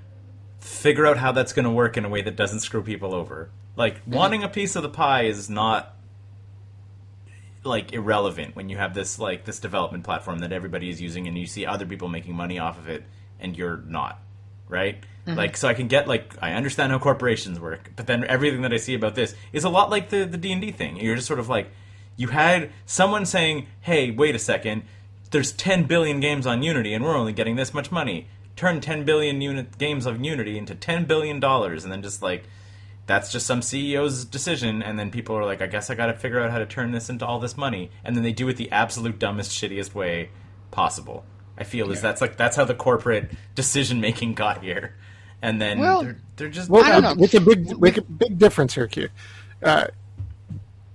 figure 0.64 1.06
out 1.06 1.18
how 1.18 1.32
that's 1.32 1.52
going 1.52 1.66
to 1.66 1.72
work 1.72 1.98
in 1.98 2.06
a 2.06 2.10
way 2.10 2.22
that 2.22 2.36
doesn't 2.36 2.62
screw 2.62 2.82
people 2.82 3.14
over. 3.14 3.50
Like 3.76 4.00
mm-hmm. 4.02 4.14
wanting 4.14 4.44
a 4.44 4.50
piece 4.50 4.76
of 4.76 4.84
the 4.84 4.90
pie 4.90 5.24
is 5.24 5.50
not 5.50 5.94
like 7.64 7.94
irrelevant 7.94 8.56
when 8.56 8.70
you 8.70 8.78
have 8.78 8.94
this 8.94 9.20
like 9.20 9.46
this 9.46 9.60
development 9.60 10.04
platform 10.04 10.40
that 10.40 10.52
everybody 10.52 10.90
is 10.90 11.02
using 11.02 11.28
and 11.28 11.38
you 11.38 11.46
see 11.46 11.66
other 11.66 11.86
people 11.86 12.08
making 12.08 12.36
money 12.36 12.60
off 12.60 12.78
of 12.78 12.90
it 12.90 13.04
and 13.40 13.58
you're 13.58 13.78
not. 13.78 14.22
Right? 14.74 14.98
Mm-hmm. 15.26 15.38
Like, 15.38 15.56
so 15.56 15.70
I 15.70 15.74
can 15.74 15.88
get 15.88 16.08
like 16.08 16.36
I 16.42 16.54
understand 16.54 16.92
how 16.92 17.00
corporations 17.00 17.60
work, 17.60 17.92
but 17.96 18.08
then 18.08 18.26
everything 18.26 18.64
that 18.64 18.74
I 18.74 18.78
see 18.78 18.96
about 18.96 19.16
this 19.16 19.36
is 19.54 19.64
a 19.64 19.70
lot 19.70 19.90
like 19.90 20.10
the 20.10 20.26
the 20.26 20.38
D 20.38 20.52
and 20.52 20.62
D 20.62 20.72
thing. 20.72 20.98
You're 20.98 21.16
just 21.16 21.28
sort 21.28 21.40
of 21.40 21.48
like, 21.48 21.70
you 22.18 22.28
had 22.28 22.72
someone 22.86 23.26
saying, 23.26 23.68
"Hey, 23.82 24.12
wait 24.12 24.36
a 24.36 24.40
second, 24.40 24.84
there's 25.32 25.54
10 25.54 25.86
billion 25.86 26.20
games 26.20 26.46
on 26.46 26.62
Unity, 26.62 26.94
and 26.94 27.06
we're 27.06 27.16
only 27.16 27.34
getting 27.34 27.56
this 27.56 27.74
much 27.74 27.92
money. 27.92 28.28
Turn 28.56 28.82
10 28.82 29.06
billion 29.06 29.42
unit 29.42 29.78
games 29.78 30.06
of 30.06 30.24
Unity 30.24 30.58
into 30.58 30.76
10 30.76 31.06
billion 31.06 31.40
dollars, 31.40 31.84
and 31.84 31.94
then 31.94 32.02
just 32.02 32.22
like." 32.22 32.44
That's 33.06 33.34
just 33.34 33.46
some 33.46 33.60
CEO's 33.60 34.24
decision, 34.24 34.82
and 34.82 34.98
then 34.98 35.12
people 35.12 35.36
are 35.36 35.44
like, 35.44 35.62
"I 35.62 35.68
guess 35.68 35.90
I 35.90 35.96
got 35.96 36.06
to 36.06 36.14
figure 36.14 36.40
out 36.40 36.52
how 36.52 36.60
to 36.60 36.66
turn 36.66 36.94
this 36.94 37.10
into 37.10 37.26
all 37.26 37.38
this 37.38 37.58
money," 37.58 37.92
and 38.02 38.16
then 38.16 38.24
they 38.24 38.32
do 38.32 38.48
it 38.48 38.56
the 38.56 38.72
absolute 38.72 39.20
dumbest, 39.20 39.52
shittiest 39.52 39.94
way 39.94 40.30
possible. 40.72 41.26
I 41.58 41.64
feel 41.64 41.92
is 41.92 42.02
that's 42.02 42.22
like 42.22 42.38
that's 42.38 42.56
how 42.56 42.66
the 42.66 42.76
corporate 42.76 43.32
decision 43.56 44.02
making 44.02 44.34
got 44.34 44.64
here, 44.64 44.96
and 45.42 45.62
then 45.62 45.80
Well, 45.80 46.04
they're, 46.04 46.18
they're 46.36 46.50
just 46.50 46.70
Well, 46.70 46.84
I 46.84 46.92
don't 47.00 47.04
know. 47.04 47.22
with 47.22 47.34
a 47.36 47.42
big, 47.42 47.74
with 47.74 47.98
a 47.98 48.02
big 48.02 48.38
difference 48.38 48.74
here, 48.74 48.88
Q. 48.88 49.10
Uh, 49.62 49.88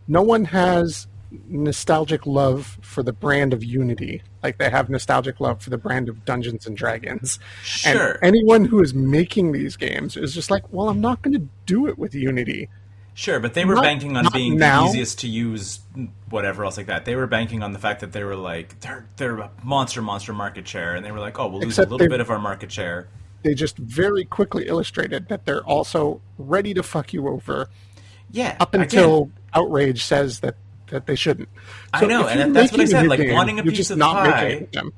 no 0.09 0.23
one 0.23 0.47
has 0.47 1.07
nostalgic 1.47 2.27
love 2.27 2.79
for 2.81 3.03
the 3.03 3.13
brand 3.13 3.53
of 3.53 3.63
Unity 3.63 4.23
like 4.43 4.59
they 4.59 4.71
have 4.71 4.89
nostalgic 4.89 5.41
love 5.41 5.61
for 5.61 5.71
the 5.71 5.79
brand 5.79 6.09
of 6.09 6.25
Dungeons 6.25 6.67
and 6.67 6.77
Dragons. 6.77 7.39
Sure. 7.63 8.13
And 8.13 8.23
anyone 8.23 8.65
who 8.65 8.81
is 8.83 8.95
making 8.95 9.53
these 9.53 9.77
games 9.77 10.17
is 10.17 10.35
just 10.35 10.51
like, 10.51 10.73
well, 10.73 10.89
I'm 10.89 11.01
not 11.01 11.23
going 11.23 11.35
to 11.35 11.49
do 11.67 11.87
it 11.87 11.99
with 11.99 12.15
Unity. 12.15 12.69
Sure, 13.19 13.41
but 13.41 13.53
they 13.55 13.65
were 13.65 13.75
Not- 13.75 13.83
banking 13.83 14.17
on 14.17 14.29
being 14.33 14.59
now. 14.59 14.85
the 14.85 14.91
easiest 14.91 15.19
to 15.21 15.29
use, 15.29 15.81
whatever 16.31 16.65
else 16.65 16.77
like 16.77 16.87
that. 16.87 17.05
They 17.05 17.17
were 17.17 17.27
banking 17.27 17.65
on 17.65 17.73
the 17.73 17.81
fact 17.81 17.99
that 18.03 18.13
they 18.13 18.23
were 18.23 18.37
like 18.37 18.79
they're 18.79 19.07
they're 19.17 19.37
a 19.39 19.51
monster 19.65 20.01
monster 20.01 20.33
market 20.33 20.69
share, 20.69 20.95
and 20.95 21.05
they 21.05 21.11
were 21.11 21.19
like, 21.19 21.37
oh, 21.37 21.49
we'll 21.49 21.59
lose 21.59 21.71
Except 21.71 21.89
a 21.89 21.91
little 21.91 21.99
they- 22.07 22.09
bit 22.09 22.21
of 22.21 22.31
our 22.31 22.39
market 22.39 22.71
share. 22.71 23.09
They 23.43 23.55
just 23.55 23.77
very 23.77 24.25
quickly 24.25 24.69
illustrated 24.69 25.29
that 25.31 25.47
they're 25.47 25.65
also 25.65 26.21
ready 26.39 26.75
to 26.75 26.83
fuck 26.85 27.13
you 27.13 27.27
over 27.27 27.69
Yeah, 28.31 28.57
up 28.61 28.73
again, 28.73 28.83
until 28.85 29.31
Outrage 29.53 30.05
says 30.05 30.39
that, 30.41 30.55
that 30.91 31.07
they 31.07 31.17
shouldn't. 31.17 31.49
I 31.93 32.07
know, 32.07 32.29
and 32.29 32.55
that's 32.55 32.71
what 32.71 32.81
I 32.83 32.85
said, 32.85 33.09
like, 33.09 33.19
game, 33.19 33.35
wanting 33.35 33.59
a 33.59 33.65
piece 33.65 33.77
just 33.79 33.91
of 33.91 33.99
the 33.99 34.05
pie- 34.05 34.31
making 34.45 34.51
it 34.53 34.61
with 34.61 34.71
them. 34.73 34.93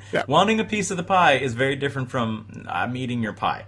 Yeah. 0.12 0.22
wanting 0.28 0.60
a 0.60 0.64
piece 0.64 0.90
of 0.90 0.96
the 0.96 1.02
pie 1.04 1.34
is 1.34 1.52
very 1.52 1.76
different 1.76 2.10
from 2.10 2.64
uh, 2.66 2.70
I'm 2.70 2.96
eating 2.96 3.22
your 3.22 3.34
pie. 3.34 3.66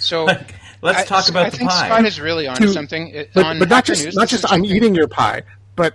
So 0.00 0.24
Like, 0.26 0.54
let's 0.82 1.00
I- 1.00 1.04
talk 1.04 1.28
about 1.28 1.46
I 1.46 1.50
the 1.50 1.56
think 1.58 1.70
pie. 1.70 1.86
Scott 1.88 2.04
is 2.04 2.20
really 2.20 2.46
onto 2.46 2.66
To- 2.66 2.72
something. 2.72 3.08
It- 3.08 3.30
but, 3.34 3.44
on 3.46 3.58
but 3.58 3.68
not 3.68 3.76
Hacker 3.76 3.86
just 3.86 4.04
News, 4.06 4.14
not 4.16 4.28
just 4.28 4.44
I'm 4.44 4.60
something- 4.60 4.70
eating 4.70 4.94
your 4.94 5.08
pie, 5.08 5.42
but 5.76 5.94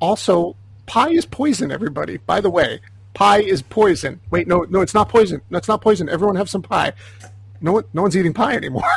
also 0.00 0.56
pie 0.86 1.10
is 1.10 1.24
poison. 1.26 1.70
Everybody, 1.72 2.16
by 2.18 2.40
the 2.40 2.50
way, 2.50 2.80
pie 3.14 3.40
is 3.40 3.62
poison. 3.62 4.20
Wait, 4.30 4.46
no, 4.48 4.66
no, 4.68 4.80
it's 4.80 4.94
not 4.94 5.08
poison. 5.08 5.40
No, 5.50 5.58
it's 5.58 5.68
not 5.68 5.80
poison. 5.80 6.08
Everyone 6.08 6.36
have 6.36 6.48
some 6.50 6.62
pie. 6.62 6.92
No 7.60 7.72
one, 7.72 7.84
no 7.92 8.02
one's 8.02 8.16
eating 8.16 8.34
pie 8.34 8.54
anymore. 8.56 8.82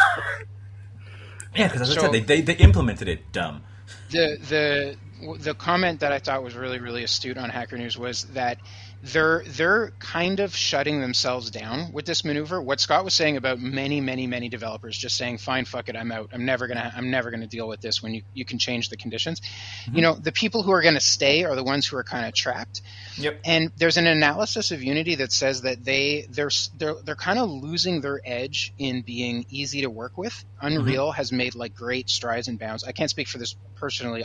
Yeah, 1.55 1.67
because 1.67 1.89
as 1.89 1.97
I 1.97 2.01
said, 2.01 2.11
they, 2.11 2.19
they 2.19 2.41
they 2.41 2.55
implemented 2.55 3.07
it 3.07 3.31
dumb. 3.31 3.63
the 4.11 4.37
the 4.49 5.37
the 5.39 5.53
comment 5.53 6.01
that 6.01 6.11
I 6.11 6.19
thought 6.19 6.43
was 6.43 6.53
really 6.53 6.79
really 6.79 7.03
astute 7.05 7.37
on 7.37 7.49
Hacker 7.49 7.77
News 7.77 7.97
was 7.97 8.25
that 8.33 8.57
they're 9.05 9.43
they're 9.45 9.91
kind 9.99 10.39
of 10.39 10.55
shutting 10.55 10.99
themselves 10.99 11.51
down 11.51 11.91
with 11.93 12.05
this 12.05 12.25
maneuver. 12.25 12.59
What 12.59 12.79
Scott 12.79 13.03
was 13.03 13.13
saying 13.13 13.37
about 13.37 13.59
many 13.59 14.01
many 14.01 14.25
many 14.25 14.49
developers 14.49 14.97
just 14.97 15.15
saying, 15.15 15.37
"Fine, 15.37 15.65
fuck 15.65 15.89
it, 15.89 15.95
I'm 15.95 16.11
out. 16.11 16.31
I'm 16.33 16.45
never 16.45 16.67
gonna 16.67 16.91
I'm 16.95 17.11
never 17.11 17.29
gonna 17.29 17.47
deal 17.47 17.67
with 17.67 17.81
this." 17.81 18.01
When 18.01 18.15
you 18.15 18.23
you 18.33 18.45
can 18.45 18.57
change 18.57 18.89
the 18.89 18.97
conditions, 18.97 19.41
you 19.85 19.93
mhm. 19.93 20.01
know 20.01 20.13
the 20.15 20.31
people 20.31 20.63
who 20.63 20.71
are 20.71 20.81
gonna 20.81 20.99
stay 20.99 21.43
are 21.43 21.55
the 21.55 21.63
ones 21.63 21.85
who 21.85 21.97
are 21.97 22.03
kind 22.03 22.25
of 22.25 22.33
trapped. 22.33 22.81
Yep. 23.17 23.41
And 23.45 23.71
there's 23.77 23.97
an 23.97 24.07
analysis 24.07 24.71
of 24.71 24.81
Unity 24.81 25.15
that 25.15 25.31
says 25.31 25.61
that 25.61 25.85
they 25.85 26.25
they're 26.29 26.51
they're 26.77 26.95
they're 27.03 27.15
kind 27.15 27.37
of 27.37 27.49
losing 27.49 28.01
their 28.01 28.19
edge 28.25 28.73
in 28.79 29.03
being 29.03 29.45
easy 29.49 29.81
to 29.81 29.89
work 29.89 30.17
with. 30.17 30.33
Mhm. 30.61 30.77
Unreal 30.77 31.11
has 31.11 31.31
made 31.31 31.53
like 31.53 31.75
great 31.75 32.09
strides 32.09 32.47
and 32.47 32.57
bounds. 32.57 32.83
I 32.83 32.91
can't 32.91 33.09
speak 33.09 33.27
for 33.27 33.37
this 33.37 33.55
personally. 33.75 34.23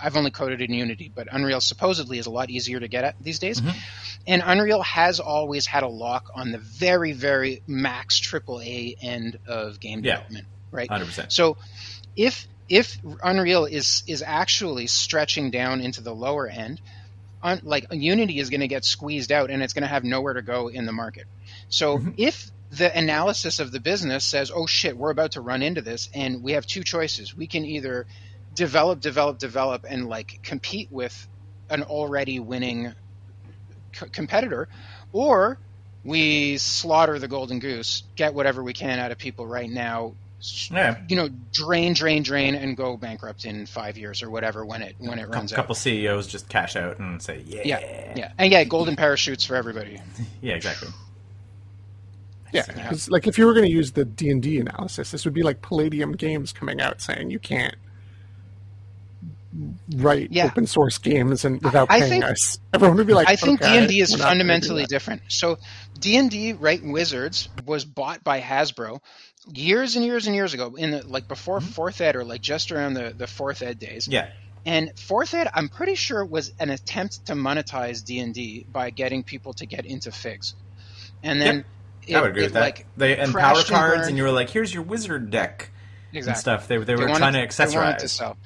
I've 0.00 0.16
only 0.16 0.30
coded 0.30 0.60
in 0.60 0.72
Unity, 0.72 1.10
but 1.14 1.28
Unreal 1.30 1.60
supposedly 1.60 2.18
is 2.18 2.26
a 2.26 2.30
lot 2.30 2.50
easier 2.50 2.80
to 2.80 2.88
get 2.88 3.04
at 3.04 3.16
these 3.20 3.38
days. 3.38 3.60
Mm-hmm. 3.60 3.78
And 4.26 4.42
Unreal 4.44 4.82
has 4.82 5.20
always 5.20 5.66
had 5.66 5.82
a 5.82 5.88
lock 5.88 6.30
on 6.34 6.52
the 6.52 6.58
very 6.58 7.12
very 7.12 7.62
max 7.66 8.20
AAA 8.20 8.96
end 9.00 9.38
of 9.46 9.80
game 9.80 10.00
Yeah. 10.04 10.16
development, 10.16 10.46
right? 10.70 10.88
100%. 10.88 11.32
So 11.32 11.56
if 12.16 12.46
if 12.68 12.98
Unreal 13.22 13.64
is 13.64 14.02
is 14.06 14.22
actually 14.22 14.86
stretching 14.86 15.50
down 15.50 15.80
into 15.80 16.02
the 16.02 16.14
lower 16.14 16.46
end, 16.46 16.80
un, 17.42 17.60
like 17.62 17.86
Unity 17.92 18.38
is 18.38 18.50
going 18.50 18.60
to 18.60 18.68
get 18.68 18.84
squeezed 18.84 19.32
out 19.32 19.50
and 19.50 19.62
it's 19.62 19.72
going 19.72 19.82
to 19.82 19.88
have 19.88 20.04
nowhere 20.04 20.34
to 20.34 20.42
go 20.42 20.68
in 20.68 20.84
the 20.84 20.92
market. 20.92 21.26
So 21.68 21.98
mm-hmm. 21.98 22.10
if 22.16 22.50
the 22.70 22.96
analysis 22.96 23.60
of 23.60 23.72
the 23.72 23.80
business 23.80 24.24
says, 24.24 24.50
"Oh 24.54 24.66
shit, 24.66 24.96
we're 24.96 25.10
about 25.10 25.32
to 25.32 25.40
run 25.40 25.62
into 25.62 25.80
this," 25.80 26.10
and 26.14 26.42
we 26.42 26.52
have 26.52 26.66
two 26.66 26.84
choices: 26.84 27.34
we 27.34 27.46
can 27.46 27.64
either 27.64 28.06
develop, 28.54 29.00
develop, 29.00 29.38
develop, 29.38 29.86
and 29.88 30.08
like 30.08 30.40
compete 30.42 30.90
with 30.90 31.28
an 31.70 31.82
already 31.82 32.40
winning 32.40 32.94
c- 33.92 34.06
competitor, 34.10 34.68
or 35.12 35.58
we 36.04 36.56
slaughter 36.58 37.18
the 37.18 37.28
golden 37.28 37.58
goose, 37.58 38.02
get 38.16 38.34
whatever 38.34 38.62
we 38.62 38.72
can 38.72 38.98
out 38.98 39.10
of 39.10 39.18
people 39.18 39.46
right 39.46 39.68
now, 39.70 40.14
Yeah. 40.70 40.96
you 41.08 41.16
know, 41.16 41.28
drain, 41.52 41.92
drain, 41.94 42.22
drain, 42.22 42.54
and 42.54 42.76
go 42.76 42.96
bankrupt 42.96 43.44
in 43.44 43.66
five 43.66 43.98
years 43.98 44.22
or 44.22 44.30
whatever 44.30 44.64
when 44.64 44.82
it 44.82 44.94
when 44.98 45.18
it 45.18 45.22
runs 45.22 45.28
out, 45.28 45.34
A 45.34 45.38
runs 45.38 45.52
couple 45.52 45.72
out. 45.72 45.78
CEOs 45.78 46.26
just 46.28 46.48
cash 46.48 46.76
out 46.76 46.98
and 47.00 47.20
say, 47.20 47.42
yeah, 47.46 47.62
Yeah, 47.64 48.12
yeah, 48.16 48.32
and 48.38 48.52
yeah, 48.52 48.64
golden 48.64 48.94
parachutes 48.96 49.44
for 49.44 49.56
everybody. 49.56 50.00
yeah, 50.40 50.54
exactly. 50.54 50.88
yeah, 52.52 52.62
'cause, 52.62 53.10
like 53.10 53.26
if 53.26 53.36
you 53.36 53.44
were 53.46 53.52
going 53.52 53.66
to 53.66 53.72
use 53.72 53.92
the 53.92 54.04
D 54.04 54.30
and 54.30 54.40
D 54.42 54.58
analysis, 54.60 55.10
this 55.10 55.24
would 55.24 55.34
be 55.34 55.42
like 55.42 55.60
Palladium 55.60 56.12
Games 56.12 56.52
coming 56.52 56.80
out 56.80 57.00
saying 57.02 57.30
you 57.30 57.38
can't 57.38 57.74
write 59.96 60.30
Yeah. 60.30 60.46
open 60.46 60.66
source 60.66 60.98
games 60.98 61.44
and 61.44 61.62
without 61.62 61.90
I 61.90 62.00
paying 62.00 62.10
think- 62.10 62.24
us. 62.24 62.58
Everyone 62.74 62.96
would 62.98 63.06
be 63.06 63.14
like, 63.14 63.28
I 63.28 63.36
think 63.36 63.60
D 63.60 63.66
and 63.68 63.88
D 63.88 64.00
is 64.00 64.10
we're 64.10 64.18
not 64.18 64.24
gonna 64.24 64.34
do 64.34 64.38
fundamentally 64.40 64.84
different. 64.86 65.22
So 65.28 65.58
D 65.98 66.16
and 66.16 66.30
D, 66.30 66.52
right? 66.52 66.82
Wizards 66.82 67.48
was 67.64 67.84
bought 67.84 68.22
by 68.22 68.40
Hasbro 68.40 69.00
years 69.52 69.96
and 69.96 70.04
years 70.04 70.26
and 70.26 70.36
years 70.36 70.54
ago, 70.54 70.74
in 70.76 70.90
the 70.90 71.06
like 71.06 71.28
before 71.28 71.60
mm-hmm. 71.60 71.68
Fourth 71.68 72.00
Ed 72.00 72.16
or 72.16 72.24
like 72.24 72.40
just 72.42 72.72
around 72.72 72.94
the 72.94 73.14
the 73.16 73.26
Fourth 73.26 73.62
Ed 73.62 73.78
days. 73.78 74.06
Yeah. 74.08 74.28
And 74.66 74.92
Fourth 74.98 75.32
Ed, 75.32 75.48
I'm 75.54 75.68
pretty 75.68 75.94
sure 75.94 76.24
was 76.24 76.52
an 76.58 76.68
attempt 76.70 77.26
to 77.26 77.32
monetize 77.34 78.04
D 78.04 78.18
and 78.20 78.34
D 78.34 78.66
by 78.70 78.90
getting 78.90 79.22
people 79.22 79.54
to 79.54 79.66
get 79.66 79.86
into 79.86 80.12
Figs, 80.12 80.54
and 81.22 81.40
then. 81.40 81.64
I 82.14 82.22
would 82.22 82.30
agree 82.30 82.44
with 82.44 82.54
that. 82.54 82.60
Like, 82.60 82.86
they 82.96 83.18
and 83.18 83.34
power 83.34 83.62
cards, 83.62 83.70
burned. 83.70 84.04
and 84.08 84.16
you 84.16 84.22
were 84.22 84.30
like, 84.30 84.48
"Here's 84.48 84.72
your 84.72 84.82
wizard 84.82 85.30
deck 85.30 85.70
Exactly. 86.14 86.30
and 86.30 86.38
stuff." 86.38 86.66
They, 86.66 86.78
they 86.78 86.94
were 86.94 87.02
wanted 87.02 87.18
trying 87.18 87.48
to 87.48 87.54
they 87.54 87.76
wanted 87.76 87.98
to 87.98 88.06
accessorize. 88.06 88.08
sell. 88.08 88.36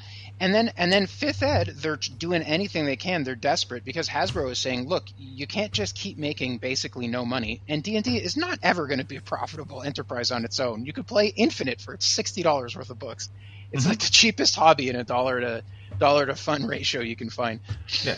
And 0.42 0.52
then 0.52 0.72
and 0.76 0.92
then 0.92 1.06
fifth 1.06 1.40
ed, 1.44 1.68
they're 1.76 1.94
doing 2.18 2.42
anything 2.42 2.84
they 2.84 2.96
can. 2.96 3.22
They're 3.22 3.36
desperate 3.36 3.84
because 3.84 4.08
Hasbro 4.08 4.50
is 4.50 4.58
saying, 4.58 4.88
"Look, 4.88 5.04
you 5.16 5.46
can't 5.46 5.70
just 5.70 5.94
keep 5.94 6.18
making 6.18 6.58
basically 6.58 7.06
no 7.06 7.24
money." 7.24 7.60
And 7.68 7.80
D 7.80 7.94
and 7.94 8.04
D 8.04 8.16
is 8.16 8.36
not 8.36 8.58
ever 8.60 8.88
going 8.88 8.98
to 8.98 9.04
be 9.04 9.14
a 9.14 9.20
profitable 9.20 9.82
enterprise 9.82 10.32
on 10.32 10.44
its 10.44 10.58
own. 10.58 10.84
You 10.84 10.92
could 10.92 11.06
play 11.06 11.28
Infinite 11.28 11.80
for 11.80 11.96
sixty 12.00 12.42
dollars 12.42 12.74
worth 12.74 12.90
of 12.90 12.98
books. 12.98 13.28
It's 13.70 13.84
mm-hmm. 13.84 13.90
like 13.90 14.00
the 14.00 14.10
cheapest 14.10 14.56
hobby 14.56 14.88
in 14.88 14.96
a 14.96 15.04
dollar 15.04 15.40
to 15.40 15.62
dollar 16.00 16.26
to 16.26 16.34
fun 16.34 16.66
ratio 16.66 17.02
you 17.02 17.14
can 17.14 17.30
find. 17.30 17.60
Yeah. 18.02 18.16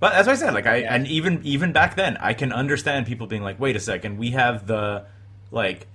But 0.00 0.14
as 0.14 0.26
I 0.26 0.34
said, 0.34 0.54
like 0.54 0.66
I 0.66 0.78
and 0.78 1.06
even 1.06 1.42
even 1.44 1.70
back 1.72 1.94
then, 1.94 2.16
I 2.16 2.34
can 2.34 2.52
understand 2.52 3.06
people 3.06 3.28
being 3.28 3.44
like, 3.44 3.60
"Wait 3.60 3.76
a 3.76 3.80
second, 3.80 4.18
we 4.18 4.32
have 4.32 4.66
the 4.66 5.04
like 5.52 5.86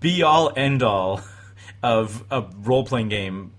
be 0.00 0.24
all 0.24 0.52
end 0.56 0.82
all 0.82 1.20
of 1.84 2.24
a 2.32 2.44
role 2.64 2.84
playing 2.84 3.10
game 3.10 3.52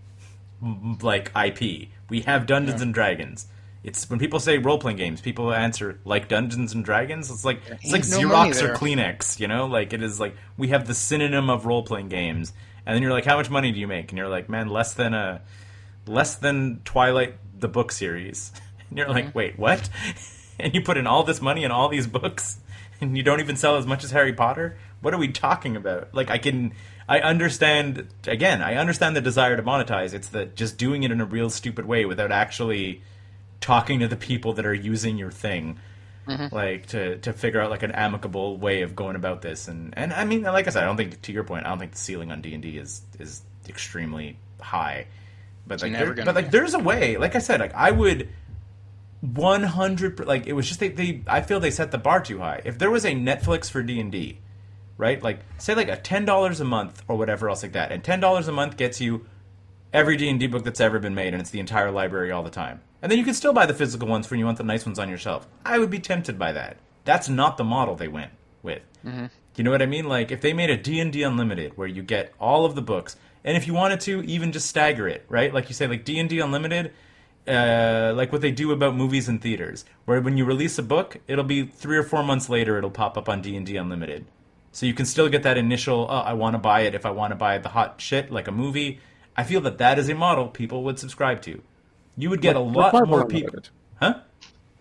like 1.01 1.32
IP. 1.36 1.89
We 2.10 2.22
have 2.22 2.45
Dungeons 2.45 2.82
and 2.82 2.93
Dragons." 2.93 3.47
It's 3.86 4.10
when 4.10 4.18
people 4.18 4.39
say 4.39 4.58
role 4.58 4.80
playing 4.80 4.97
games, 4.97 5.22
people 5.22 5.53
answer 5.53 5.99
like 6.06 6.28
Dungeons 6.28 6.74
and 6.74 6.84
Dragons. 6.84 7.30
It's 7.30 7.45
like 7.45 7.62
it's 7.70 7.91
like 7.91 8.08
no 8.08 8.30
Xerox 8.30 8.64
or. 8.64 8.74
Kleenex, 8.74 9.39
you 9.39 9.47
know? 9.47 9.68
Like 9.68 9.93
it 9.93 10.01
is 10.01 10.20
like 10.20 10.36
we 10.58 10.70
have 10.70 10.88
the 10.88 10.95
synonym 10.95 11.51
of 11.51 11.68
role 11.68 11.84
playing 11.84 12.10
games. 12.10 12.51
And 12.86 12.95
then 12.95 13.03
you're 13.03 13.12
like, 13.12 13.26
how 13.26 13.38
much 13.38 13.51
money 13.51 13.72
do 13.72 13.80
you 13.80 13.88
make? 13.88 14.12
And 14.12 14.18
you're 14.18 14.28
like, 14.28 14.49
man, 14.49 14.70
less 14.70 14.95
than 14.95 15.14
a 15.14 15.41
less 16.08 16.34
than 16.36 16.82
Twilight 16.84 17.36
the 17.58 17.68
book 17.68 17.91
series. 17.91 18.51
And 18.88 18.99
you're 18.99 19.10
like, 19.10 19.34
wait, 19.34 19.58
what? 19.58 19.89
And 20.58 20.74
you 20.74 20.82
put 20.82 20.95
in 20.95 21.06
all 21.06 21.24
this 21.24 21.41
money 21.41 21.66
in 21.66 21.72
all 21.72 21.89
these 21.89 22.08
books, 22.08 22.60
and 23.01 23.18
you 23.18 23.24
don't 23.24 23.41
even 23.41 23.58
sell 23.58 23.76
as 23.76 23.86
much 23.86 24.06
as 24.06 24.12
Harry 24.12 24.32
Potter? 24.32 24.78
What 25.06 25.14
are 25.14 25.18
we 25.20 25.28
talking 25.28 25.76
about? 25.76 26.16
Like, 26.16 26.32
I 26.32 26.39
can, 26.39 26.74
I 27.08 27.20
understand. 27.20 28.08
Again, 28.26 28.64
I 28.64 28.74
understand 28.74 29.16
the 29.16 29.22
desire 29.22 29.56
to 29.56 29.62
monetize. 29.62 30.16
It's 30.16 30.30
that 30.30 30.56
just 30.56 30.80
doing 30.80 31.03
it 31.03 31.12
in 31.12 31.22
a 31.22 31.26
real 31.26 31.51
stupid 31.51 31.86
way 31.86 32.06
without 32.06 32.32
actually 32.32 33.03
talking 33.62 33.99
to 33.99 34.08
the 34.08 34.16
people 34.16 34.53
that 34.53 34.66
are 34.66 34.74
using 34.74 35.16
your 35.18 35.30
thing. 35.30 35.78
Like 36.51 36.88
to, 36.88 37.20
to 37.20 37.34
figure 37.34 37.62
out 37.62 37.70
like 37.70 37.84
an 37.84 37.91
amicable 37.91 38.58
way 38.58 38.82
of 38.82 38.95
going 38.95 39.16
about 39.16 39.43
this, 39.43 39.68
and 39.68 39.93
and 39.95 40.12
I 40.12 40.26
mean, 40.26 40.41
like 40.41 40.66
I 40.66 40.72
said, 40.72 40.82
I 40.82 40.88
don't 40.88 40.97
think 40.97 41.22
to 41.22 41.32
your 41.32 41.43
point, 41.43 41.68
I 41.68 41.70
don't 41.70 41.78
think 41.78 41.91
the 41.91 41.99
ceiling 41.99 42.32
on 42.32 42.41
D 42.41 42.56
and 42.56 42.64
D 42.64 42.80
is 42.80 43.03
is 43.20 43.43
extremely 43.70 44.39
high, 44.60 45.06
but 45.68 45.84
like, 45.84 45.91
never 45.91 46.06
there- 46.16 46.26
but 46.26 46.34
like 46.34 46.49
there's 46.49 46.74
a 46.74 46.80
way. 46.80 47.18
Like 47.18 47.36
I 47.36 47.39
said, 47.39 47.60
like 47.60 47.76
I 47.76 47.91
would 47.91 48.28
100 49.22 50.26
like 50.26 50.47
it 50.47 50.53
was 50.53 50.68
just 50.68 50.80
they, 50.80 50.89
they 50.89 51.22
I 51.28 51.41
feel 51.41 51.60
they 51.60 51.70
set 51.72 51.91
the 51.91 51.97
bar 51.99 52.22
too 52.22 52.39
high. 52.39 52.62
If 52.66 52.80
there 52.80 52.89
was 52.91 53.06
a 53.06 53.12
Netflix 53.12 53.70
for 53.70 53.84
D&D 53.84 54.39
right? 54.98 55.22
Like 55.22 55.39
say 55.58 55.76
like 55.76 55.89
a 55.89 55.98
ten 55.98 56.26
dollars 56.26 56.60
a 56.60 56.66
month 56.66 57.04
or 57.08 57.18
whatever 57.18 57.50
else 57.50 57.64
like 57.64 57.74
that, 57.74 57.91
and 57.91 58.04
ten 58.04 58.20
dollars 58.20 58.48
a 58.48 58.52
month 58.52 58.78
gets 58.78 59.02
you 59.02 59.26
every 59.93 60.18
D 60.18 60.30
and 60.30 60.39
D 60.39 60.48
book 60.48 60.64
that's 60.64 60.82
ever 60.82 61.00
been 61.00 61.16
made, 61.16 61.34
and 61.34 61.41
it's 61.41 61.50
the 61.52 61.60
entire 61.60 61.91
library 61.91 62.32
all 62.32 62.43
the 62.43 62.50
time. 62.50 62.82
And 63.02 63.12
then 63.12 63.20
you 63.20 63.26
can 63.26 63.34
still 63.34 63.54
buy 63.54 63.66
the 63.66 63.74
physical 63.74 64.08
ones 64.08 64.30
when 64.30 64.39
you 64.39 64.46
want 64.46 64.58
the 64.58 64.64
nice 64.64 64.86
ones 64.86 65.00
on 65.00 65.10
your 65.10 65.18
shelf. 65.18 65.48
I 65.66 65.78
would 65.80 65.91
be 65.91 66.00
tempted 66.00 66.39
by 66.39 66.52
that. 66.54 66.78
That's 67.04 67.30
not 67.30 67.58
the 67.58 67.64
model 67.64 67.96
they 67.96 68.08
went 68.08 68.32
with. 68.64 68.82
You 69.56 69.64
know 69.64 69.72
what 69.72 69.82
I 69.82 69.86
mean? 69.86 70.10
Like 70.10 70.32
if 70.32 70.41
they 70.41 70.54
made 70.54 70.70
a 70.70 70.78
D&D 70.78 71.22
Unlimited 71.24 71.78
where 71.78 71.88
you 71.88 72.02
get 72.02 72.34
all 72.39 72.66
of 72.66 72.76
the 72.76 72.82
books, 72.82 73.16
and 73.43 73.56
if 73.56 73.68
you 73.68 73.74
wanted 73.74 74.00
to, 74.02 74.24
even 74.24 74.52
just 74.52 74.68
stagger 74.68 75.08
it, 75.08 75.24
right? 75.30 75.54
Like 75.54 75.70
you 75.70 75.76
say, 75.76 75.88
like 75.88 76.04
D&D 76.04 76.39
Unlimited, 76.39 76.91
uh, 77.48 78.14
like 78.16 78.32
what 78.32 78.41
they 78.41 78.52
do 78.52 78.72
about 78.72 78.96
movies 78.96 79.30
and 79.30 79.39
theaters, 79.39 79.86
where 80.06 80.20
when 80.20 80.36
you 80.36 80.46
release 80.46 80.80
a 80.80 80.84
book, 80.84 81.18
it'll 81.28 81.43
be 81.43 81.64
three 81.64 81.96
or 81.96 82.04
four 82.04 82.24
months 82.24 82.50
later, 82.50 82.78
it'll 82.78 82.89
pop 82.89 83.18
up 83.18 83.30
on 83.30 83.41
D&D 83.41 83.78
Unlimited. 83.78 84.26
So 84.76 84.86
you 84.86 84.94
can 84.94 85.06
still 85.06 85.30
get 85.30 85.44
that 85.44 85.58
initial, 85.58 86.06
oh, 86.10 86.14
I 86.14 86.34
want 86.34 86.54
to 86.54 86.58
buy 86.58 86.82
it 86.82 86.96
if 86.96 87.06
I 87.06 87.10
want 87.10 87.32
to 87.32 87.36
buy 87.38 87.60
the 87.60 87.70
hot 87.70 88.02
shit 88.02 88.30
like 88.30 88.50
a 88.50 88.52
movie. 88.52 89.00
I 89.38 89.46
feel 89.46 89.62
that 89.62 89.78
that 89.78 89.98
is 89.98 90.10
a 90.10 90.16
model 90.16 90.50
people 90.50 90.84
would 90.84 91.00
subscribe 91.00 91.42
to. 91.44 91.62
You 92.18 92.30
would 92.30 92.42
get 92.42 92.58
a 92.58 92.60
lot 92.60 92.92
Marvel 92.92 93.06
more 93.06 93.22
Unlimited. 93.22 93.54
people. 93.54 93.70
Huh? 94.02 94.20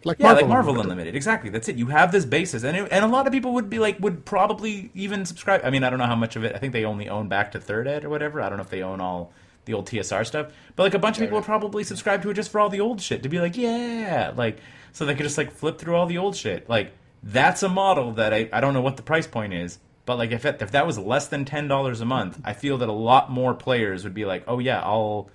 Like 0.03 0.19
Yeah, 0.19 0.27
Marvel 0.27 0.43
like 0.43 0.49
Marvel 0.49 0.71
Unlimited. 0.73 0.91
Unlimited. 0.91 1.15
Exactly. 1.15 1.49
That's 1.49 1.69
it. 1.69 1.77
You 1.77 1.87
have 1.87 2.11
this 2.11 2.25
basis, 2.25 2.65
and 2.65 2.77
it, 2.77 2.89
and 2.91 3.05
a 3.05 3.09
lot 3.09 3.29
of 3.29 3.33
people 3.33 3.55
would 3.55 3.71
be 3.71 3.79
like, 3.79 4.01
would 4.01 4.25
probably 4.25 4.91
even 4.97 5.25
subscribe. 5.25 5.61
I 5.63 5.71
mean, 5.71 5.85
I 5.85 5.91
don't 5.91 6.01
know 6.01 6.07
how 6.07 6.17
much 6.17 6.35
of 6.35 6.43
it. 6.43 6.57
I 6.57 6.59
think 6.59 6.73
they 6.73 6.85
only 6.85 7.09
own 7.09 7.29
back 7.29 7.53
to 7.53 7.61
Third 7.61 7.87
Ed 7.87 8.05
or 8.05 8.09
whatever. 8.09 8.41
I 8.41 8.49
don't 8.49 8.59
know 8.59 8.65
if 8.65 8.71
they 8.71 8.83
own 8.83 9.01
all 9.01 9.33
the 9.65 9.75
old 9.75 9.87
TSR 9.87 10.27
stuff, 10.27 10.49
but 10.75 10.83
like 10.83 10.95
a 10.95 10.99
bunch 10.99 11.19
of 11.19 11.21
people 11.21 11.39
would 11.39 11.45
probably 11.45 11.85
subscribe 11.85 12.21
to 12.23 12.31
it 12.31 12.35
just 12.35 12.51
for 12.51 12.59
all 12.59 12.69
the 12.69 12.81
old 12.81 13.01
shit 13.01 13.23
to 13.23 13.29
be 13.29 13.39
like, 13.39 13.57
yeah, 13.57 14.33
like 14.35 14.59
so 14.93 15.07
they 15.07 15.15
could 15.15 15.23
just 15.23 15.39
like 15.39 15.53
flip 15.53 15.79
through 15.79 15.95
all 15.95 16.07
the 16.07 16.19
old 16.19 16.35
shit. 16.35 16.69
Like 16.69 16.93
that's 17.25 17.63
a 17.63 17.69
model 17.69 18.13
that 18.13 18.33
I 18.33 18.49
I 18.53 18.61
don't 18.61 18.75
know 18.75 18.83
what 18.83 18.97
the 18.97 19.03
price 19.03 19.27
point 19.27 19.55
is. 19.55 19.79
But 20.07 20.19
like 20.19 20.33
if 20.33 20.45
it, 20.45 20.61
if 20.61 20.71
that 20.73 20.87
was 20.87 20.99
less 20.99 21.29
than 21.29 21.47
ten 21.47 21.67
dollars 21.67 22.01
a 22.03 22.05
month, 22.05 22.39
I 22.45 22.53
feel 22.53 22.77
that 22.79 22.89
a 22.89 22.93
lot 22.93 23.31
more 23.31 23.55
players 23.55 24.05
would 24.05 24.13
be 24.13 24.27
like, 24.27 24.45
"Oh 24.47 24.59
yeah, 24.59 24.83
I'll 24.83 25.31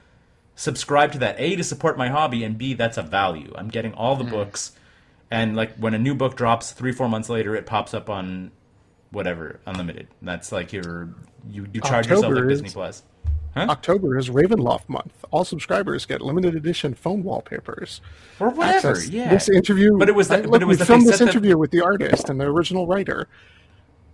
subscribe 0.55 1.13
to 1.13 1.17
that 1.19 1.35
a 1.39 1.55
to 1.55 1.63
support 1.63 1.97
my 1.97 2.09
hobby 2.09 2.43
and 2.43 2.57
b 2.57 2.73
that's 2.73 2.97
a 2.97 3.01
value. 3.01 3.51
I'm 3.55 3.69
getting 3.69 3.93
all 3.93 4.15
the 4.15 4.25
mm. 4.25 4.31
books 4.31 4.73
and 5.31 5.55
like 5.55 5.75
when 5.77 5.93
a 5.93 5.97
new 5.97 6.13
book 6.13 6.35
drops 6.35 6.71
three 6.71 6.91
four 6.91 7.07
months 7.07 7.29
later 7.29 7.55
it 7.55 7.65
pops 7.65 7.93
up 7.93 8.09
on 8.09 8.51
whatever 9.11 9.59
unlimited. 9.65 10.07
That's 10.21 10.51
like 10.51 10.73
your 10.73 11.09
you, 11.49 11.65
you 11.73 11.81
charge 11.81 12.07
yourself 12.07 12.25
October 12.25 12.45
like 12.45 12.51
is- 12.51 12.61
disney 12.61 12.73
plus 12.73 13.03
October 13.57 14.17
is 14.17 14.29
Ravenloft 14.29 14.87
month. 14.87 15.25
All 15.31 15.43
subscribers 15.43 16.05
get 16.05 16.21
limited 16.21 16.55
edition 16.55 16.93
phone 16.93 17.23
wallpapers. 17.23 17.99
or 18.39 18.49
whatever 18.49 18.91
Access 18.91 19.09
yeah 19.09 19.29
This 19.29 19.49
interview, 19.49 19.97
but 19.97 20.07
it 20.07 20.15
was 20.15 20.27
that 20.29 20.39
I- 20.39 20.41
but 20.43 20.49
look, 20.51 20.61
it 20.61 20.65
was 20.65 20.79
we 20.79 20.85
filmed 20.85 21.07
this 21.07 21.19
that- 21.19 21.27
interview 21.29 21.57
with 21.57 21.71
the 21.71 21.81
artist 21.81 22.29
and 22.29 22.39
the 22.39 22.45
original 22.45 22.87
writer. 22.87 23.27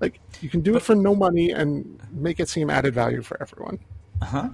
Like 0.02 0.20
you 0.42 0.50
can 0.50 0.62
do 0.62 0.76
it 0.76 0.82
for 0.82 0.96
no 0.96 1.16
money 1.16 1.52
and 1.52 2.00
make 2.12 2.40
it 2.40 2.50
seem 2.50 2.70
added 2.70 2.94
value 2.94 3.22
for 3.22 3.42
everyone. 3.42 3.80
Uh-huh. 4.22 4.50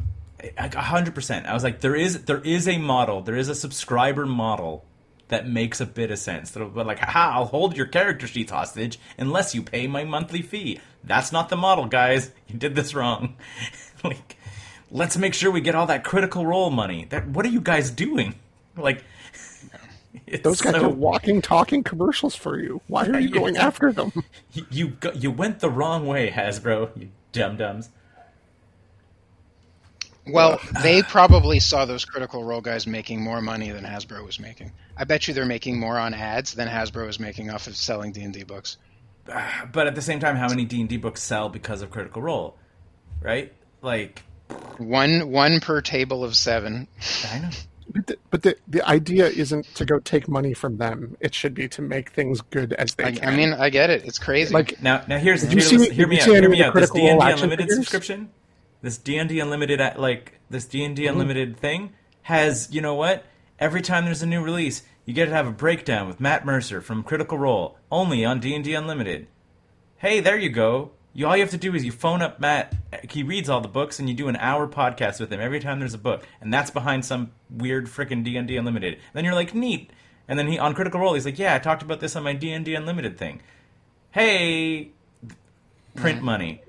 Like, 0.60 0.76
a 0.76 0.82
hundred 0.82 1.14
percent. 1.16 1.46
I 1.46 1.54
was 1.54 1.64
like, 1.64 1.82
there 1.82 1.96
is 1.96 2.26
there 2.26 2.42
is 2.42 2.68
a 2.68 2.78
model, 2.78 3.22
there 3.22 3.38
is 3.38 3.48
a 3.50 3.56
subscriber 3.56 4.26
model 4.26 4.86
that 5.28 5.48
makes 5.48 5.80
a 5.80 5.86
bit 5.86 6.12
of 6.12 6.20
sense. 6.20 6.52
But 6.52 6.86
like, 6.86 7.00
ha, 7.00 7.32
I'll 7.36 7.46
hold 7.46 7.78
your 7.78 7.86
character 7.86 8.28
sheets 8.28 8.52
hostage 8.52 9.00
unless 9.18 9.56
you 9.56 9.62
pay 9.64 9.88
my 9.88 10.04
monthly 10.04 10.42
fee. 10.42 10.80
That's 11.04 11.32
not 11.32 11.50
the 11.50 11.56
model, 11.56 11.86
guys. 11.86 12.32
You 12.48 12.58
did 12.60 12.76
this 12.76 12.94
wrong. 12.94 13.36
like, 14.04 14.36
let's 14.92 15.18
make 15.18 15.34
sure 15.34 15.50
we 15.50 15.62
get 15.62 15.74
all 15.74 15.88
that 15.88 16.04
critical 16.04 16.46
role 16.46 16.70
money. 16.70 17.06
That 17.10 17.28
what 17.28 17.46
are 17.46 17.50
you 17.50 17.62
guys 17.62 17.90
doing? 17.90 18.36
Like, 18.78 19.04
it's 20.26 20.44
Those 20.44 20.62
guys 20.62 20.76
so- 20.76 20.86
are 20.86 20.90
walking, 20.90 21.42
talking 21.42 21.84
commercials 21.84 22.36
for 22.36 22.58
you. 22.58 22.80
Why 22.88 23.06
are 23.06 23.20
you 23.20 23.28
Yeah, 23.28 23.40
going 23.40 23.58
after 23.58 23.92
them? 23.92 24.14
you 24.54 24.66
you, 24.70 24.88
go, 24.88 25.12
you 25.12 25.30
went 25.30 25.60
the 25.60 25.70
wrong 25.70 26.08
way, 26.08 26.30
Hasbro. 26.32 26.90
You 26.98 27.10
dum 27.34 27.58
dums. 27.58 27.90
Well, 30.26 30.60
they 30.84 31.02
probably 31.04 31.60
saw 31.60 31.84
those 31.86 32.06
Critical 32.06 32.44
Role 32.46 32.62
guys 32.62 32.88
making 32.88 33.22
more 33.22 33.42
money 33.42 33.72
than 33.72 33.84
Hasbro 33.84 34.26
was 34.26 34.40
making. 34.40 34.72
I 34.96 35.04
bet 35.04 35.28
you 35.28 35.34
they're 35.34 35.46
making 35.46 35.78
more 35.78 35.98
on 35.98 36.14
ads 36.14 36.54
than 36.54 36.70
Hasbro 36.70 37.10
is 37.10 37.20
making 37.20 37.50
off 37.50 37.68
of 37.68 37.76
selling 37.76 38.14
D 38.14 38.22
and 38.22 38.34
D 38.34 38.44
books. 38.44 38.78
But 39.74 39.86
at 39.88 39.96
the 39.96 40.02
same 40.02 40.20
time, 40.22 40.38
how 40.38 40.48
many 40.48 40.64
D 40.64 40.80
and 40.80 40.90
D 40.90 40.96
books 40.98 41.22
sell 41.22 41.50
because 41.50 41.82
of 41.82 41.92
Critical 41.92 42.22
Role? 42.22 42.56
Right? 43.22 43.52
Like, 43.82 44.24
One 44.78 45.30
one 45.32 45.60
per 45.60 45.82
table 45.82 46.24
of 46.24 46.36
seven. 46.36 46.88
I 47.32 47.40
know. 47.40 47.50
But 47.94 48.08
the, 48.08 48.18
but 48.30 48.42
the 48.44 48.56
the 48.68 48.88
idea 48.88 49.28
isn't 49.28 49.66
to 49.76 49.86
go 49.86 50.00
take 50.00 50.28
money 50.30 50.54
from 50.54 50.78
them. 50.78 51.18
It 51.20 51.36
should 51.36 51.54
be 51.54 51.68
to 51.70 51.82
make 51.82 52.12
things 52.12 52.40
good 52.42 52.74
as 52.74 52.96
they 52.96 53.04
I, 53.06 53.12
can. 53.12 53.30
I 53.30 53.36
mean, 53.36 53.54
I 53.54 53.70
get 53.70 53.90
it. 53.90 54.06
It's 54.06 54.18
crazy. 54.18 54.54
like 54.54 54.82
Now, 54.82 55.04
now 55.08 55.18
here's 55.18 55.42
Did 55.42 55.54
you 55.54 55.62
see- 55.62 55.90
hear 55.92 56.08
me 56.08 56.16
you 56.16 56.22
out. 56.22 56.28
Hear 56.28 56.50
me 56.50 56.58
the 56.60 56.64
out. 56.66 56.74
This 56.74 56.90
D 56.90 57.06
and 57.08 57.20
D 57.20 57.26
Unlimited 57.32 57.60
figures? 57.66 57.76
subscription, 57.78 58.30
this 58.82 58.98
D 58.98 59.18
and 59.18 59.28
D 59.28 59.40
Unlimited, 59.42 59.82
like 59.98 60.40
this 60.50 60.66
D 60.66 60.84
and 60.86 60.96
D 60.96 61.04
Mm-hmm. 61.04 61.12
Unlimited 61.12 61.58
thing 61.58 61.92
has, 62.24 62.70
you 62.72 62.80
know 62.82 62.96
what? 62.96 63.26
Every 63.60 63.82
time 63.82 64.06
there's 64.06 64.22
a 64.22 64.28
new 64.28 64.42
release, 64.42 64.84
you 65.06 65.14
get 65.14 65.26
to 65.26 65.32
have 65.34 65.46
a 65.48 65.52
breakdown 65.52 66.08
with 66.08 66.20
Matt 66.22 66.46
Mercer 66.46 66.80
from 66.82 67.04
Critical 67.04 67.38
Role, 67.38 67.78
only 67.92 68.24
on 68.24 68.40
D 68.40 68.56
and 68.56 68.64
D 68.64 68.74
Unlimited. 68.74 69.28
Hey, 69.98 70.20
there 70.22 70.38
you 70.38 70.50
go. 70.50 70.92
You 71.14 71.28
all 71.28 71.36
you 71.36 71.42
have 71.42 71.52
to 71.52 71.58
do 71.58 71.76
is 71.76 71.84
you 71.84 71.92
phone 71.92 72.22
up 72.22 72.40
Matt. 72.40 72.74
He 73.10 73.22
reads 73.22 73.50
all 73.50 73.60
the 73.60 73.68
books, 73.68 74.00
and 74.00 74.08
you 74.08 74.16
do 74.16 74.30
an 74.30 74.38
hour 74.38 74.68
podcast 74.68 75.20
with 75.20 75.32
him 75.32 75.42
every 75.42 75.60
time 75.60 75.80
there's 75.80 75.94
a 75.94 76.00
book, 76.00 76.26
and 76.40 76.54
that's 76.54 76.72
behind 76.72 77.04
some 77.04 77.32
weird 77.50 77.88
freaking 77.88 78.24
D 78.24 78.38
and 78.38 78.48
D 78.48 78.56
Unlimited. 78.56 78.98
Then 79.14 79.26
you're 79.26 79.36
like, 79.36 79.54
neat. 79.54 79.92
And 80.28 80.40
then 80.40 80.48
he 80.48 80.58
on 80.58 80.74
Critical 80.74 81.02
Role, 81.02 81.14
he's 81.14 81.26
like, 81.26 81.38
yeah, 81.38 81.56
I 81.56 81.60
talked 81.60 81.84
about 81.84 82.00
this 82.00 82.16
on 82.16 82.24
my 82.24 82.34
D 82.34 82.52
and 82.54 82.64
D 82.64 82.76
Unlimited 82.76 83.18
thing. 83.18 83.42
Hey, 84.12 84.92
print 85.96 86.22
money. 86.22 86.62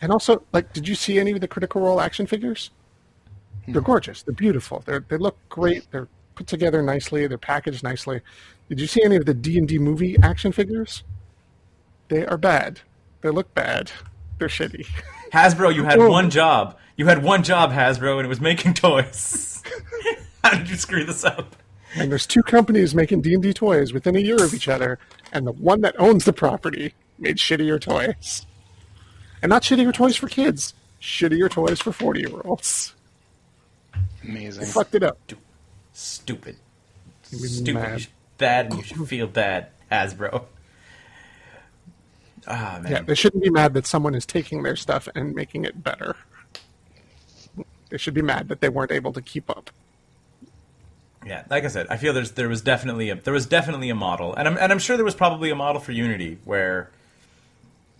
And 0.00 0.12
also, 0.12 0.42
like, 0.52 0.72
did 0.72 0.86
you 0.86 0.94
see 0.94 1.18
any 1.18 1.32
of 1.32 1.40
the 1.40 1.48
Critical 1.48 1.80
Role 1.80 2.00
action 2.00 2.26
figures? 2.26 2.70
Hmm. 3.64 3.72
They're 3.72 3.82
gorgeous. 3.82 4.22
They're 4.22 4.34
beautiful. 4.34 4.84
They 4.86 5.00
they 5.08 5.16
look 5.16 5.36
great. 5.48 5.90
They're 5.90 6.08
put 6.36 6.46
together 6.46 6.80
nicely. 6.80 7.26
They're 7.26 7.38
packaged 7.38 7.82
nicely. 7.82 8.20
Did 8.68 8.80
you 8.80 8.86
see 8.86 9.02
any 9.02 9.16
of 9.16 9.26
the 9.26 9.34
D 9.34 9.58
and 9.58 9.66
D 9.66 9.80
movie 9.80 10.16
action 10.22 10.52
figures? 10.52 11.02
They 12.06 12.24
are 12.24 12.38
bad. 12.38 12.80
They 13.22 13.30
look 13.30 13.54
bad. 13.54 13.90
They're 14.38 14.48
shitty. 14.48 14.86
Hasbro, 15.32 15.74
you 15.74 15.84
had 15.84 15.98
Whoa. 15.98 16.08
one 16.08 16.30
job. 16.30 16.76
You 16.96 17.06
had 17.06 17.22
one 17.22 17.42
job, 17.42 17.70
Hasbro, 17.72 18.16
and 18.16 18.26
it 18.26 18.28
was 18.28 18.40
making 18.40 18.74
toys. 18.74 19.62
How 20.44 20.56
did 20.56 20.68
you 20.68 20.76
screw 20.76 21.04
this 21.04 21.24
up? 21.24 21.56
And 21.94 22.10
there's 22.10 22.26
two 22.26 22.42
companies 22.42 22.94
making 22.94 23.22
D 23.22 23.34
and 23.34 23.42
D 23.42 23.52
toys 23.52 23.92
within 23.92 24.16
a 24.16 24.20
year 24.20 24.42
of 24.42 24.54
each 24.54 24.68
other, 24.68 24.98
and 25.32 25.46
the 25.46 25.52
one 25.52 25.80
that 25.80 25.98
owns 25.98 26.24
the 26.24 26.32
property 26.32 26.94
made 27.18 27.36
shittier 27.36 27.80
toys. 27.80 28.46
And 29.42 29.50
not 29.50 29.62
shittier 29.62 29.92
toys 29.92 30.16
for 30.16 30.28
kids. 30.28 30.74
Shittier 31.00 31.50
toys 31.50 31.80
for 31.80 31.92
forty 31.92 32.20
year 32.20 32.40
olds. 32.44 32.94
Amazing. 34.22 34.66
Fucked 34.66 34.94
it 34.94 35.02
up. 35.02 35.18
Stupid. 35.92 36.56
Made 37.32 37.40
me 37.40 37.48
Stupid. 37.48 37.92
You 37.92 37.98
should, 37.98 38.10
bad, 38.38 38.66
and 38.66 38.74
you 38.76 38.82
should 38.82 39.08
feel 39.08 39.26
bad, 39.26 39.68
Hasbro. 39.90 40.44
Ah, 42.46 42.80
man. 42.82 42.92
Yeah, 42.92 43.02
they 43.02 43.14
shouldn't 43.14 43.42
be 43.42 43.50
mad 43.50 43.74
that 43.74 43.86
someone 43.86 44.14
is 44.14 44.24
taking 44.24 44.62
their 44.62 44.76
stuff 44.76 45.08
and 45.14 45.34
making 45.34 45.64
it 45.64 45.82
better. 45.82 46.16
They 47.90 47.98
should 47.98 48.14
be 48.14 48.22
mad 48.22 48.48
that 48.48 48.60
they 48.60 48.68
weren't 48.68 48.92
able 48.92 49.12
to 49.12 49.20
keep 49.20 49.50
up. 49.50 49.70
Yeah, 51.26 51.44
like 51.50 51.64
I 51.64 51.68
said, 51.68 51.86
I 51.90 51.98
feel 51.98 52.14
there's 52.14 52.30
there 52.32 52.48
was 52.48 52.62
definitely 52.62 53.10
a 53.10 53.14
there 53.14 53.34
was 53.34 53.44
definitely 53.44 53.90
a 53.90 53.94
model, 53.94 54.34
and 54.34 54.48
I'm 54.48 54.56
and 54.56 54.72
I'm 54.72 54.78
sure 54.78 54.96
there 54.96 55.04
was 55.04 55.14
probably 55.14 55.50
a 55.50 55.54
model 55.54 55.80
for 55.80 55.92
Unity 55.92 56.38
where 56.44 56.90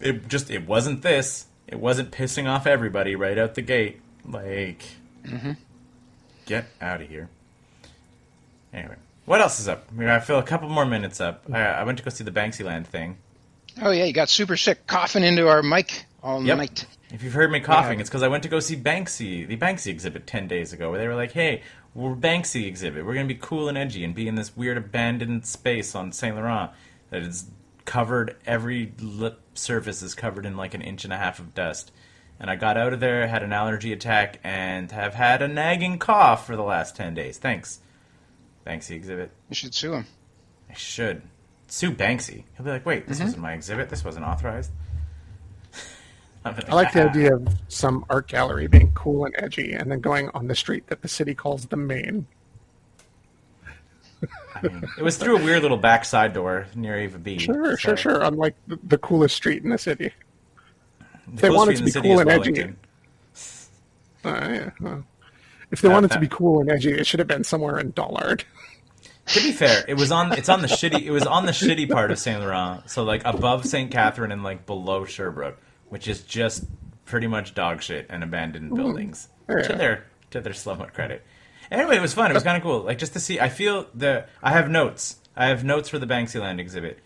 it 0.00 0.26
just 0.28 0.50
it 0.50 0.66
wasn't 0.66 1.02
this, 1.02 1.46
it 1.66 1.78
wasn't 1.78 2.10
pissing 2.12 2.48
off 2.48 2.66
everybody 2.66 3.14
right 3.14 3.36
out 3.36 3.54
the 3.54 3.62
gate. 3.62 4.00
Like, 4.24 4.84
mm-hmm. 5.24 5.52
get 6.46 6.66
out 6.80 7.02
of 7.02 7.08
here. 7.08 7.28
Anyway, 8.72 8.96
what 9.26 9.40
else 9.40 9.60
is 9.60 9.68
up? 9.68 9.86
I, 9.90 9.94
mean, 9.94 10.08
I 10.08 10.20
feel 10.20 10.38
a 10.38 10.42
couple 10.42 10.68
more 10.68 10.86
minutes 10.86 11.20
up. 11.20 11.44
I, 11.52 11.60
I 11.60 11.84
went 11.84 11.98
to 11.98 12.04
go 12.04 12.10
see 12.10 12.24
the 12.24 12.30
Banksyland 12.30 12.86
thing. 12.86 13.18
Oh 13.80 13.90
yeah, 13.90 14.04
you 14.04 14.12
got 14.12 14.28
super 14.28 14.56
sick 14.56 14.86
coughing 14.86 15.22
into 15.24 15.48
our 15.48 15.62
mic 15.62 16.04
all 16.22 16.42
Yep. 16.44 16.58
night. 16.58 16.86
If 17.12 17.22
you've 17.22 17.32
heard 17.32 17.50
me 17.50 17.60
coughing, 17.60 17.94
Yeah. 17.98 18.00
it's 18.00 18.10
because 18.10 18.22
I 18.22 18.28
went 18.28 18.42
to 18.44 18.48
go 18.48 18.60
see 18.60 18.76
Banksy, 18.76 19.46
the 19.46 19.56
Banksy 19.56 19.88
exhibit 19.88 20.26
10 20.26 20.46
days 20.48 20.72
ago, 20.72 20.90
where 20.90 20.98
they 21.00 21.08
were 21.08 21.14
like, 21.16 21.32
hey, 21.32 21.62
we're 21.94 22.14
Banksy 22.14 22.66
exhibit. 22.66 23.04
We're 23.04 23.14
going 23.14 23.26
to 23.26 23.34
be 23.34 23.40
cool 23.40 23.68
and 23.68 23.76
edgy 23.76 24.04
and 24.04 24.14
be 24.14 24.28
in 24.28 24.36
this 24.36 24.56
weird 24.56 24.76
abandoned 24.76 25.44
space 25.46 25.94
on 25.94 26.12
Saint 26.12 26.36
Laurent 26.36 26.70
that 27.10 27.22
is 27.22 27.46
covered, 27.84 28.36
every 28.46 28.92
lip 29.00 29.40
surface 29.54 30.02
is 30.02 30.14
covered 30.14 30.46
in 30.46 30.56
like 30.56 30.74
an 30.74 30.82
inch 30.82 31.02
and 31.04 31.12
a 31.12 31.16
half 31.16 31.38
of 31.40 31.52
dust. 31.54 31.90
And 32.38 32.48
I 32.48 32.54
got 32.56 32.76
out 32.76 32.92
of 32.92 33.00
there, 33.00 33.26
had 33.26 33.42
an 33.42 33.52
allergy 33.52 33.92
attack, 33.92 34.38
and 34.44 34.90
have 34.92 35.14
had 35.14 35.42
a 35.42 35.48
nagging 35.48 35.98
cough 35.98 36.46
for 36.46 36.54
the 36.56 36.62
last 36.62 36.94
10 36.96 37.12
days. 37.14 37.38
Thanks, 37.38 37.80
Banksy 38.64 38.92
exhibit. 38.92 39.32
You 39.48 39.54
should 39.56 39.74
sue 39.74 39.94
him. 39.94 40.06
I 40.70 40.74
should. 40.74 41.22
Sue 41.70 41.92
Banksy. 41.92 42.42
He'll 42.56 42.64
be 42.66 42.70
like, 42.72 42.84
wait, 42.84 43.06
this 43.06 43.20
wasn't 43.20 43.42
my 43.42 43.52
exhibit. 43.52 43.88
This 43.90 44.04
wasn't 44.04 44.26
authorized. 44.26 44.72
I'll 46.44 46.52
be 46.52 46.64
I 46.66 46.74
like 46.74 46.92
the 46.92 47.08
idea 47.08 47.36
of 47.36 47.48
some 47.68 48.04
art 48.10 48.26
gallery 48.26 48.66
being 48.66 48.90
cool 48.92 49.24
and 49.24 49.34
edgy 49.38 49.72
and 49.72 49.90
then 49.90 50.00
going 50.00 50.30
on 50.34 50.48
the 50.48 50.56
street 50.56 50.88
that 50.88 51.02
the 51.02 51.08
city 51.08 51.32
calls 51.32 51.66
the 51.66 51.76
main. 51.76 52.26
I 54.56 54.62
mean, 54.62 54.84
it 54.98 55.02
was 55.02 55.16
through 55.16 55.38
a 55.38 55.44
weird 55.44 55.62
little 55.62 55.76
backside 55.76 56.32
door 56.32 56.66
near 56.74 56.96
Ava 56.96 57.18
B. 57.18 57.38
Sure, 57.38 57.72
so- 57.72 57.76
sure, 57.76 57.96
sure. 57.96 58.24
On 58.24 58.36
like 58.36 58.56
the, 58.66 58.78
the 58.82 58.98
coolest 58.98 59.36
street 59.36 59.62
in 59.62 59.70
the 59.70 59.78
city. 59.78 60.12
If 61.32 61.40
they 61.40 61.50
wanted 61.50 61.76
to 61.76 61.84
be 61.84 61.92
cool 61.92 62.14
is 62.14 62.20
and 62.20 62.30
edgy, 62.30 62.62
uh, 64.24 64.48
yeah, 64.52 64.70
well, 64.80 65.04
if 65.70 65.80
they 65.80 65.88
That- 65.88 65.94
wanted 65.94 66.10
to 66.10 66.18
be 66.18 66.26
cool 66.26 66.60
and 66.60 66.68
edgy, 66.68 66.90
it 66.90 67.06
should 67.06 67.20
have 67.20 67.28
been 67.28 67.44
somewhere 67.44 67.78
in 67.78 67.92
Dollard. 67.92 68.42
To 69.34 69.40
be 69.40 69.52
fair, 69.52 69.84
it 69.86 69.94
was 69.94 70.10
on. 70.10 70.32
It's 70.32 70.48
on 70.48 70.60
the 70.60 70.66
shitty. 70.66 71.02
It 71.02 71.12
was 71.12 71.24
on 71.26 71.46
the 71.46 71.52
shitty 71.52 71.88
part 71.88 72.10
of 72.10 72.18
Saint 72.18 72.40
Laurent, 72.40 72.90
so 72.90 73.04
like 73.04 73.22
above 73.24 73.64
Saint 73.64 73.92
Catherine 73.92 74.32
and 74.32 74.42
like 74.42 74.66
below 74.66 75.04
Sherbrooke, 75.04 75.58
which 75.88 76.08
is 76.08 76.22
just 76.22 76.64
pretty 77.04 77.28
much 77.28 77.54
dog 77.54 77.82
shit 77.82 78.06
and 78.08 78.24
abandoned 78.24 78.74
buildings. 78.74 79.28
Yeah. 79.48 79.62
To 79.62 79.72
their 79.74 80.04
to 80.30 80.40
their 80.40 80.52
somewhat 80.52 80.94
credit. 80.94 81.22
Anyway, 81.70 81.96
it 81.96 82.02
was 82.02 82.12
fun. 82.12 82.30
It 82.30 82.34
was 82.34 82.42
kind 82.42 82.56
of 82.56 82.62
cool. 82.62 82.80
Like 82.80 82.98
just 82.98 83.12
to 83.12 83.20
see. 83.20 83.38
I 83.38 83.48
feel 83.48 83.86
the. 83.94 84.26
I 84.42 84.50
have 84.50 84.68
notes. 84.68 85.16
I 85.36 85.46
have 85.46 85.62
notes 85.62 85.88
for 85.88 85.98
the 85.98 86.06
Banksyland 86.06 86.58
exhibit. 86.58 86.98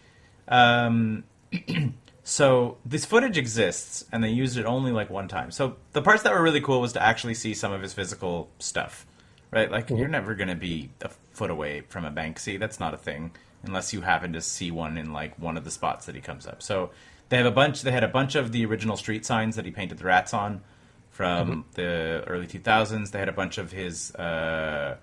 Um, 0.48 1.24
so 2.24 2.78
this 2.86 3.04
footage 3.04 3.36
exists, 3.36 4.04
and 4.10 4.24
they 4.24 4.30
used 4.30 4.56
it 4.56 4.64
only 4.64 4.92
like 4.92 5.10
one 5.10 5.28
time. 5.28 5.50
So 5.50 5.76
the 5.92 6.00
parts 6.00 6.22
that 6.22 6.32
were 6.32 6.42
really 6.42 6.62
cool 6.62 6.80
was 6.80 6.94
to 6.94 7.02
actually 7.02 7.34
see 7.34 7.52
some 7.52 7.72
of 7.72 7.82
his 7.82 7.92
physical 7.92 8.48
stuff, 8.58 9.06
right? 9.50 9.70
Like 9.70 9.90
you're 9.90 10.08
never 10.08 10.34
gonna 10.34 10.54
be 10.54 10.90
a 11.02 11.10
foot 11.34 11.50
away 11.50 11.82
from 11.82 12.04
a 12.04 12.10
Banksy. 12.10 12.58
That's 12.58 12.80
not 12.80 12.94
a 12.94 12.98
thing 12.98 13.32
unless 13.62 13.92
you 13.92 14.02
happen 14.02 14.32
to 14.32 14.40
see 14.40 14.70
one 14.70 14.98
in 14.98 15.12
like 15.12 15.38
one 15.38 15.56
of 15.56 15.64
the 15.64 15.70
spots 15.70 16.06
that 16.06 16.14
he 16.14 16.20
comes 16.20 16.46
up. 16.46 16.62
So 16.62 16.90
they 17.28 17.36
have 17.36 17.46
a 17.46 17.50
bunch. 17.50 17.82
They 17.82 17.92
had 17.92 18.04
a 18.04 18.08
bunch 18.08 18.34
of 18.34 18.52
the 18.52 18.64
original 18.66 18.96
street 18.96 19.24
signs 19.24 19.56
that 19.56 19.64
he 19.64 19.70
painted 19.70 19.98
the 19.98 20.04
rats 20.04 20.34
on 20.34 20.62
from 21.10 21.64
the 21.74 22.24
early 22.26 22.46
2000s. 22.46 23.10
They 23.10 23.18
had 23.18 23.28
a 23.28 23.32
bunch 23.32 23.58
of 23.58 23.72
his 23.72 24.14
uh, 24.14 24.96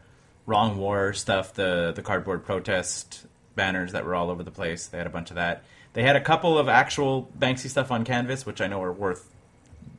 wrong 0.45 0.77
war 0.77 1.13
stuff, 1.13 1.53
the 1.53 1.91
the 1.95 2.01
cardboard 2.01 2.45
protest 2.45 3.25
banners 3.55 3.91
that 3.91 4.05
were 4.05 4.15
all 4.15 4.29
over 4.29 4.43
the 4.43 4.51
place. 4.51 4.87
They 4.87 4.97
had 4.97 5.07
a 5.07 5.11
bunch 5.11 5.29
of 5.29 5.35
that. 5.35 5.63
They 5.93 6.03
had 6.03 6.15
a 6.15 6.21
couple 6.21 6.57
of 6.57 6.69
actual 6.69 7.29
Banksy 7.37 7.69
stuff 7.69 7.91
on 7.91 8.05
canvas, 8.05 8.45
which 8.45 8.61
I 8.61 8.67
know 8.67 8.81
are 8.81 8.93
worth 8.93 9.29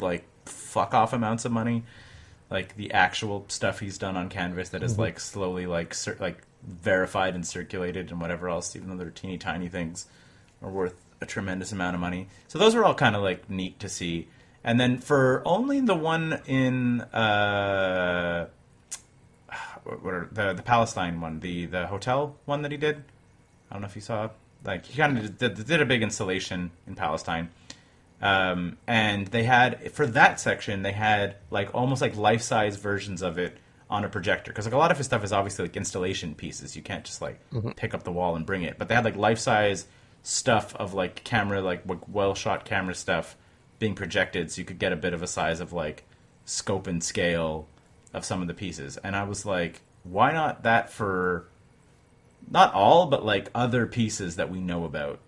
like 0.01 0.25
fuck 0.47 0.95
off 0.95 1.13
amounts 1.13 1.45
of 1.45 1.53
money. 1.53 1.85
Like 2.53 2.77
the 2.77 2.93
actual 2.93 3.47
stuff 3.49 3.81
he's 3.81 3.97
done 3.97 4.17
on 4.17 4.29
canvas 4.29 4.69
that 4.69 4.83
is 4.83 4.99
like 4.99 5.19
slowly 5.19 5.67
like 5.67 5.95
cir- 5.95 6.19
like 6.21 6.43
verified 6.63 7.35
and 7.35 7.47
circulated 7.47 8.11
and 8.11 8.21
whatever 8.21 8.49
else, 8.49 8.77
even 8.77 8.91
though 8.91 8.97
they're 8.97 9.11
teeny 9.11 9.39
tiny 9.39 9.69
things, 9.69 10.07
are 10.63 10.71
worth 10.71 10.95
a 11.23 11.27
tremendous 11.27 11.73
amount 11.73 11.95
of 11.95 12.01
money. 12.01 12.29
So 12.49 12.59
those 12.59 12.75
are 12.75 12.85
all 12.85 12.95
kind 12.95 13.17
of 13.17 13.23
like 13.23 13.49
neat 13.49 13.81
to 13.81 13.89
see. 13.89 14.29
And 14.63 14.79
then 14.79 14.99
for 14.99 15.43
only 15.45 15.81
the 15.81 15.95
one 15.95 16.41
in 16.47 17.01
uh, 17.01 18.49
what 19.85 20.05
what 20.05 20.15
are 20.15 20.29
the 20.31 20.53
the 20.53 20.63
Palestine 20.63 21.21
one, 21.21 21.41
the 21.41 21.67
the 21.67 21.87
hotel 21.87 22.37
one 22.45 22.63
that 22.63 22.71
he 22.71 22.77
did. 22.77 23.03
I 23.71 23.75
don't 23.75 23.83
know 23.83 23.89
if 23.89 23.97
you 23.97 24.03
saw. 24.03 24.31
Like 24.65 24.87
he 24.87 24.97
kind 24.97 25.19
of 25.19 25.39
did, 25.39 25.67
did 25.67 25.81
a 25.81 25.87
big 25.87 26.03
installation 26.03 26.71
in 26.87 26.95
Palestine, 26.95 27.49
um, 28.23 28.79
and 28.87 29.27
they 29.27 29.43
had 29.43 29.93
for 29.93 30.07
that 30.07 30.41
section 30.41 30.83
they 30.83 30.93
had 30.93 31.37
like 31.51 31.75
almost 31.75 32.01
like 32.01 32.17
life 32.17 32.41
size 32.41 32.77
versions 32.77 33.21
of 33.21 33.37
it 33.37 33.59
on 33.93 34.05
a 34.05 34.09
projector 34.09 34.51
because 34.51 34.65
like 34.65 34.73
a 34.73 34.79
lot 34.79 34.91
of 34.91 34.97
his 34.97 35.07
stuff 35.07 35.23
is 35.23 35.33
obviously 35.33 35.67
like 35.67 35.77
installation 35.77 36.35
pieces. 36.35 36.75
You 36.75 36.83
can't 36.83 37.05
just 37.05 37.21
like 37.21 37.39
pick 37.77 37.93
up 37.93 38.05
the 38.05 38.11
wall 38.11 38.37
and 38.37 38.47
bring 38.47 38.63
it, 38.63 38.79
but 38.79 38.89
they 38.89 38.95
had 38.95 39.05
like 39.05 39.17
life 39.17 39.39
size 39.39 39.87
stuff 40.23 40.75
of 40.77 40.95
like 40.95 41.23
camera 41.25 41.61
like 41.61 41.83
well 42.09 42.35
shot 42.35 42.65
camera 42.65 42.95
stuff 42.95 43.37
being 43.79 43.95
projected, 43.95 44.51
so 44.51 44.61
you 44.61 44.65
could 44.65 44.79
get 44.79 44.93
a 44.93 44.97
bit 44.97 45.13
of 45.13 45.23
a 45.23 45.27
size 45.27 45.61
of 45.61 45.75
like 45.75 46.05
scope 46.47 46.87
and 46.87 47.05
scale 47.05 47.67
of 48.15 48.25
some 48.25 48.41
of 48.41 48.49
the 48.49 48.55
pieces. 48.55 48.97
And 48.99 49.15
I 49.15 49.25
was 49.25 49.45
like, 49.45 49.83
why 50.05 50.33
not 50.33 50.63
that 50.63 50.91
for 50.91 51.49
not 52.51 52.73
all, 52.73 53.07
but 53.07 53.27
like 53.27 53.51
other 53.55 53.87
pieces 53.87 54.37
that 54.37 54.51
we 54.51 54.61
know 54.61 54.85
about? 54.85 55.19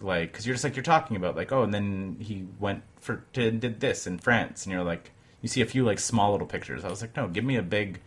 Like, 0.00 0.32
because 0.32 0.46
you're 0.46 0.54
just 0.54 0.64
like 0.64 0.76
you're 0.76 0.82
talking 0.82 1.16
about 1.16 1.36
like, 1.36 1.52
oh, 1.52 1.62
and 1.62 1.74
then 1.74 2.16
he 2.20 2.46
went 2.58 2.82
for 3.00 3.24
to 3.34 3.50
did 3.50 3.80
this 3.80 4.06
in 4.06 4.18
France, 4.18 4.64
and 4.64 4.72
you're 4.72 4.84
like, 4.84 5.10
you 5.42 5.48
see 5.48 5.60
a 5.60 5.66
few 5.66 5.84
like 5.84 5.98
small 5.98 6.32
little 6.32 6.46
pictures. 6.46 6.84
I 6.84 6.88
was 6.90 7.02
like, 7.02 7.16
no, 7.16 7.28
give 7.28 7.44
me 7.44 7.56
a 7.56 7.62
big, 7.62 8.00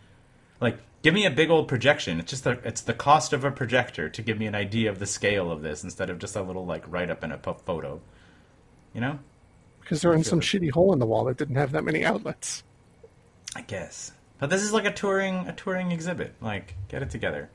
like, 0.60 0.78
give 1.02 1.14
me 1.14 1.24
a 1.26 1.30
big 1.30 1.50
old 1.50 1.68
projection. 1.68 2.18
It's 2.20 2.30
just 2.30 2.44
the 2.44 2.58
it's 2.64 2.80
the 2.82 2.94
cost 2.94 3.32
of 3.32 3.44
a 3.44 3.50
projector 3.52 4.08
to 4.08 4.22
give 4.22 4.38
me 4.38 4.46
an 4.46 4.54
idea 4.56 4.90
of 4.90 4.98
the 4.98 5.06
scale 5.06 5.50
of 5.52 5.62
this 5.62 5.84
instead 5.84 6.10
of 6.10 6.18
just 6.18 6.34
a 6.36 6.42
little 6.42 6.66
like 6.66 6.84
write 6.88 7.10
up 7.10 7.22
in 7.24 7.30
a 7.32 7.38
photo. 7.38 8.00
You 8.92 9.00
know, 9.00 9.18
Because 9.80 10.00
they're 10.02 10.14
in 10.14 10.24
some 10.24 10.40
it. 10.40 10.42
shitty 10.42 10.70
hole 10.72 10.92
in 10.92 10.98
the 10.98 11.06
wall 11.06 11.24
that 11.24 11.36
didn't 11.36 11.56
have 11.56 11.72
that 11.72 11.84
many 11.84 12.04
outlets. 12.04 12.62
I 13.54 13.62
guess. 13.62 14.12
But 14.38 14.50
this 14.50 14.62
is 14.62 14.72
like 14.72 14.84
a 14.84 14.92
touring 14.92 15.46
a 15.48 15.52
touring 15.52 15.92
exhibit. 15.92 16.34
Like, 16.40 16.76
get 16.88 17.02
it 17.02 17.10
together. 17.10 17.50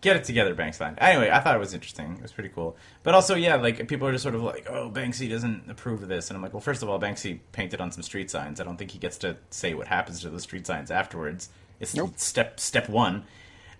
Get 0.00 0.14
it 0.14 0.22
together, 0.24 0.54
Banksyland. 0.54 0.94
Anyway, 0.98 1.28
I 1.28 1.40
thought 1.40 1.56
it 1.56 1.58
was 1.58 1.74
interesting. 1.74 2.12
It 2.18 2.22
was 2.22 2.30
pretty 2.30 2.50
cool. 2.50 2.76
But 3.02 3.14
also, 3.14 3.34
yeah, 3.34 3.56
like 3.56 3.88
people 3.88 4.06
are 4.06 4.12
just 4.12 4.22
sort 4.22 4.36
of 4.36 4.42
like, 4.42 4.66
"Oh, 4.70 4.88
Banksy 4.90 5.28
doesn't 5.28 5.68
approve 5.68 6.02
of 6.02 6.08
this," 6.08 6.30
and 6.30 6.36
I'm 6.36 6.42
like, 6.42 6.52
"Well, 6.54 6.60
first 6.60 6.84
of 6.84 6.88
all, 6.88 7.00
Banksy 7.00 7.40
painted 7.50 7.80
on 7.80 7.90
some 7.90 8.02
street 8.04 8.30
signs. 8.30 8.60
I 8.60 8.64
don't 8.64 8.76
think 8.76 8.92
he 8.92 8.98
gets 9.00 9.18
to 9.18 9.36
say 9.50 9.74
what 9.74 9.88
happens 9.88 10.20
to 10.20 10.30
those 10.30 10.42
street 10.44 10.68
signs 10.68 10.92
afterwards. 10.92 11.48
It's 11.80 11.96
Nope. 11.96 12.12
step 12.16 12.60
step 12.60 12.88
one, 12.88 13.24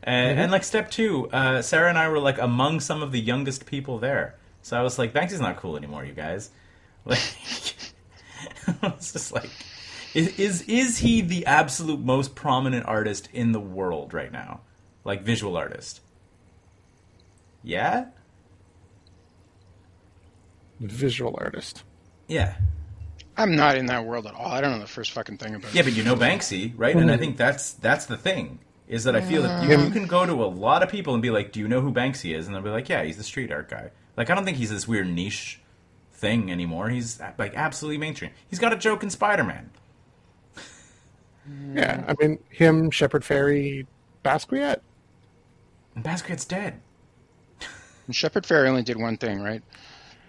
uh, 0.05 0.11
and 0.11 0.51
like 0.51 0.65
step 0.65 0.91
two, 0.91 1.31
uh, 1.31 1.63
Sarah 1.63 1.89
and 1.89 1.99
I 1.99 2.09
were 2.09 2.19
like 2.19 2.39
among 2.39 2.81
some 2.81 3.01
of 3.01 3.13
the 3.13 3.21
youngest 3.21 3.65
people 3.67 3.99
there. 4.01 4.35
So 4.63 4.77
I 4.77 4.83
was 4.83 4.99
like, 4.99 5.13
Banksy's 5.13 5.41
not 5.41 5.57
cool 5.57 5.77
anymore, 5.77 6.05
you 6.05 6.15
guys. 6.15 6.51
Like, 7.07 7.21
I 8.83 8.89
was 8.89 9.13
just 9.13 9.33
like, 9.33 9.49
is, 10.15 10.39
is 10.39 10.63
is 10.63 10.99
he 10.99 11.21
the 11.23 11.47
absolute 11.47 12.01
most 12.01 12.35
prominent 12.35 12.87
artist 12.87 13.29
in 13.33 13.53
the 13.53 13.61
world 13.61 14.13
right 14.13 14.31
now? 14.33 14.61
Like 15.05 15.23
visual 15.23 15.57
artist? 15.57 16.01
Yeah? 17.63 18.07
Visual 20.81 21.37
artist. 21.39 21.83
Yeah. 22.29 22.55
I'm 23.37 23.55
not 23.55 23.77
in 23.77 23.87
that 23.87 24.05
world 24.05 24.27
at 24.27 24.35
all. 24.35 24.47
I 24.47 24.61
don't 24.61 24.73
know 24.73 24.81
the 24.81 24.87
first 24.87 25.13
fucking 25.13 25.39
thing 25.39 25.55
about 25.55 25.71
it. 25.71 25.75
Yeah, 25.75 25.83
it. 25.83 25.85
but 25.85 25.93
you 25.95 26.03
know 26.03 26.17
Banksy, 26.17 26.73
right? 26.77 26.95
And 26.95 27.11
I 27.11 27.17
think 27.17 27.37
that's 27.37 27.73
that's 27.75 28.07
the 28.07 28.17
thing. 28.17 28.59
Is 28.89 29.05
that 29.05 29.15
I 29.15 29.21
feel 29.21 29.43
that 29.43 29.63
you, 29.63 29.79
you 29.79 29.91
can 29.91 30.07
go 30.07 30.25
to 30.25 30.33
a 30.33 30.47
lot 30.47 30.83
of 30.83 30.89
people 30.89 31.13
and 31.13 31.23
be 31.23 31.31
like, 31.31 31.53
"Do 31.53 31.61
you 31.61 31.69
know 31.69 31.81
who 31.81 31.93
Banksy 31.93 32.35
is?" 32.37 32.47
And 32.47 32.55
they'll 32.55 32.63
be 32.63 32.71
like, 32.71 32.89
"Yeah, 32.89 33.05
he's 33.05 33.17
the 33.17 33.23
street 33.23 33.53
art 33.53 33.69
guy." 33.69 33.91
Like, 34.17 34.31
I 34.31 34.35
don't 34.35 34.45
think 34.45 34.57
he's 34.57 34.71
this 34.71 34.89
weird 34.89 35.09
niche 35.09 35.61
thing 36.13 36.51
anymore. 36.51 36.89
He's 36.89 37.21
like 37.39 37.55
absolutely 37.55 37.99
mainstream. 37.99 38.33
He's 38.49 38.59
got 38.59 38.73
a 38.73 38.77
joke 38.77 39.03
in 39.03 39.11
Spider 39.11 39.45
Man. 39.45 39.71
Yeah, 41.75 42.05
I 42.09 42.15
mean 42.21 42.39
him, 42.51 42.91
Shepard 42.91 43.23
Fairey, 43.23 43.87
Basquiat. 44.25 44.81
And 45.95 46.05
Basquiat's 46.05 46.45
dead. 46.45 46.81
And 48.09 48.17
Shepard 48.17 48.45
Fairey 48.45 48.69
only 48.69 48.83
did 48.83 48.97
one 48.99 49.17
thing, 49.17 49.41
right? 49.41 49.63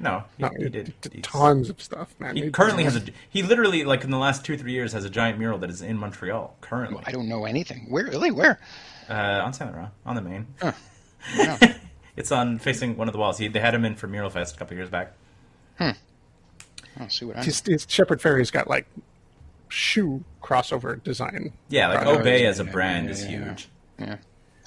No, 0.02 0.24
he, 0.38 0.44
No, 0.44 0.50
he 0.56 0.64
he 0.66 0.70
did. 0.70 0.94
did 1.02 1.24
tons 1.24 1.70
of 1.70 1.82
stuff, 1.82 2.14
man. 2.20 2.36
He 2.36 2.52
currently 2.52 2.84
has 2.84 2.96
a. 2.96 3.02
He 3.30 3.42
literally, 3.42 3.84
like 3.84 4.04
in 4.04 4.12
the 4.12 4.18
last 4.18 4.46
two 4.46 4.58
three 4.58 4.72
years, 4.74 4.94
has 4.94 5.04
a 5.06 5.10
giant 5.10 5.40
mural 5.40 5.58
that 5.60 5.70
is 5.72 5.82
in 5.82 5.98
Montreal 5.98 6.56
currently 6.62 7.04
I 7.08 7.12
don't 7.12 7.28
know 7.28 7.46
anything. 7.46 7.88
Where 7.90 8.06
really? 8.06 8.30
Where? 8.32 8.60
uh, 9.10 9.42
on 9.44 9.54
Saint 9.54 9.72
Laurent, 9.72 9.92
on 10.06 10.16
the 10.16 10.22
main. 10.22 10.46
Yeah. 10.62 11.58
It's 12.18 12.34
on 12.34 12.60
facing 12.60 12.98
one 12.98 13.08
of 13.08 13.14
the 13.14 13.18
walls. 13.18 13.38
He, 13.38 13.48
they 13.48 13.62
had 13.62 13.74
him 13.74 13.86
in 13.86 13.96
for 13.96 14.08
Mural 14.08 14.30
Fest 14.30 14.54
a 14.54 14.60
couple 14.60 14.76
years 14.76 14.90
back. 14.90 15.14
Hmm. 15.78 15.92
I'll 17.00 17.10
see 17.10 17.24
what 17.24 17.38
I. 17.38 17.44
He's, 17.46 17.62
he's, 17.66 17.88
Shepard 17.90 18.20
Fairey's 18.20 18.52
got 18.52 18.68
like 18.68 18.88
shoe 19.70 20.26
crossover 20.44 21.02
design. 21.02 21.54
Yeah, 21.70 21.88
like 21.88 22.06
Uh, 22.06 22.20
Obey 22.20 22.46
as 22.46 22.60
a 22.60 22.66
brand 22.66 23.06
yeah, 23.06 23.12
is 23.12 23.24
yeah, 23.24 23.32
yeah. 23.32 23.44
huge. 23.46 23.70
Yeah. 24.00 24.16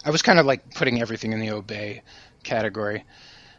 I 0.05 0.11
was 0.11 0.23
kind 0.23 0.39
of 0.39 0.47
like 0.47 0.75
putting 0.75 1.03
everything 1.03 1.33
in 1.33 1.41
the 1.41 1.51
obey 1.51 2.01
category. 2.43 3.05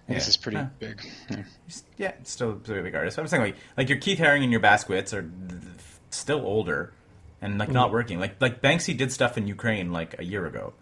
Yeah. 0.07 0.15
This 0.15 0.27
is 0.27 0.38
pretty 0.38 0.57
Huh. 0.57 0.67
big. 0.79 1.01
Yeah. 1.29 1.43
Yeah, 1.97 2.11
it's 2.19 2.31
still 2.31 2.51
a 2.51 2.55
pretty 2.55 2.81
big 2.81 2.95
artist. 2.95 3.17
I'm 3.17 3.27
saying 3.27 3.41
like 3.41 3.55
like 3.77 3.89
your 3.89 3.97
Keith 3.97 4.19
Haring 4.19 4.43
and 4.43 4.51
your 4.51 4.59
Basquiats 4.59 5.13
are 5.13 5.29
still 6.09 6.41
older 6.41 6.91
and 7.41 7.57
like 7.57 7.69
not 7.69 7.88
mm-hmm. 7.88 7.93
working. 7.93 8.19
Like 8.19 8.41
like 8.41 8.61
Banksy 8.61 8.95
did 8.97 9.11
stuff 9.11 9.38
in 9.38 9.47
Ukraine 9.47 9.91
like 9.91 10.19
a 10.19 10.23
year 10.23 10.45
ago. 10.45 10.73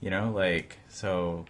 You 0.00 0.10
know, 0.10 0.30
like 0.30 0.78
so 0.88 1.46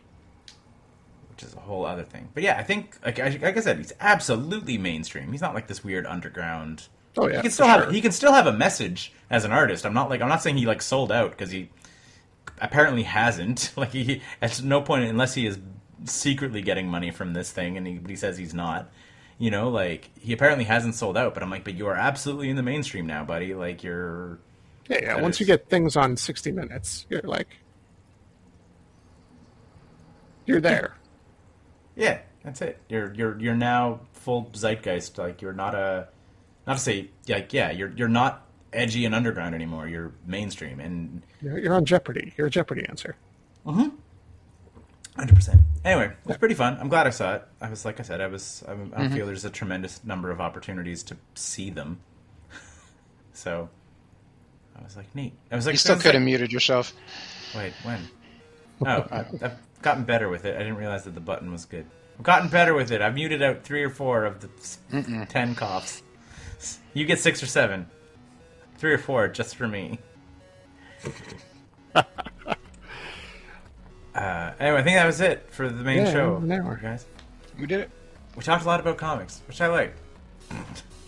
which 1.30 1.42
is 1.42 1.54
a 1.54 1.60
whole 1.60 1.84
other 1.84 2.02
thing. 2.04 2.28
But 2.32 2.42
yeah, 2.42 2.56
I 2.58 2.62
think 2.62 2.96
like 3.04 3.18
I- 3.18 3.38
like 3.42 3.56
I 3.56 3.60
said, 3.60 3.76
he's 3.78 3.92
absolutely 4.00 4.78
mainstream. 4.78 5.32
He's 5.32 5.42
not 5.42 5.52
like 5.54 5.66
this 5.66 5.84
weird 5.84 6.06
underground. 6.06 6.88
Oh 7.18 7.28
yeah, 7.28 7.36
he 7.36 7.42
can 7.42 7.50
still 7.50 7.66
have 7.66 7.82
sure. 7.84 7.92
he 7.92 8.00
can 8.00 8.12
still 8.12 8.32
have 8.32 8.46
a 8.46 8.52
message 8.52 9.12
as 9.30 9.44
an 9.44 9.52
artist. 9.52 9.84
I'm 9.84 9.94
not 9.94 10.08
like 10.08 10.22
I'm 10.22 10.28
not 10.28 10.42
saying 10.42 10.56
he 10.56 10.66
like 10.66 10.80
sold 10.80 11.12
out 11.12 11.30
because 11.32 11.50
he 11.50 11.68
apparently 12.60 13.02
hasn't. 13.04 13.72
Like 13.76 13.92
he 13.92 14.22
at 14.42 14.62
no 14.62 14.80
point 14.82 15.04
unless 15.04 15.34
he 15.34 15.46
is 15.46 15.58
secretly 16.04 16.62
getting 16.62 16.88
money 16.88 17.10
from 17.10 17.32
this 17.32 17.50
thing, 17.52 17.76
and 17.76 17.86
he, 17.86 18.00
he 18.06 18.16
says 18.16 18.36
he's 18.38 18.54
not. 18.54 18.90
You 19.38 19.50
know, 19.50 19.68
like 19.68 20.10
he 20.18 20.32
apparently 20.32 20.64
hasn't 20.64 20.94
sold 20.94 21.16
out. 21.16 21.34
But 21.34 21.42
I'm 21.42 21.50
like, 21.50 21.64
but 21.64 21.74
you 21.74 21.86
are 21.88 21.94
absolutely 21.96 22.48
in 22.50 22.56
the 22.56 22.62
mainstream 22.62 23.06
now, 23.06 23.24
buddy. 23.24 23.54
Like 23.54 23.82
you're 23.82 24.38
Yeah, 24.88 24.98
yeah. 25.02 25.20
Once 25.20 25.36
is- 25.36 25.40
you 25.40 25.46
get 25.46 25.68
things 25.68 25.96
on 25.96 26.16
60 26.16 26.52
Minutes, 26.52 27.04
you're 27.10 27.20
like, 27.22 27.48
you're 30.46 30.60
there. 30.60 30.94
yeah, 31.96 32.20
that's 32.44 32.62
it. 32.62 32.80
You're 32.88 33.12
you're 33.14 33.38
you're 33.40 33.54
now 33.54 34.00
full 34.12 34.50
zeitgeist. 34.54 35.18
Like 35.18 35.42
you're 35.42 35.52
not 35.52 35.74
a 35.74 36.08
not 36.66 36.74
to 36.74 36.82
say 36.82 37.10
like 37.28 37.52
yeah, 37.52 37.70
you're 37.72 37.90
you're 37.96 38.08
not 38.08 38.45
edgy 38.72 39.04
and 39.04 39.14
underground 39.14 39.54
anymore. 39.54 39.88
You're 39.88 40.12
mainstream 40.26 40.80
and 40.80 41.22
You're, 41.40 41.58
you're 41.58 41.74
on 41.74 41.84
Jeopardy. 41.84 42.32
You're 42.36 42.46
a 42.48 42.50
Jeopardy 42.50 42.84
answer. 42.88 43.16
Mm-hmm. 43.66 43.88
Hundred 45.16 45.34
percent. 45.34 45.60
Anyway, 45.84 46.06
it 46.06 46.26
was 46.26 46.36
pretty 46.36 46.54
fun. 46.54 46.76
I'm 46.78 46.88
glad 46.88 47.06
I 47.06 47.10
saw 47.10 47.34
it. 47.36 47.44
I 47.60 47.70
was 47.70 47.84
like 47.84 48.00
I 48.00 48.02
said, 48.02 48.20
I 48.20 48.26
was. 48.26 48.62
I, 48.68 48.72
I 48.72 48.76
don't 49.02 49.12
feel 49.12 49.24
there's 49.26 49.44
a 49.46 49.50
tremendous 49.50 50.04
number 50.04 50.30
of 50.30 50.40
opportunities 50.42 51.02
to 51.04 51.16
see 51.34 51.70
them. 51.70 52.00
so 53.32 53.68
I 54.78 54.82
was 54.84 54.96
like, 54.96 55.14
neat. 55.14 55.32
I 55.50 55.56
was 55.56 55.64
like, 55.66 55.72
You 55.74 55.78
still 55.78 55.96
could 55.96 56.06
have 56.06 56.14
like- 56.16 56.22
muted 56.24 56.52
yourself. 56.52 56.92
Wait, 57.54 57.72
when? 57.82 58.00
Oh, 58.86 59.06
I've, 59.10 59.42
I've 59.42 59.80
gotten 59.80 60.04
better 60.04 60.28
with 60.28 60.44
it. 60.44 60.54
I 60.54 60.58
didn't 60.58 60.76
realize 60.76 61.04
that 61.04 61.14
the 61.14 61.20
button 61.20 61.50
was 61.50 61.64
good. 61.64 61.86
I've 62.18 62.22
gotten 62.22 62.50
better 62.50 62.74
with 62.74 62.92
it. 62.92 63.00
I've 63.00 63.14
muted 63.14 63.42
out 63.42 63.62
three 63.64 63.82
or 63.82 63.88
four 63.88 64.26
of 64.26 64.40
the 64.40 64.50
s- 64.58 64.76
ten 65.30 65.54
coughs. 65.54 66.02
You 66.92 67.06
get 67.06 67.18
six 67.18 67.42
or 67.42 67.46
seven. 67.46 67.88
Three 68.78 68.92
or 68.92 68.98
four 68.98 69.28
just 69.28 69.56
for 69.56 69.66
me. 69.66 69.98
uh, 71.94 72.02
anyway, 74.14 74.78
I 74.78 74.82
think 74.82 74.96
that 74.96 75.06
was 75.06 75.20
it 75.20 75.46
for 75.50 75.68
the 75.68 75.82
main 75.82 75.98
Yeah, 75.98 76.12
show, 76.12 76.36
an 76.36 76.50
hour. 76.52 76.78
guys. 76.82 77.06
We 77.58 77.66
did 77.66 77.80
it. 77.80 77.90
We 78.36 78.42
talked 78.42 78.64
a 78.64 78.66
lot 78.66 78.80
about 78.80 78.96
comics, 78.98 79.42
which 79.46 79.60
I 79.60 79.68
like. 79.68 79.94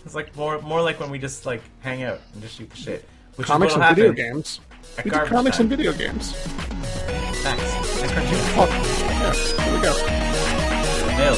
It's 0.05 0.15
like 0.15 0.33
more 0.35 0.61
more 0.61 0.81
like 0.81 0.97
when 1.01 1.09
we 1.11 1.19
just 1.19 1.45
like 1.45 1.61
hang 1.81 2.03
out 2.03 2.21
and 2.33 2.41
just 2.41 2.55
shoot 2.57 2.69
the 2.69 2.77
shit. 2.77 3.05
Which 3.35 3.47
Comics 3.47 3.75
and 3.75 3.83
video 3.95 4.13
games. 4.13 4.61
We 5.03 5.11
did 5.11 5.25
comics 5.25 5.57
time. 5.57 5.65
and 5.65 5.69
video 5.69 5.91
games. 5.93 6.31
Thanks. 6.31 7.63
Thanks, 7.63 8.13
Cartoon. 8.13 8.39
Oh, 8.55 8.67
yeah, 9.09 9.33
here 9.65 9.73
we 9.75 9.81
go. 9.81 11.17
Nailed 11.17 11.37